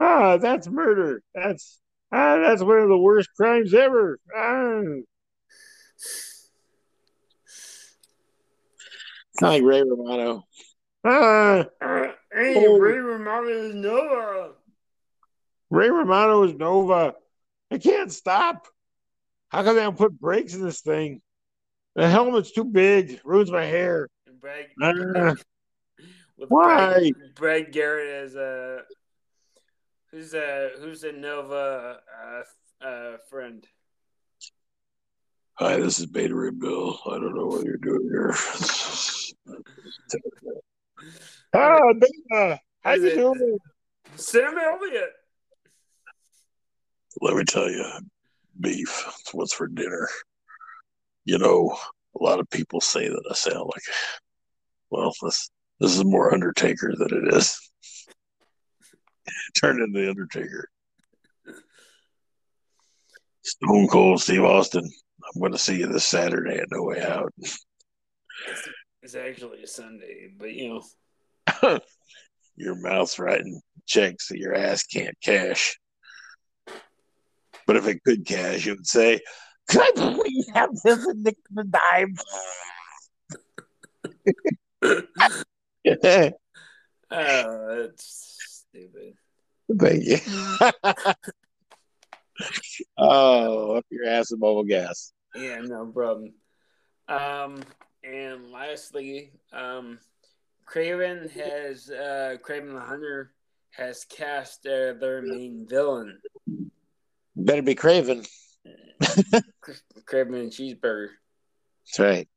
ah, 0.01 0.37
that's 0.39 0.67
murder. 0.69 1.23
That's 1.35 1.81
ah, 2.13 2.37
that's 2.39 2.63
one 2.63 2.79
of 2.79 2.89
the 2.89 2.99
worst 2.99 3.31
crimes 3.37 3.73
ever. 3.75 4.19
Ah, 4.35 4.81
It's 9.33 9.41
not 9.41 9.49
like 9.51 9.63
Ray 9.63 9.83
Romano. 9.83 10.43
ah, 11.05 11.65
Uh, 11.81 12.13
hey, 12.33 12.67
Oh. 12.67 12.79
Ray 12.79 12.99
Romano 12.99 13.49
is 13.49 13.75
Nova. 13.75 14.55
Ray 15.71 15.91
Romano 15.91 16.43
is 16.43 16.55
Nova. 16.55 17.15
I 17.71 17.79
can't 17.79 18.11
stop. 18.13 18.67
How 19.51 19.63
come 19.63 19.77
they 19.77 19.83
don't 19.83 19.97
put 19.97 20.19
brakes 20.19 20.55
in 20.55 20.63
this 20.63 20.81
thing? 20.81 21.23
The 21.95 22.09
helmet's 22.09 22.53
too 22.53 22.65
big. 22.65 23.21
Ruins 23.25 23.51
my 23.51 23.65
hair. 23.65 24.09
Brad, 24.41 24.67
with 26.37 26.49
Why? 26.49 27.11
Brad, 27.11 27.35
Brad 27.35 27.73
Garrett 27.73 28.25
is 28.27 28.35
a 28.37 28.83
who's 30.11 30.33
a 30.35 30.71
who's 30.81 31.03
a 31.05 31.13
Nova 31.13 31.99
uh, 32.25 32.43
uh, 32.87 33.17
friend. 33.29 33.67
Hi, 35.55 35.77
this 35.79 35.99
is 35.99 36.07
Beta 36.07 36.35
Ray 36.37 36.51
Bill. 36.53 37.01
I 37.07 37.19
don't 37.19 37.35
know 37.35 37.47
what 37.47 37.65
you're 37.65 37.79
doing 37.79 38.09
here. 38.09 38.33
ah, 41.55 41.93
Beta. 41.95 42.61
How 42.85 42.93
Is 42.93 43.03
you 43.03 43.09
it- 43.09 43.17
doing? 43.17 43.59
Sam 44.15 44.57
Elliott. 44.59 45.11
Let 47.21 47.37
me 47.37 47.43
tell 47.45 47.69
you, 47.69 47.85
beef. 48.61 49.05
It's 49.21 49.35
what's 49.35 49.53
for 49.53 49.67
dinner. 49.67 50.09
You 51.29 51.37
know, 51.37 51.77
a 52.19 52.25
lot 52.25 52.41
of 52.41 52.49
people 52.49 52.81
say 52.81 53.07
that 53.07 53.23
I 53.31 53.35
sound 53.35 53.67
like, 53.67 53.83
well, 54.89 55.13
this 55.21 55.51
this 55.79 55.95
is 55.95 56.03
more 56.03 56.33
Undertaker 56.33 56.95
than 56.97 57.09
it 57.13 57.35
is. 57.35 57.71
Turn 59.61 59.83
into 59.83 60.01
the 60.01 60.09
Undertaker. 60.09 60.71
Stone 63.43 63.89
Cold 63.89 64.23
Steve 64.23 64.43
Austin. 64.43 64.85
I'm 64.85 65.41
going 65.41 65.53
to 65.53 65.59
see 65.59 65.81
you 65.81 65.87
this 65.87 66.07
Saturday 66.07 66.57
at 66.57 66.71
No 66.71 66.85
Way 66.85 67.03
Out. 67.03 67.35
It's 69.03 69.15
actually 69.15 69.65
a 69.65 69.67
Sunday, 69.67 70.31
but 70.35 70.55
you 70.55 70.81
know. 71.63 71.79
Your 72.57 72.77
mouth's 72.77 73.19
writing 73.19 73.61
checks 73.87 74.29
that 74.29 74.39
your 74.39 74.55
ass 74.55 74.83
can't 74.85 75.15
cash. 75.23 75.79
But 77.67 77.77
if 77.77 77.87
it 77.87 78.03
could 78.03 78.25
cash, 78.25 78.67
it 78.67 78.73
would 78.73 78.87
say, 78.87 79.21
Could 79.69 79.81
I 79.81 79.91
please 80.15 80.49
have 80.55 80.71
this 80.83 81.07
and 81.07 81.23
nick 81.23 81.37
the 81.51 81.65
dime? 81.65 82.17
Oh, 87.11 87.81
that's 87.81 88.65
stupid. 88.71 89.15
Thank 89.79 90.05
you. 90.05 90.19
oh, 92.99 93.77
up 93.77 93.87
your 93.91 94.07
ass 94.07 94.31
with 94.31 94.41
bubble 94.41 94.65
gas. 94.65 95.13
Yeah, 95.35 95.61
no 95.63 95.87
problem. 95.87 96.33
Um, 97.09 97.63
and 98.05 98.51
lastly, 98.51 99.33
um, 99.53 99.99
Kraven 100.67 101.31
has 101.31 101.91
uh, 101.91 102.37
Kraven 102.43 102.75
the 102.75 102.81
Hunter 102.81 103.33
has 103.71 104.05
cast 104.05 104.67
uh, 104.67 104.95
their 105.01 105.23
main 105.23 105.67
villain, 105.69 106.21
Better 107.37 107.63
be 107.63 107.75
Craven. 107.75 108.25
Craven 110.07 110.35
and 110.35 110.51
Cheeseburger. 110.51 111.09
That's 111.87 111.99
right. 111.99 112.29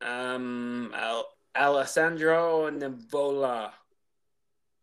Um, 0.00 0.92
Al- 0.94 1.28
Alessandro 1.56 2.70
Nivola. 2.70 3.70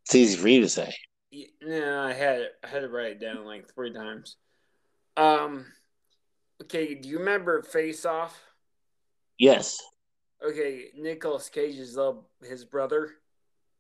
It's 0.05 0.15
easy 0.15 0.37
for 0.37 0.47
you 0.47 0.61
to 0.61 0.69
say. 0.69 0.93
No, 1.61 2.01
I 2.01 2.13
had 2.13 2.41
it, 2.41 2.51
I 2.63 2.67
had 2.67 2.81
to 2.81 2.89
write 2.89 3.13
it 3.13 3.21
down 3.21 3.45
like 3.45 3.73
three 3.73 3.93
times. 3.93 4.35
Um, 5.15 5.65
okay, 6.63 6.95
do 6.95 7.07
you 7.07 7.19
remember 7.19 7.61
Face 7.61 8.05
Off? 8.05 8.37
Yes. 9.37 9.77
Okay, 10.45 10.87
Nicolas 10.97 11.49
Cage's 11.49 11.97
uh, 11.97 12.13
his 12.43 12.65
brother. 12.65 13.11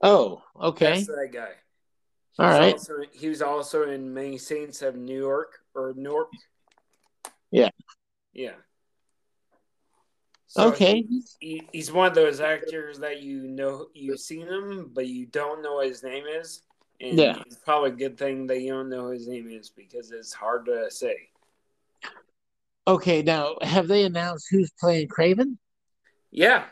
Oh, 0.01 0.43
okay. 0.59 0.93
That's 0.93 1.07
that 1.07 1.29
guy. 1.33 1.51
All 2.39 2.47
right. 2.47 2.73
Also, 2.73 2.93
he 3.11 3.27
was 3.27 3.41
also 3.41 3.89
in 3.89 4.13
Many 4.13 4.37
Saints 4.37 4.81
of 4.81 4.95
New 4.95 5.19
York 5.19 5.59
or 5.75 5.93
Newark. 5.95 6.29
Yeah. 7.51 7.69
Yeah. 8.33 8.55
So 10.47 10.69
Okay. 10.69 11.01
he- 11.03 11.23
he- 11.39 11.69
he's 11.71 11.91
one 11.91 12.07
of 12.07 12.15
those 12.15 12.39
actors 12.41 12.99
that 12.99 13.21
you 13.21 13.41
know 13.47 13.87
you've 13.93 14.19
seen 14.19 14.47
him, 14.47 14.89
but 14.93 15.07
you 15.07 15.25
don't 15.25 15.61
know 15.61 15.75
what 15.75 15.87
his 15.87 16.03
name 16.03 16.25
is. 16.27 16.61
And 16.99 17.17
Yeah. 17.17 17.41
it's 17.45 17.55
probably 17.57 17.91
a 17.91 17.93
good 17.95 18.17
thing 18.17 18.47
that 18.47 18.59
you 18.61 18.69
don't 18.71 18.89
know 18.89 19.09
his 19.11 19.27
name 19.27 19.49
is 19.49 19.69
because 19.69 20.11
it's 20.11 20.33
hard 20.33 20.65
to 20.65 20.91
say. 20.91 21.29
Okay, 22.87 23.21
now 23.21 23.55
have 23.61 23.87
they 23.87 24.03
announced 24.03 24.47
who's 24.49 24.71
playing 24.79 25.07
Kraven? 25.07 25.57
Yeah. 26.31 26.67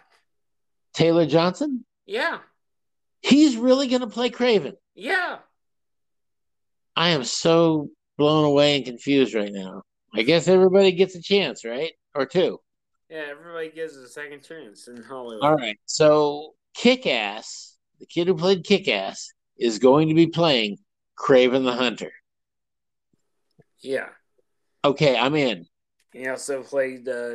Taylor 0.93 1.25
Johnson? 1.25 1.85
Yeah. 2.05 2.39
He's 3.21 3.55
really 3.57 3.87
going 3.87 4.01
to 4.01 4.07
play 4.07 4.29
Kraven. 4.29 4.75
Yeah. 4.95 5.39
I 6.95 7.09
am 7.09 7.23
so 7.23 7.91
blown 8.17 8.43
away 8.45 8.75
and 8.77 8.85
confused 8.85 9.33
right 9.33 9.51
now. 9.51 9.83
I 10.15 10.23
guess 10.23 10.47
everybody 10.47 10.91
gets 10.91 11.15
a 11.15 11.21
chance, 11.21 11.63
right? 11.63 11.91
Or 12.15 12.25
two. 12.25 12.59
Yeah. 13.09 13.25
Everybody 13.29 13.69
gives 13.69 13.95
a 13.95 14.07
second 14.07 14.43
chance 14.43 14.87
in 14.87 15.03
Hollywood. 15.03 15.43
All 15.43 15.55
right. 15.55 15.77
So 15.85 16.53
Kick 16.75 17.07
Ass, 17.07 17.75
the 17.99 18.05
kid 18.05 18.27
who 18.27 18.35
played 18.35 18.63
Kick 18.63 18.87
Ass, 18.87 19.31
is 19.57 19.79
going 19.79 20.07
to 20.07 20.13
be 20.13 20.27
playing 20.27 20.77
Kraven 21.17 21.63
the 21.63 21.73
Hunter. 21.73 22.11
Yeah. 23.81 24.09
Okay, 24.85 25.17
I'm 25.17 25.35
in. 25.35 25.65
He 26.13 26.27
also 26.27 26.63
played 26.63 27.07
uh, 27.07 27.31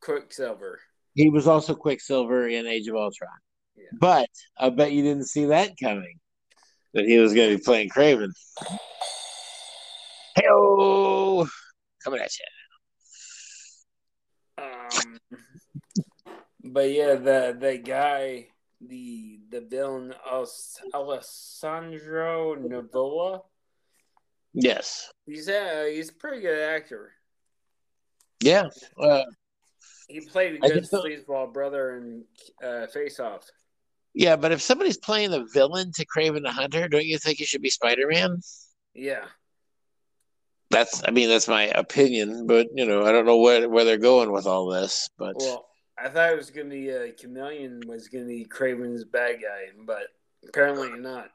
Quicksilver. 0.00 0.80
he 1.14 1.30
was 1.30 1.48
also 1.48 1.74
Quicksilver 1.74 2.48
in 2.48 2.66
Age 2.66 2.88
of 2.88 2.96
Ultron. 2.96 3.30
Yeah. 3.76 3.84
But 3.98 4.28
I 4.58 4.70
bet 4.70 4.92
you 4.92 5.02
didn't 5.02 5.26
see 5.26 5.46
that 5.46 5.72
coming. 5.82 6.20
That 6.92 7.06
he 7.06 7.18
was 7.18 7.34
going 7.34 7.50
to 7.50 7.56
be 7.56 7.62
playing 7.62 7.88
Kraven. 7.88 8.30
Hey, 10.36 10.46
coming 12.04 12.20
at 12.20 12.30
you. 12.38 12.44
Um, 14.64 15.18
but 16.62 16.90
yeah, 16.90 17.14
the 17.14 17.56
the 17.58 17.78
guy, 17.78 18.48
the 18.80 19.40
the 19.50 19.60
villain, 19.62 20.14
Al- 20.30 20.48
Alessandro 20.94 22.54
Nivola. 22.56 23.42
Yes. 24.52 25.10
He's 25.26 25.48
a 25.48 25.92
he's 25.94 26.10
a 26.10 26.14
pretty 26.14 26.40
good 26.40 26.60
actor. 26.60 27.12
Yeah. 28.40 28.68
Uh, 29.00 29.22
He 30.08 30.20
played 30.20 30.62
a 30.62 30.68
good 30.68 30.84
sleazeball 30.84 31.52
brother 31.52 31.96
in 31.96 32.24
uh, 32.62 32.86
Face 32.88 33.18
Off. 33.18 33.44
yeah, 34.12 34.36
but 34.36 34.52
if 34.52 34.60
somebody's 34.62 34.98
playing 34.98 35.30
the 35.30 35.44
villain 35.52 35.90
to 35.92 36.04
Kraven 36.06 36.42
the 36.42 36.52
Hunter, 36.52 36.86
don't 36.88 37.06
you 37.06 37.18
think 37.18 37.38
he 37.38 37.44
should 37.46 37.62
be 37.62 37.70
Spider 37.70 38.06
Man? 38.08 38.38
Yeah, 38.94 39.24
That's, 40.74 41.02
I 41.06 41.12
mean, 41.12 41.28
that's 41.28 41.46
my 41.46 41.68
opinion, 41.68 42.48
but 42.48 42.66
you 42.74 42.84
know, 42.84 43.04
I 43.04 43.12
don't 43.12 43.26
know 43.26 43.36
where 43.36 43.68
where 43.68 43.84
they're 43.84 43.96
going 43.96 44.32
with 44.32 44.46
all 44.46 44.66
this. 44.66 45.08
But 45.16 45.36
well, 45.38 45.68
I 45.96 46.08
thought 46.08 46.32
it 46.32 46.36
was 46.36 46.50
gonna 46.50 46.70
be 46.70 46.92
uh, 46.92 47.12
Chameleon 47.16 47.82
was 47.86 48.08
gonna 48.08 48.24
be 48.24 48.44
Kraven's 48.44 49.04
bad 49.04 49.36
guy, 49.40 49.66
but 49.86 50.08
apparently 50.48 50.90
not. 50.98 51.30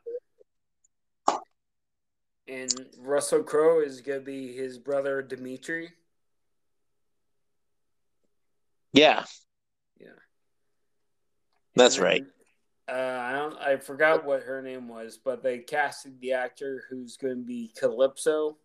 And 2.49 2.73
Russell 2.97 3.43
Crowe 3.43 3.79
is 3.79 4.01
gonna 4.01 4.19
be 4.19 4.51
his 4.53 4.77
brother 4.77 5.21
Dimitri. 5.21 5.93
yeah, 8.91 9.23
Yeah, 10.01 10.07
That's 11.75 11.95
And 11.95 12.03
right. 12.03 12.23
Uh, 12.89 13.21
I 13.21 13.31
don't. 13.33 13.57
I 13.57 13.77
forgot 13.77 14.25
what 14.25 14.43
her 14.43 14.61
name 14.61 14.89
was, 14.89 15.17
but 15.23 15.43
they 15.43 15.59
casted 15.59 16.19
the 16.19 16.33
actor 16.33 16.83
who's 16.89 17.15
going 17.15 17.37
to 17.37 17.45
be 17.45 17.71
Calypso. 17.77 18.57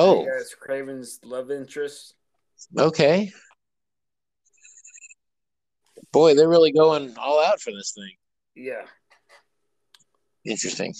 Oh, 0.00 0.26
as 0.38 0.54
Kraven's 0.54 1.20
love 1.24 1.50
interest. 1.50 2.14
okay. 2.78 3.30
Boy, 6.12 6.34
they're 6.34 6.48
really 6.48 6.72
going 6.72 7.16
all 7.18 7.42
out 7.44 7.60
for 7.60 7.70
this 7.70 7.92
thing. 7.94 8.14
Yeah, 8.56 8.82
Interesting. 10.44 10.94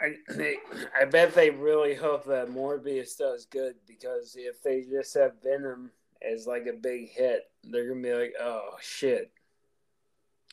I 0.00 0.14
they, 0.30 0.56
I 1.00 1.04
bet 1.04 1.34
they 1.34 1.50
really 1.50 1.94
hope 1.94 2.24
that 2.26 2.48
Morbius 2.48 3.16
does 3.16 3.46
good 3.46 3.76
because 3.86 4.36
if 4.38 4.62
they 4.62 4.82
just 4.82 5.14
have 5.14 5.42
Venom 5.42 5.90
as 6.20 6.46
like 6.46 6.66
a 6.66 6.76
big 6.76 7.10
hit, 7.10 7.42
they're 7.62 7.88
gonna 7.88 8.02
be 8.02 8.12
like, 8.12 8.34
oh 8.40 8.70
shit. 8.82 9.30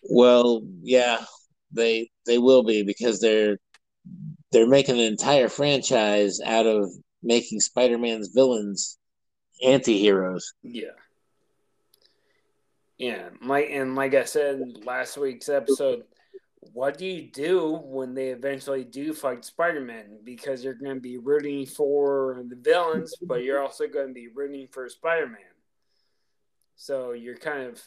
Well, 0.10 0.62
yeah, 0.82 1.24
they 1.72 2.10
they 2.26 2.38
will 2.38 2.64
be 2.64 2.84
because 2.84 3.20
they're 3.20 3.58
they're 4.52 4.68
making 4.68 4.96
an 4.96 5.06
entire 5.06 5.50
franchise 5.50 6.40
out 6.46 6.68
of 6.68 6.90
making 7.24 7.60
Spider-Man's 7.60 8.30
villains 8.30 8.98
anti-heroes. 9.64 10.54
Yeah. 10.64 10.92
Yeah, 12.98 13.30
and 13.42 13.96
like 13.96 14.14
I 14.14 14.26
said 14.26 14.62
last 14.86 15.18
week's 15.18 15.50
episode, 15.50 16.04
what 16.74 17.00
do 17.00 17.08
you 17.08 17.32
do 17.32 17.80
when 17.84 18.14
they 18.14 18.28
eventually 18.28 18.84
do 18.84 19.14
fight 19.14 19.44
Spider 19.44 19.82
Man? 19.82 20.20
Because 20.24 20.64
you're 20.64 20.76
going 20.76 20.94
to 20.94 21.02
be 21.02 21.18
rooting 21.18 21.66
for 21.66 22.44
the 22.48 22.56
villains, 22.56 23.16
but 23.20 23.44
you're 23.44 23.60
also 23.60 23.88
going 23.88 24.10
to 24.10 24.14
be 24.14 24.28
rooting 24.28 24.68
for 24.68 24.88
Spider 24.88 25.26
Man. 25.26 25.40
So 26.76 27.14
you're 27.14 27.38
kind 27.38 27.64
of 27.64 27.82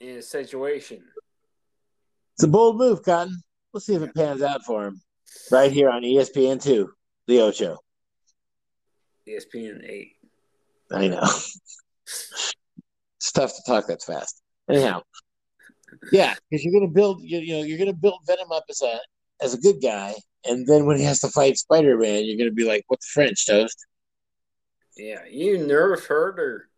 in 0.00 0.16
a 0.18 0.22
situation. 0.22 1.04
It's 2.34 2.42
a 2.42 2.48
bold 2.48 2.78
move, 2.78 3.04
Cotton. 3.04 3.40
We'll 3.72 3.80
see 3.80 3.94
if 3.94 4.02
it 4.02 4.14
pans 4.14 4.42
out 4.42 4.64
for 4.64 4.86
him. 4.86 5.00
Right 5.52 5.70
here 5.70 5.88
on 5.88 6.02
ESPN 6.02 6.60
two, 6.60 6.90
the 7.28 7.42
Ocho. 7.42 7.78
ESPN 9.30 9.88
8. 9.88 10.16
I 10.92 11.08
know. 11.08 11.22
it's 12.02 13.32
tough 13.32 13.54
to 13.54 13.62
talk 13.66 13.86
that 13.86 14.02
fast. 14.02 14.42
Anyhow, 14.68 15.02
yeah, 16.12 16.34
because 16.50 16.64
you're 16.64 16.72
gonna 16.72 16.92
build, 16.92 17.22
you, 17.22 17.38
you 17.38 17.56
know, 17.56 17.62
you're 17.62 17.78
gonna 17.78 17.92
build 17.92 18.20
Venom 18.26 18.52
up 18.52 18.64
as 18.68 18.82
a 18.82 18.98
as 19.42 19.54
a 19.54 19.58
good 19.58 19.80
guy, 19.82 20.14
and 20.44 20.66
then 20.66 20.86
when 20.86 20.96
he 20.96 21.04
has 21.04 21.20
to 21.20 21.28
fight 21.28 21.56
Spider 21.56 21.96
Man, 21.96 22.24
you're 22.24 22.38
gonna 22.38 22.50
be 22.50 22.64
like, 22.64 22.84
"What 22.88 23.00
the 23.00 23.06
French 23.12 23.46
toast?" 23.46 23.86
Yeah, 24.96 25.24
you 25.30 25.66
nerve 25.66 26.04
herder. 26.04 26.68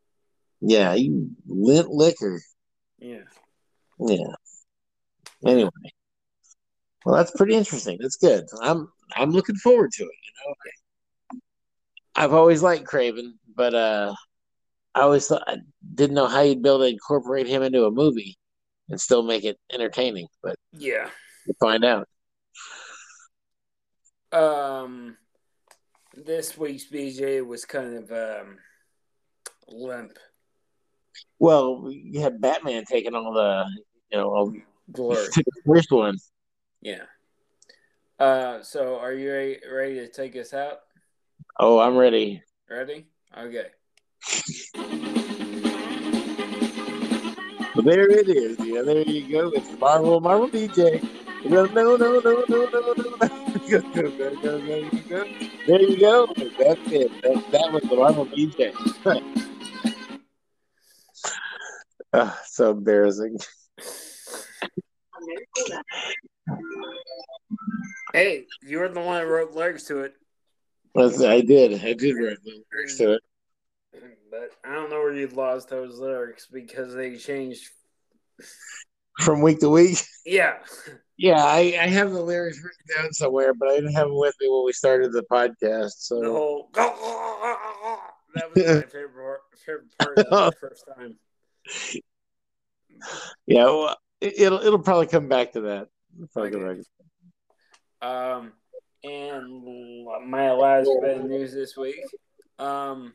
Yeah, 0.61 0.95
you 0.95 1.31
lint 1.47 1.89
liquor. 1.89 2.41
Yeah. 2.99 3.25
Yeah. 3.99 4.35
Anyway, 5.45 5.71
well, 7.05 7.17
that's 7.17 7.33
pretty 7.33 7.55
interesting. 7.55 7.99
That's 8.01 8.17
good. 8.17 8.45
I'm 8.61 8.89
I'm 9.17 9.31
looking 9.31 9.57
forward 9.57 9.91
to 9.93 10.05
it. 10.05 10.11
You 10.25 10.33
know, 10.47 10.55
I've 12.15 12.33
always 12.33 12.63
liked 12.63 12.85
Kraven, 12.85 13.33
but 13.55 13.75
uh, 13.75 14.15
I 14.95 15.01
always 15.01 15.27
thought 15.27 15.45
I 15.47 15.59
didn't 15.95 16.15
know 16.15 16.27
how 16.27 16.43
you'd 16.43 16.63
be 16.63 16.69
able 16.69 16.81
to 16.81 16.85
incorporate 16.87 17.47
him 17.47 17.63
into 17.63 17.87
a 17.87 17.91
movie 17.91 18.37
and 18.89 19.01
still 19.01 19.23
make 19.23 19.45
it 19.45 19.59
entertaining. 19.73 20.29
But 20.43 20.57
Yeah. 20.73 21.11
find 21.61 21.85
out. 21.85 22.09
Um, 24.33 25.17
this 26.15 26.57
week's 26.57 26.85
BJ 26.85 27.47
was 27.47 27.65
kind 27.65 27.97
of 27.97 28.13
um, 28.13 28.59
limp. 29.69 30.19
Well, 31.39 31.89
you 31.91 32.21
had 32.21 32.41
Batman 32.41 32.85
taking 32.85 33.15
all 33.15 33.33
the, 33.33 33.65
you 34.11 34.19
know, 34.19 34.31
all, 34.31 34.55
Glory. 34.91 35.29
the 35.37 35.63
first 35.67 35.91
one. 35.91 36.17
Yeah. 36.81 37.05
Uh, 38.19 38.63
so 38.63 38.99
are 38.99 39.13
you 39.13 39.33
ready, 39.33 39.59
ready 39.71 39.95
to 39.97 40.09
take 40.09 40.37
us 40.37 40.53
out? 40.53 40.81
Oh, 41.59 41.79
I'm 41.81 41.97
ready. 41.97 42.43
Ready? 42.71 43.07
Okay. 43.37 43.67
Well, 47.75 47.85
there 47.85 48.11
it 48.11 48.29
is. 48.29 48.59
Yeah, 48.61 48.83
there 48.83 49.03
you 49.03 49.31
go. 49.31 49.51
It's 49.51 49.79
Marvel, 49.79 50.21
Marvel 50.21 50.49
DJ. 50.49 51.03
No, 51.45 51.67
no, 51.67 51.97
no, 51.97 52.21
no, 52.21 52.45
no, 52.49 52.69
no, 52.73 52.95
no. 52.97 53.29
Go, 53.71 53.81
go, 53.81 54.11
go, 54.11 54.35
go, 54.37 54.61
go, 54.61 54.91
go. 55.09 55.25
There 55.67 55.83
you 55.83 55.99
go. 55.99 56.27
That's 56.27 56.81
it. 56.91 57.23
That, 57.23 57.45
that 57.53 57.73
was 57.73 57.83
the 57.83 57.97
Marvel 57.97 58.27
DJ. 58.27 58.73
Ah, 62.15 62.39
so 62.45 62.73
embarrassing. 62.73 63.39
Hey, 68.13 68.45
you 68.61 68.81
were 68.81 68.89
the 68.89 69.01
one 69.01 69.23
that 69.23 69.27
wrote 69.27 69.55
lyrics 69.55 69.85
to 69.85 70.01
it, 70.01 70.13
That's, 70.13 70.22
I 70.97 71.41
did. 71.41 71.85
I 71.85 71.93
did 71.95 72.15
write 72.17 72.39
the 72.45 72.63
lyrics 72.73 72.99
to 72.99 73.13
it. 73.15 73.23
but 74.31 74.51
I 74.65 74.75
don't 74.75 74.91
know 74.91 74.99
where 75.01 75.15
you 75.15 75.27
lost 75.29 75.69
those 75.69 75.99
lyrics 75.99 76.47
because 76.53 76.95
they 76.95 77.17
changed. 77.17 77.69
From 79.21 79.43
week 79.43 79.61
to 79.61 79.69
week. 79.69 79.99
Yeah. 80.25 80.59
Yeah, 81.19 81.45
I, 81.45 81.77
I 81.81 81.87
have 81.89 82.11
the 82.13 82.23
lyrics 82.23 82.59
written 82.63 83.03
down 83.03 83.13
somewhere, 83.13 83.53
but 83.55 83.69
I 83.69 83.77
didn't 83.77 83.93
have 83.93 84.09
them 84.09 84.17
with 84.19 84.35
me 84.41 84.49
when 84.49 84.65
we 84.65 84.73
started 84.73 85.13
the 85.13 85.23
podcast. 85.31 85.93
So 85.99 86.21
The 86.21 86.31
whole. 86.31 86.71
That 88.35 88.51
was 88.55 88.65
my 88.65 88.83
favorite 88.91 89.13
part, 89.15 89.41
favorite 89.67 89.99
part 89.99 90.19
of 90.19 90.25
the 90.25 90.57
first 90.59 90.87
time. 90.97 91.19
yeah, 93.47 93.65
well, 93.67 93.97
it, 94.23 94.41
it'll 94.41 94.61
it'll 94.61 94.79
probably 94.79 95.07
come 95.07 95.29
back 95.29 95.53
to 95.53 95.61
that. 95.63 95.89
It'll 96.17 96.29
probably 96.33 96.51
come 96.53 96.63
Okay. 96.63 96.83
back. 98.01 98.09
Um, 98.09 98.53
and 99.05 100.07
my 100.27 100.53
last 100.53 100.91
bit 101.01 101.19
of 101.19 101.25
news 101.25 101.53
this 101.53 101.77
week. 101.77 102.01
Um, 102.59 103.15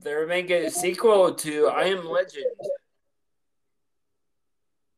they're 0.00 0.26
making 0.26 0.64
a 0.64 0.70
sequel 0.70 1.34
to 1.34 1.68
I 1.68 1.84
Am 1.84 2.06
Legend 2.06 2.44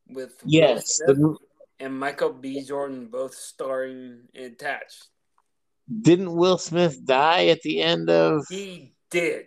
with 0.07 0.33
Yes, 0.45 0.97
the, 0.99 1.35
and 1.79 1.97
Michael 1.97 2.33
B. 2.33 2.63
Jordan 2.63 3.07
both 3.07 3.35
starring 3.35 4.21
attached. 4.35 5.07
didn't 6.01 6.33
Will 6.33 6.57
Smith 6.57 7.05
die 7.05 7.47
at 7.47 7.61
the 7.61 7.81
end 7.81 8.09
of? 8.09 8.45
He 8.49 8.93
did. 9.11 9.45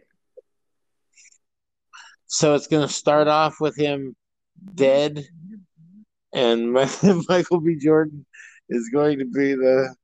So 2.27 2.55
it's 2.55 2.69
going 2.69 2.87
to 2.87 2.93
start 2.93 3.27
off 3.27 3.57
with 3.61 3.77
him 3.77 4.15
dead, 4.75 5.25
and 6.33 6.73
Michael 7.29 7.61
B. 7.61 7.77
Jordan 7.77 8.25
is 8.71 8.89
going 8.89 9.19
to 9.19 9.27
be 9.27 9.55
the. 9.55 9.95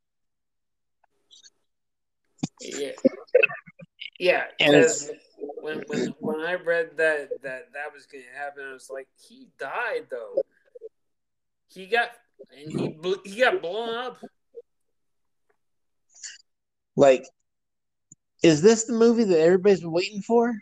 Yeah. 2.60 2.92
Yeah, 4.18 4.44
And 4.60 4.72
because 4.72 5.10
when, 5.60 5.82
when 5.88 6.14
when 6.20 6.40
I 6.40 6.54
read 6.54 6.96
that 6.96 7.42
that 7.42 7.72
that 7.72 7.92
was 7.92 8.06
going 8.06 8.24
to 8.24 8.38
happen, 8.38 8.64
I 8.68 8.72
was 8.72 8.88
like, 8.90 9.08
he 9.28 9.48
died 9.58 10.06
though. 10.10 10.42
He 11.68 11.86
got 11.86 12.10
and 12.56 12.72
he 12.72 12.88
bl- 12.88 13.22
he 13.24 13.40
got 13.40 13.60
blown 13.60 13.94
up. 13.94 14.18
like 16.96 17.26
Is 18.42 18.62
this 18.62 18.84
the 18.84 18.94
movie 18.94 19.24
that 19.24 19.40
everybody's 19.40 19.80
been 19.80 19.92
waiting 19.92 20.22
for? 20.22 20.54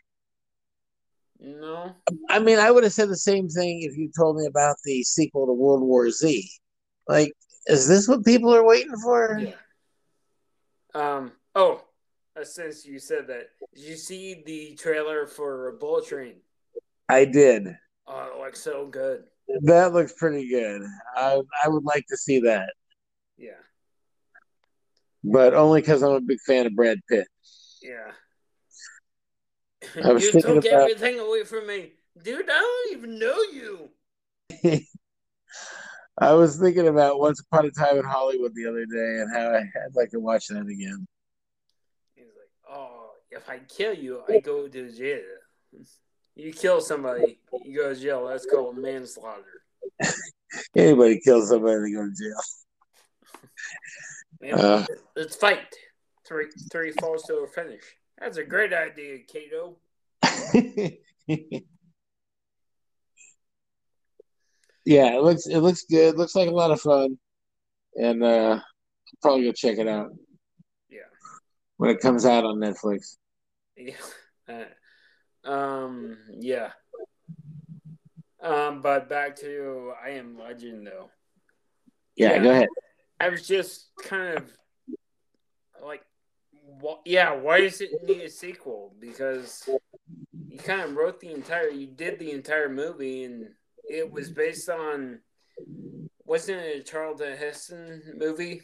No. 1.39 1.95
I 2.29 2.39
mean, 2.39 2.59
I 2.59 2.71
would 2.71 2.85
have 2.85 2.93
said 2.93 3.09
the 3.09 3.17
same 3.17 3.49
thing 3.49 3.83
if 3.83 3.97
you 3.97 4.11
told 4.17 4.37
me 4.37 4.47
about 4.47 4.77
the 4.85 5.03
sequel 5.03 5.47
to 5.47 5.53
World 5.53 5.83
War 5.83 6.11
Z. 6.11 6.51
Like, 7.07 7.33
is 7.67 7.87
this 7.89 8.09
what 8.09 8.25
people 8.25 8.55
are 8.55 8.65
waiting 8.65 8.97
for? 9.03 9.39
Yeah. 9.41 9.55
Um. 10.95 11.33
Oh, 11.55 11.83
uh, 12.39 12.45
since 12.45 12.85
you 12.87 12.99
said 12.99 13.27
that, 13.29 13.49
did 13.75 13.85
you 13.85 13.97
see 13.97 14.43
the 14.47 14.75
trailer 14.77 15.27
for 15.27 15.73
Bullet 15.81 16.07
Train? 16.07 16.35
I 17.09 17.25
did. 17.25 17.77
Oh, 18.07 18.31
it 18.35 18.39
looks 18.45 18.61
so 18.61 18.87
good. 18.87 19.25
That 19.63 19.93
looks 19.93 20.13
pretty 20.13 20.49
good. 20.49 20.83
I 21.17 21.41
I 21.65 21.69
would 21.69 21.85
like 21.85 22.07
to 22.09 22.17
see 22.17 22.41
that, 22.41 22.73
Yeah. 23.37 23.61
but 25.23 25.55
only 25.55 25.81
because 25.81 26.03
I'm 26.03 26.13
a 26.13 26.21
big 26.21 26.41
fan 26.47 26.67
of 26.67 26.75
Brad 26.75 26.99
Pitt. 27.09 27.27
Yeah. 27.83 28.13
I 30.03 30.13
was 30.13 30.25
you 30.25 30.33
thinking 30.33 30.55
took 30.63 30.65
about- 30.65 30.91
everything 30.91 31.19
away 31.21 31.45
from 31.45 31.67
me, 31.67 31.93
dude. 32.23 32.49
I 32.49 32.59
don't 32.89 32.97
even 32.99 33.19
know 33.19 33.43
you. 33.53 33.91
I 36.19 36.33
was 36.33 36.57
thinking 36.59 36.87
about 36.89 37.19
Once 37.19 37.41
Upon 37.41 37.67
a 37.67 37.71
Time 37.71 37.99
in 37.99 38.05
Hollywood 38.05 38.53
the 38.55 38.67
other 38.67 38.87
day 38.87 39.21
and 39.21 39.31
how 39.35 39.49
I, 39.51 39.59
I'd 39.59 39.95
like 39.97 40.11
to 40.11 40.21
watch 40.21 40.47
that 40.49 40.61
again. 40.67 41.07
He's 42.15 42.27
like, 42.27 42.51
oh, 42.71 43.11
if 43.31 43.49
I 43.49 43.59
kill 43.69 43.95
you, 43.95 44.23
I 44.29 44.39
go 44.41 44.69
to 44.69 44.93
jail. 44.93 45.21
You 46.37 46.53
kill 46.53 46.81
somebody, 46.81 47.39
you 47.65 47.77
go 47.77 47.93
to 47.95 48.01
jail. 48.01 48.27
That's 48.29 48.47
called 48.47 48.79
manslaughter. 48.79 49.43
Anybody 50.77 51.21
kills 51.21 51.49
somebody, 51.49 51.81
they 51.81 51.91
go 51.93 52.05
to 52.09 52.15
jail. 52.15 52.41
Man, 54.41 54.55
Uh. 54.55 54.87
let's 55.17 55.35
fight. 55.37 55.67
Three, 56.27 56.47
three 56.71 56.93
falls 56.93 57.25
to 57.25 57.35
a 57.39 57.49
finish. 57.49 57.83
That's 58.19 58.37
a 58.37 58.45
great 58.45 58.73
idea, 58.73 59.19
Kato. 59.27 59.77
yeah, 64.85 65.15
it 65.15 65.23
looks 65.23 65.47
it 65.47 65.59
looks 65.61 65.85
good. 65.85 66.17
Looks 66.19 66.35
like 66.35 66.49
a 66.49 66.55
lot 66.55 66.71
of 66.71 66.81
fun, 66.81 67.19
and 67.97 68.23
uh, 68.23 68.59
I'll 68.61 68.63
probably 69.23 69.45
go 69.45 69.53
check 69.53 69.79
it 69.79 69.89
out 69.89 70.11
Yeah. 70.91 71.01
when 71.77 71.91
it 71.91 72.01
comes 72.01 72.27
out 72.27 72.45
on 72.45 72.57
Netflix. 72.59 73.17
Yeah. 73.77 73.95
Uh, 74.47 75.51
um. 75.51 76.19
Yeah. 76.31 76.73
Um. 78.43 78.83
But 78.83 79.09
back 79.09 79.37
to 79.37 79.93
I 80.05 80.11
Am 80.11 80.39
Legend, 80.39 80.87
though. 80.87 81.09
Yeah, 82.15 82.35
Yeah. 82.35 82.43
go 82.43 82.51
ahead. 82.51 82.69
I 83.19 83.31
was 83.31 83.47
just 83.49 83.89
kind 84.03 84.37
of 84.37 84.45
like, 85.83 86.03
what? 86.79 87.01
yeah, 87.07 87.33
why 87.33 87.63
does 87.63 87.81
it 87.81 87.91
need 88.07 88.21
a 88.21 88.29
sequel? 88.29 88.95
Because 89.01 89.67
you 90.47 90.59
kind 90.59 90.83
of 90.83 90.95
wrote 90.95 91.21
the 91.21 91.33
entire, 91.33 91.69
you 91.71 91.87
did 91.87 92.19
the 92.19 92.33
entire 92.33 92.69
movie, 92.69 93.25
and 93.25 93.49
it 93.89 94.11
was 94.11 94.31
based 94.31 94.69
on, 94.69 95.21
wasn't 96.25 96.61
it 96.61 96.81
a 96.81 96.83
Charlton 96.83 97.37
Heston 97.37 98.15
movie 98.17 98.63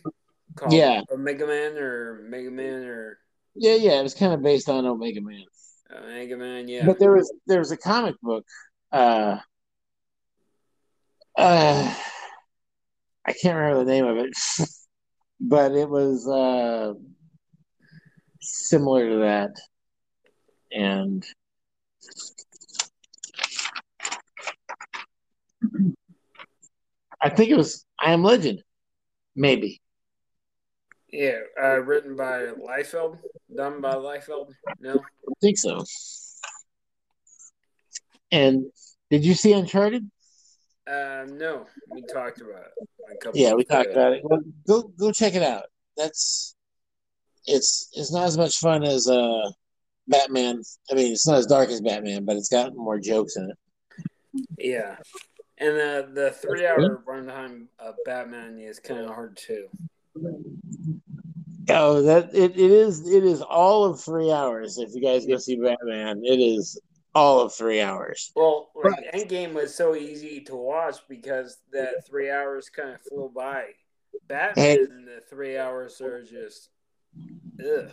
called 0.57 0.73
Yeah. 0.73 1.03
Omega 1.11 1.47
Man 1.47 1.77
or 1.77 2.23
Mega 2.29 2.51
Man 2.51 2.85
or 2.85 3.19
Yeah, 3.55 3.75
yeah, 3.75 4.01
it 4.01 4.03
was 4.03 4.15
kind 4.15 4.33
of 4.33 4.43
based 4.43 4.69
on 4.69 4.87
Omega 4.87 5.21
Man, 5.21 5.45
Omega 5.95 6.37
Man? 6.37 6.69
Yeah, 6.69 6.87
but 6.87 6.99
there 6.99 7.13
was 7.13 7.33
there 7.47 7.59
was 7.59 7.73
a 7.73 7.77
comic 7.77 8.17
book. 8.23 8.45
Uh, 8.93 9.39
uh, 11.37 11.95
I 13.27 13.33
can't 13.33 13.57
remember 13.57 13.85
the 13.85 13.91
name 13.93 14.05
of 14.07 14.17
it, 14.19 14.33
but 15.41 15.73
it 15.73 15.89
was 15.89 16.27
uh 16.29 16.95
similar 18.41 19.09
to 19.11 19.17
that, 19.19 19.51
and 20.73 21.25
I 27.21 27.29
think 27.29 27.51
it 27.51 27.57
was 27.57 27.85
I 27.99 28.13
Am 28.13 28.23
Legend, 28.23 28.63
maybe. 29.37 29.81
yeah, 31.13 31.41
uh, 31.63 31.81
written 31.81 32.17
by 32.17 32.47
Liefeld, 32.47 33.19
done 33.55 33.81
by 33.81 33.95
Liefeld. 33.95 34.53
No, 34.81 34.95
I 34.95 35.33
think 35.41 35.59
so. 35.59 35.85
And 38.33 38.67
did 39.11 39.25
you 39.25 39.35
see 39.35 39.53
Uncharted? 39.53 40.09
uh, 40.87 41.27
no, 41.29 41.67
we 41.91 42.03
talked 42.03 42.41
about 42.41 42.63
it. 42.63 43.35
Yeah, 43.35 43.55
we 43.55 43.65
talked 43.65 43.91
about 43.93 44.13
it. 44.15 44.23
Well, 44.25 44.41
go 44.67 44.83
go 44.99 45.13
check 45.13 45.35
it 45.35 45.43
out. 45.43 45.65
That's 45.97 46.55
it's 47.47 47.89
it's 47.93 48.13
not 48.13 48.25
as 48.25 48.39
much 48.39 48.57
fun 48.59 48.83
as 48.85 49.09
uh 49.09 49.51
Batman. 50.09 50.63
I 50.91 50.95
mean, 50.95 51.13
it's 51.13 51.27
not 51.27 51.39
as 51.39 51.47
dark 51.47 51.69
as 51.71 51.81
Batman, 51.81 52.25
but 52.25 52.37
it's 52.37 52.49
got 52.49 52.75
more 52.75 52.99
jokes 52.99 53.37
in 53.37 53.51
it. 53.51 54.47
Yeah, 54.59 54.97
and 55.61 55.77
uh, 55.77 56.03
the 56.13 56.31
three-hour 56.31 57.03
runtime 57.07 57.67
of 57.79 57.95
Batman 58.05 58.59
is 58.59 58.81
kind 58.81 59.01
of 59.01 59.15
hard 59.15 59.37
too. 59.37 59.69
Oh, 61.69 62.03
that 62.03 62.35
it, 62.35 62.53
it 62.53 62.71
is 62.71 63.07
it 63.09 63.25
is 63.25 63.43
all 63.43 63.85
of 63.85 64.01
three 64.01 64.33
hours. 64.33 64.79
If 64.79 64.95
you 64.95 65.03
guys 65.03 65.27
go 65.27 65.37
see 65.37 65.57
Batman, 65.57 66.23
it 66.25 66.41
is 66.41 66.81
all 67.15 67.41
of 67.41 67.53
three 67.53 67.81
hours. 67.81 68.33
Well, 68.35 68.71
like 68.75 69.13
Endgame 69.13 69.53
was 69.53 69.75
so 69.75 69.95
easy 69.95 70.41
to 70.43 70.57
watch 70.57 70.97
because 71.09 71.59
that 71.73 72.07
three 72.07 72.31
hours 72.31 72.69
kind 72.69 72.91
of 72.91 73.01
flew 73.03 73.31
by. 73.35 73.67
Batman, 74.27 75.05
the 75.05 75.23
three 75.29 75.59
hours 75.59 76.01
are 76.01 76.23
just, 76.23 76.71
ugh. 77.61 77.91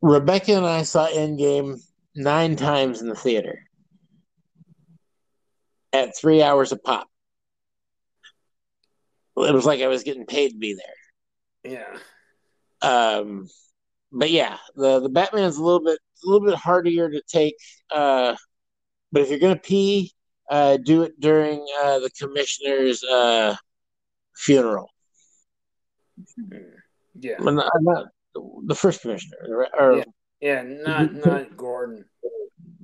Rebecca 0.00 0.52
and 0.52 0.66
I 0.66 0.82
saw 0.82 1.08
Endgame 1.08 1.82
nine 2.14 2.56
times 2.56 3.00
in 3.00 3.08
the 3.08 3.14
theater 3.14 3.58
at 5.92 6.16
three 6.16 6.42
hours 6.42 6.72
a 6.72 6.76
pop. 6.76 7.06
It 9.36 9.54
was 9.54 9.64
like 9.64 9.80
I 9.80 9.86
was 9.88 10.02
getting 10.02 10.26
paid 10.26 10.50
to 10.50 10.58
be 10.58 10.74
there. 10.74 11.72
Yeah, 11.72 11.96
Um, 12.82 13.48
but 14.10 14.30
yeah, 14.30 14.58
the 14.74 15.00
the 15.00 15.08
Batman's 15.08 15.56
a 15.56 15.62
little 15.62 15.82
bit 15.82 15.98
a 16.24 16.28
little 16.28 16.46
bit 16.46 16.56
harder 16.56 16.90
to 17.10 17.22
take. 17.28 17.54
Uh, 17.90 18.34
but 19.10 19.22
if 19.22 19.30
you're 19.30 19.38
gonna 19.38 19.56
pee, 19.56 20.12
uh, 20.50 20.76
do 20.84 21.02
it 21.04 21.18
during 21.20 21.64
uh, 21.84 21.98
the 22.00 22.10
commissioner's 22.18 23.02
uh, 23.04 23.54
funeral. 24.36 24.90
yeah, 27.18 27.36
Well, 27.38 27.54
not, 27.54 27.70
not 27.80 28.06
the 28.66 28.74
first 28.74 29.02
commissioner, 29.02 29.36
or, 29.48 29.68
or 29.80 29.96
Yeah. 29.98 30.04
yeah. 30.40 30.62
Not 30.62 31.14
not 31.26 31.56
Gordon. 31.56 32.04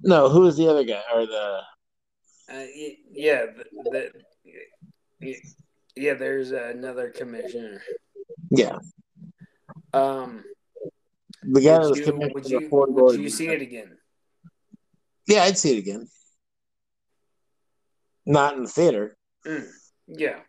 no, 0.03 0.29
who 0.29 0.41
was 0.43 0.57
the 0.57 0.69
other 0.69 0.85
guy? 0.85 1.03
Or 1.15 1.27
the 1.27 1.61
Uh, 2.51 2.65
yeah, 3.13 3.47
the, 3.47 3.65
the, 3.91 4.11
yeah, 5.21 5.35
yeah. 5.97 6.15
There's 6.15 6.51
another 6.53 7.11
commissioner. 7.11 7.83
yeah, 8.51 8.79
Um, 9.93 10.45
the 11.43 11.61
guy 11.61 11.79
would 11.79 11.91
was 11.91 11.99
you, 11.99 12.31
would 12.33 12.49
you, 12.49 12.69
would 12.71 13.21
you 13.21 13.29
see 13.29 13.49
it 13.49 13.61
again? 13.61 13.99
Yeah, 15.27 15.43
I'd 15.43 15.59
see 15.59 15.77
it 15.77 15.81
again. 15.81 16.09
Not 18.25 18.57
in 18.57 18.63
the 18.65 18.69
theater. 18.69 19.17
Mm, 19.47 19.69
yeah. 20.07 20.41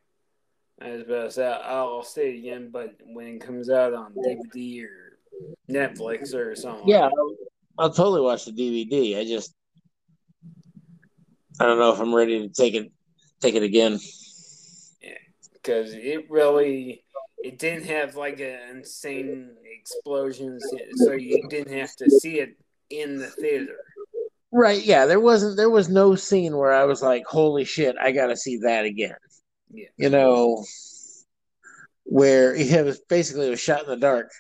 As 0.82 1.02
about 1.02 1.32
to 1.32 1.44
I'll 1.66 2.04
say 2.04 2.34
it 2.34 2.40
again, 2.40 2.70
but 2.72 2.96
when 3.06 3.28
it 3.28 3.40
comes 3.40 3.70
out 3.70 3.94
on 3.94 4.14
DVD 4.14 4.86
or 4.86 5.20
Netflix 5.70 6.34
or 6.34 6.56
something. 6.56 6.88
Yeah, 6.88 7.06
I'll, 7.06 7.36
I'll 7.78 7.94
totally 7.94 8.22
watch 8.22 8.46
the 8.46 8.52
DVD. 8.52 9.20
I 9.20 9.26
just 9.26 9.54
I 11.60 11.66
don't 11.66 11.80
know 11.80 11.94
if 11.94 12.00
I'm 12.00 12.14
ready 12.16 12.48
to 12.48 12.54
take 12.54 12.74
it 12.74 12.92
take 13.42 13.56
it 13.56 13.64
again. 13.64 14.00
Yeah, 15.02 15.14
because 15.54 15.94
it 15.94 16.30
really 16.30 17.04
it 17.44 17.58
didn't 17.60 17.86
have 17.86 18.16
like 18.16 18.40
an 18.40 18.78
insane 18.78 19.56
explosions, 19.80 20.64
so 20.96 21.14
you 21.14 21.48
didn't 21.50 21.74
have 21.78 21.96
to 21.98 22.10
see 22.10 22.40
it 22.40 22.58
in 22.90 23.18
the 23.18 23.28
theater. 23.28 23.76
Right, 24.52 24.84
yeah. 24.84 25.06
There 25.06 25.20
wasn't 25.20 25.58
there 25.58 25.70
was 25.70 25.90
no 25.90 26.16
scene 26.16 26.58
where 26.58 26.74
I 26.74 26.86
was 26.86 27.02
like, 27.02 27.26
Holy 27.26 27.66
shit, 27.66 27.96
I 28.02 28.12
gotta 28.12 28.36
see 28.36 28.58
that 28.60 28.86
again. 28.86 29.16
Yeah. 29.72 29.88
You 29.98 30.10
know 30.10 30.66
where 32.04 32.56
it 32.58 32.86
was 32.86 33.00
basically 33.10 33.48
it 33.48 33.52
was 33.52 33.62
shot 33.62 33.84
in 33.84 33.90
the 33.90 33.98
dark. 33.98 34.32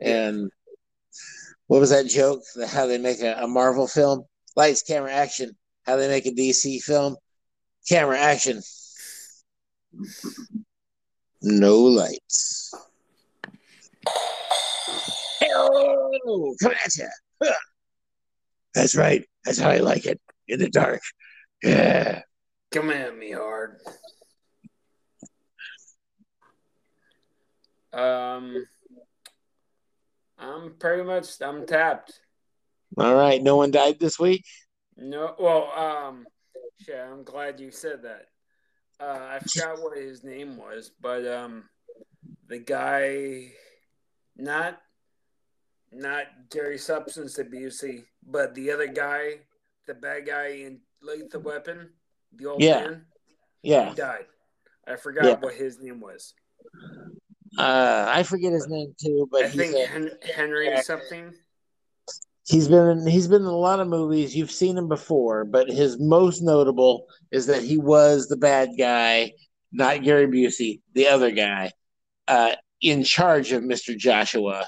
And 0.00 0.50
what 1.66 1.80
was 1.80 1.90
that 1.90 2.06
joke? 2.06 2.42
The- 2.54 2.66
How 2.66 2.86
they 2.86 2.98
make 2.98 3.20
a, 3.20 3.34
a 3.42 3.46
Marvel 3.46 3.86
film? 3.86 4.24
Lights, 4.56 4.82
camera, 4.82 5.12
action. 5.12 5.56
How 5.84 5.96
they 5.96 6.08
make 6.08 6.26
a 6.26 6.30
DC 6.30 6.80
film? 6.82 7.16
Camera, 7.88 8.18
action. 8.18 8.60
No 11.42 11.78
lights. 11.78 12.72
Oh, 15.44 16.54
coming 16.62 16.78
at 16.84 16.96
you. 16.96 17.08
That's 18.74 18.96
right. 18.96 19.24
That's 19.44 19.58
how 19.58 19.70
I 19.70 19.78
like 19.78 20.06
it. 20.06 20.20
In 20.48 20.60
the 20.60 20.70
dark. 20.70 21.00
Yeah. 21.62 22.22
Come 22.70 22.90
at 22.90 23.16
me 23.16 23.32
hard. 23.32 23.78
Um, 27.92 28.66
I'm 30.38 30.74
pretty 30.78 31.02
much 31.02 31.40
I'm 31.40 31.66
tapped. 31.66 32.12
All 32.96 33.14
right. 33.14 33.42
No 33.42 33.56
one 33.56 33.70
died 33.70 33.98
this 34.00 34.18
week. 34.18 34.44
No, 35.02 35.34
well, 35.38 35.72
um, 35.76 36.26
yeah, 36.88 37.10
I'm 37.10 37.24
glad 37.24 37.58
you 37.58 37.72
said 37.72 38.02
that. 38.04 38.26
Uh, 39.00 39.18
I 39.34 39.38
forgot 39.40 39.82
what 39.82 39.98
his 39.98 40.22
name 40.22 40.56
was, 40.56 40.92
but 41.00 41.26
um, 41.26 41.64
the 42.48 42.58
guy, 42.58 43.50
not 44.36 44.80
not 45.90 46.26
Gary 46.50 46.78
Substance 46.78 47.36
Abusey, 47.38 48.04
but 48.24 48.54
the 48.54 48.70
other 48.70 48.86
guy, 48.86 49.40
the 49.88 49.94
bad 49.94 50.24
guy 50.26 50.46
in 50.64 50.78
Lethal 51.02 51.42
Weapon, 51.42 51.90
the 52.34 52.46
old 52.46 52.62
Yeah. 52.62 52.80
man, 52.80 53.06
Yeah. 53.62 53.90
he 53.90 53.96
died. 53.96 54.26
I 54.86 54.96
forgot 54.96 55.24
Yeah. 55.24 55.34
what 55.40 55.54
his 55.54 55.80
name 55.80 56.00
was. 56.00 56.32
Uh, 57.58 58.06
I 58.08 58.22
forget 58.22 58.52
his 58.52 58.68
name 58.68 58.94
too, 59.02 59.28
but 59.30 59.44
I 59.44 59.50
think 59.50 59.74
a- 59.74 60.32
Henry 60.32 60.80
something. 60.82 61.34
He's 62.46 62.68
been 62.68 62.98
in, 62.98 63.06
he's 63.06 63.28
been 63.28 63.42
in 63.42 63.48
a 63.48 63.56
lot 63.56 63.80
of 63.80 63.88
movies. 63.88 64.34
You've 64.34 64.50
seen 64.50 64.76
him 64.76 64.88
before, 64.88 65.44
but 65.44 65.68
his 65.68 65.98
most 65.98 66.42
notable 66.42 67.06
is 67.30 67.46
that 67.46 67.62
he 67.62 67.78
was 67.78 68.28
the 68.28 68.36
bad 68.36 68.70
guy, 68.78 69.32
not 69.72 70.02
Gary 70.02 70.26
Busey, 70.26 70.80
the 70.94 71.08
other 71.08 71.30
guy, 71.30 71.70
uh, 72.28 72.54
in 72.80 73.04
charge 73.04 73.52
of 73.52 73.62
Mister 73.62 73.94
Joshua 73.94 74.66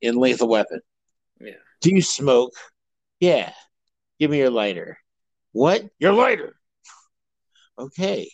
in 0.00 0.16
Lethal 0.16 0.48
Weapon. 0.48 0.80
Yeah. 1.40 1.52
Do 1.80 1.90
you 1.94 2.02
smoke? 2.02 2.52
Yeah. 3.20 3.52
Give 4.18 4.30
me 4.30 4.38
your 4.38 4.50
lighter. 4.50 4.98
What? 5.52 5.84
Your 5.98 6.12
lighter. 6.12 6.54
Okay. 7.78 8.30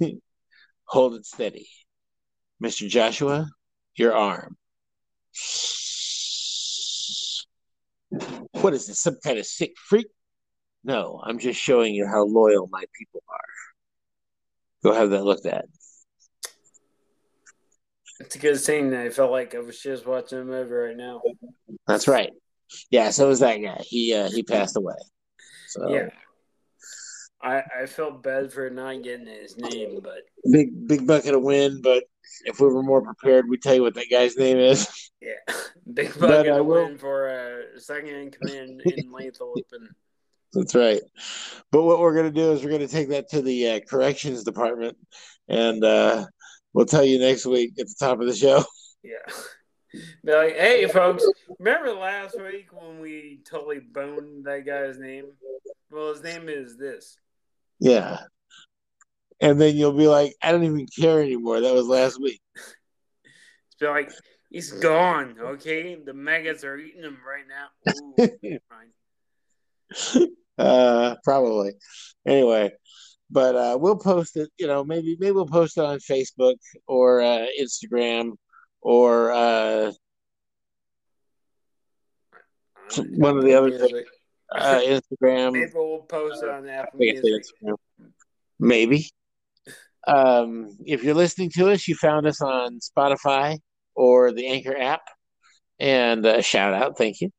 Hold 0.84 1.14
it 1.14 1.26
steady. 1.26 1.68
Mr. 2.62 2.88
Joshua, 2.88 3.48
your 3.96 4.14
arm. 4.14 4.56
What 8.60 8.74
is 8.74 8.86
this? 8.86 9.00
Some 9.00 9.16
kind 9.22 9.38
of 9.38 9.46
sick 9.46 9.72
freak? 9.88 10.06
No, 10.84 11.20
I'm 11.24 11.38
just 11.38 11.60
showing 11.60 11.94
you 11.94 12.06
how 12.06 12.24
loyal 12.24 12.68
my 12.70 12.84
people 12.96 13.22
are. 13.28 13.38
Go 14.84 14.92
have 14.92 15.10
that 15.10 15.24
looked 15.24 15.46
at. 15.46 15.64
It's 18.20 18.36
a 18.36 18.38
good 18.38 18.58
thing 18.58 18.94
I 18.94 19.10
felt 19.10 19.30
like 19.30 19.54
I 19.54 19.58
was 19.58 19.78
just 19.78 20.06
watching 20.06 20.38
a 20.38 20.44
movie 20.44 20.72
right 20.72 20.96
now. 20.96 21.20
That's 21.86 22.08
right. 22.08 22.30
Yeah, 22.90 23.10
so 23.10 23.28
was 23.28 23.40
that 23.40 23.58
guy. 23.58 23.82
He 23.84 24.14
uh, 24.14 24.30
he 24.30 24.42
passed 24.42 24.76
away. 24.76 24.94
So 25.68 25.88
Yeah. 25.92 26.08
I, 27.42 27.62
I 27.82 27.86
felt 27.86 28.22
bad 28.22 28.52
for 28.52 28.70
not 28.70 29.02
getting 29.02 29.26
his 29.26 29.56
name, 29.56 30.00
but 30.02 30.22
big 30.50 30.86
big 30.88 31.06
bucket 31.06 31.34
of 31.34 31.42
wind, 31.42 31.82
but 31.82 32.04
if 32.44 32.60
we 32.60 32.68
were 32.68 32.82
more 32.82 33.02
prepared, 33.02 33.48
we'd 33.48 33.62
tell 33.62 33.74
you 33.74 33.82
what 33.82 33.94
that 33.94 34.10
guy's 34.10 34.36
name 34.36 34.58
is. 34.58 35.10
yeah, 35.20 35.32
big 35.92 36.12
But 36.18 36.28
bucket 36.28 36.52
I 36.52 36.60
will- 36.60 36.96
for 36.98 37.28
a 37.28 37.80
second 37.80 38.08
in 38.14 38.30
command 38.30 38.82
in 38.84 39.12
Lethal 39.12 39.54
Weapon. 39.54 39.88
That's 40.52 40.74
right. 40.74 41.02
But 41.70 41.82
what 41.82 41.98
we're 41.98 42.14
going 42.14 42.32
to 42.32 42.40
do 42.40 42.52
is 42.52 42.62
we're 42.62 42.70
going 42.70 42.80
to 42.86 42.88
take 42.88 43.08
that 43.10 43.28
to 43.30 43.42
the 43.42 43.68
uh, 43.72 43.80
corrections 43.88 44.42
department, 44.44 44.96
and 45.48 45.84
uh, 45.84 46.24
we'll 46.72 46.86
tell 46.86 47.04
you 47.04 47.18
next 47.18 47.44
week 47.44 47.72
at 47.78 47.86
the 47.86 47.94
top 47.98 48.20
of 48.20 48.26
the 48.26 48.34
show. 48.34 48.62
Yeah. 49.02 49.34
Be 50.24 50.32
like, 50.32 50.56
hey, 50.56 50.88
folks, 50.88 51.24
remember 51.60 51.92
last 51.92 52.36
week 52.42 52.66
when 52.72 52.98
we 53.00 53.40
totally 53.48 53.78
boned 53.78 54.44
that 54.46 54.66
guy's 54.66 54.98
name? 54.98 55.26
Well, 55.92 56.12
his 56.12 56.24
name 56.24 56.48
is 56.48 56.76
this. 56.76 57.16
Yeah. 57.78 58.18
And 59.40 59.60
then 59.60 59.76
you'll 59.76 59.92
be 59.92 60.08
like, 60.08 60.34
I 60.42 60.52
don't 60.52 60.64
even 60.64 60.86
care 60.86 61.20
anymore. 61.20 61.60
That 61.60 61.74
was 61.74 61.86
last 61.86 62.20
week. 62.20 62.40
It's 62.54 63.76
be 63.78 63.86
like, 63.86 64.10
he's 64.50 64.72
gone, 64.72 65.36
okay? 65.38 65.94
The 65.96 66.14
maggots 66.14 66.64
are 66.64 66.78
eating 66.78 67.02
him 67.02 67.18
right 67.26 67.44
now. 67.46 67.68
Ooh, 68.42 68.58
fine. 68.70 70.28
Uh, 70.58 71.16
probably. 71.22 71.72
Anyway, 72.26 72.72
but 73.30 73.54
uh, 73.54 73.76
we'll 73.78 73.98
post 73.98 74.36
it. 74.36 74.48
You 74.58 74.66
know, 74.66 74.84
maybe 74.84 75.16
maybe 75.20 75.32
we'll 75.32 75.46
post 75.46 75.76
it 75.76 75.84
on 75.84 75.98
Facebook 75.98 76.56
or 76.86 77.20
uh, 77.20 77.46
Instagram 77.60 78.32
or 78.80 79.32
uh, 79.32 79.92
one 82.96 83.36
of 83.36 83.44
the 83.44 83.54
other 83.54 83.68
Music. 83.68 84.06
uh, 84.54 84.80
Instagram. 84.80 85.52
Maybe 85.52 85.72
we'll 85.74 85.98
post 86.08 86.42
it 86.42 86.48
on 86.48 86.68
Apple 86.68 86.92
I 86.94 86.98
think 86.98 87.12
I 87.12 87.14
said 87.16 87.24
Music. 87.24 87.54
Instagram. 87.62 87.74
Maybe. 88.58 89.10
Um, 90.06 90.76
if 90.84 91.02
you're 91.02 91.14
listening 91.14 91.50
to 91.56 91.70
us, 91.70 91.88
you 91.88 91.94
found 91.94 92.26
us 92.26 92.40
on 92.40 92.78
Spotify 92.78 93.58
or 93.94 94.32
the 94.32 94.46
Anchor 94.46 94.76
app. 94.76 95.02
And 95.78 96.24
uh, 96.24 96.42
shout 96.42 96.74
out, 96.74 96.96
thank 96.96 97.20
you. 97.20 97.30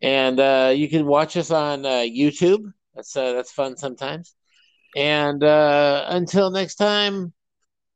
And 0.00 0.38
uh, 0.38 0.72
you 0.74 0.88
can 0.88 1.06
watch 1.06 1.36
us 1.36 1.50
on 1.50 1.86
uh, 1.86 2.04
YouTube. 2.06 2.64
That's 2.94 3.16
uh, 3.16 3.32
that's 3.32 3.52
fun 3.52 3.76
sometimes. 3.76 4.34
And 4.96 5.42
uh, 5.42 6.04
until 6.08 6.50
next 6.50 6.74
time, 6.74 7.32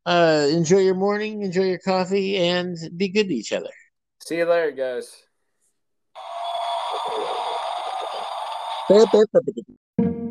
uh, 0.07 0.47
enjoy 0.51 0.79
your 0.79 0.95
morning, 0.95 1.43
enjoy 1.43 1.65
your 1.65 1.79
coffee, 1.79 2.37
and 2.37 2.77
be 2.97 3.09
good 3.09 3.29
to 3.29 3.35
each 3.35 3.53
other. 3.53 3.71
See 4.23 4.39
you 4.39 4.47
later, 4.47 4.71
guys. 4.71 5.25
Bye, 8.89 9.05
bye, 9.13 9.25
bye, 9.33 9.41
bye. 9.99 10.23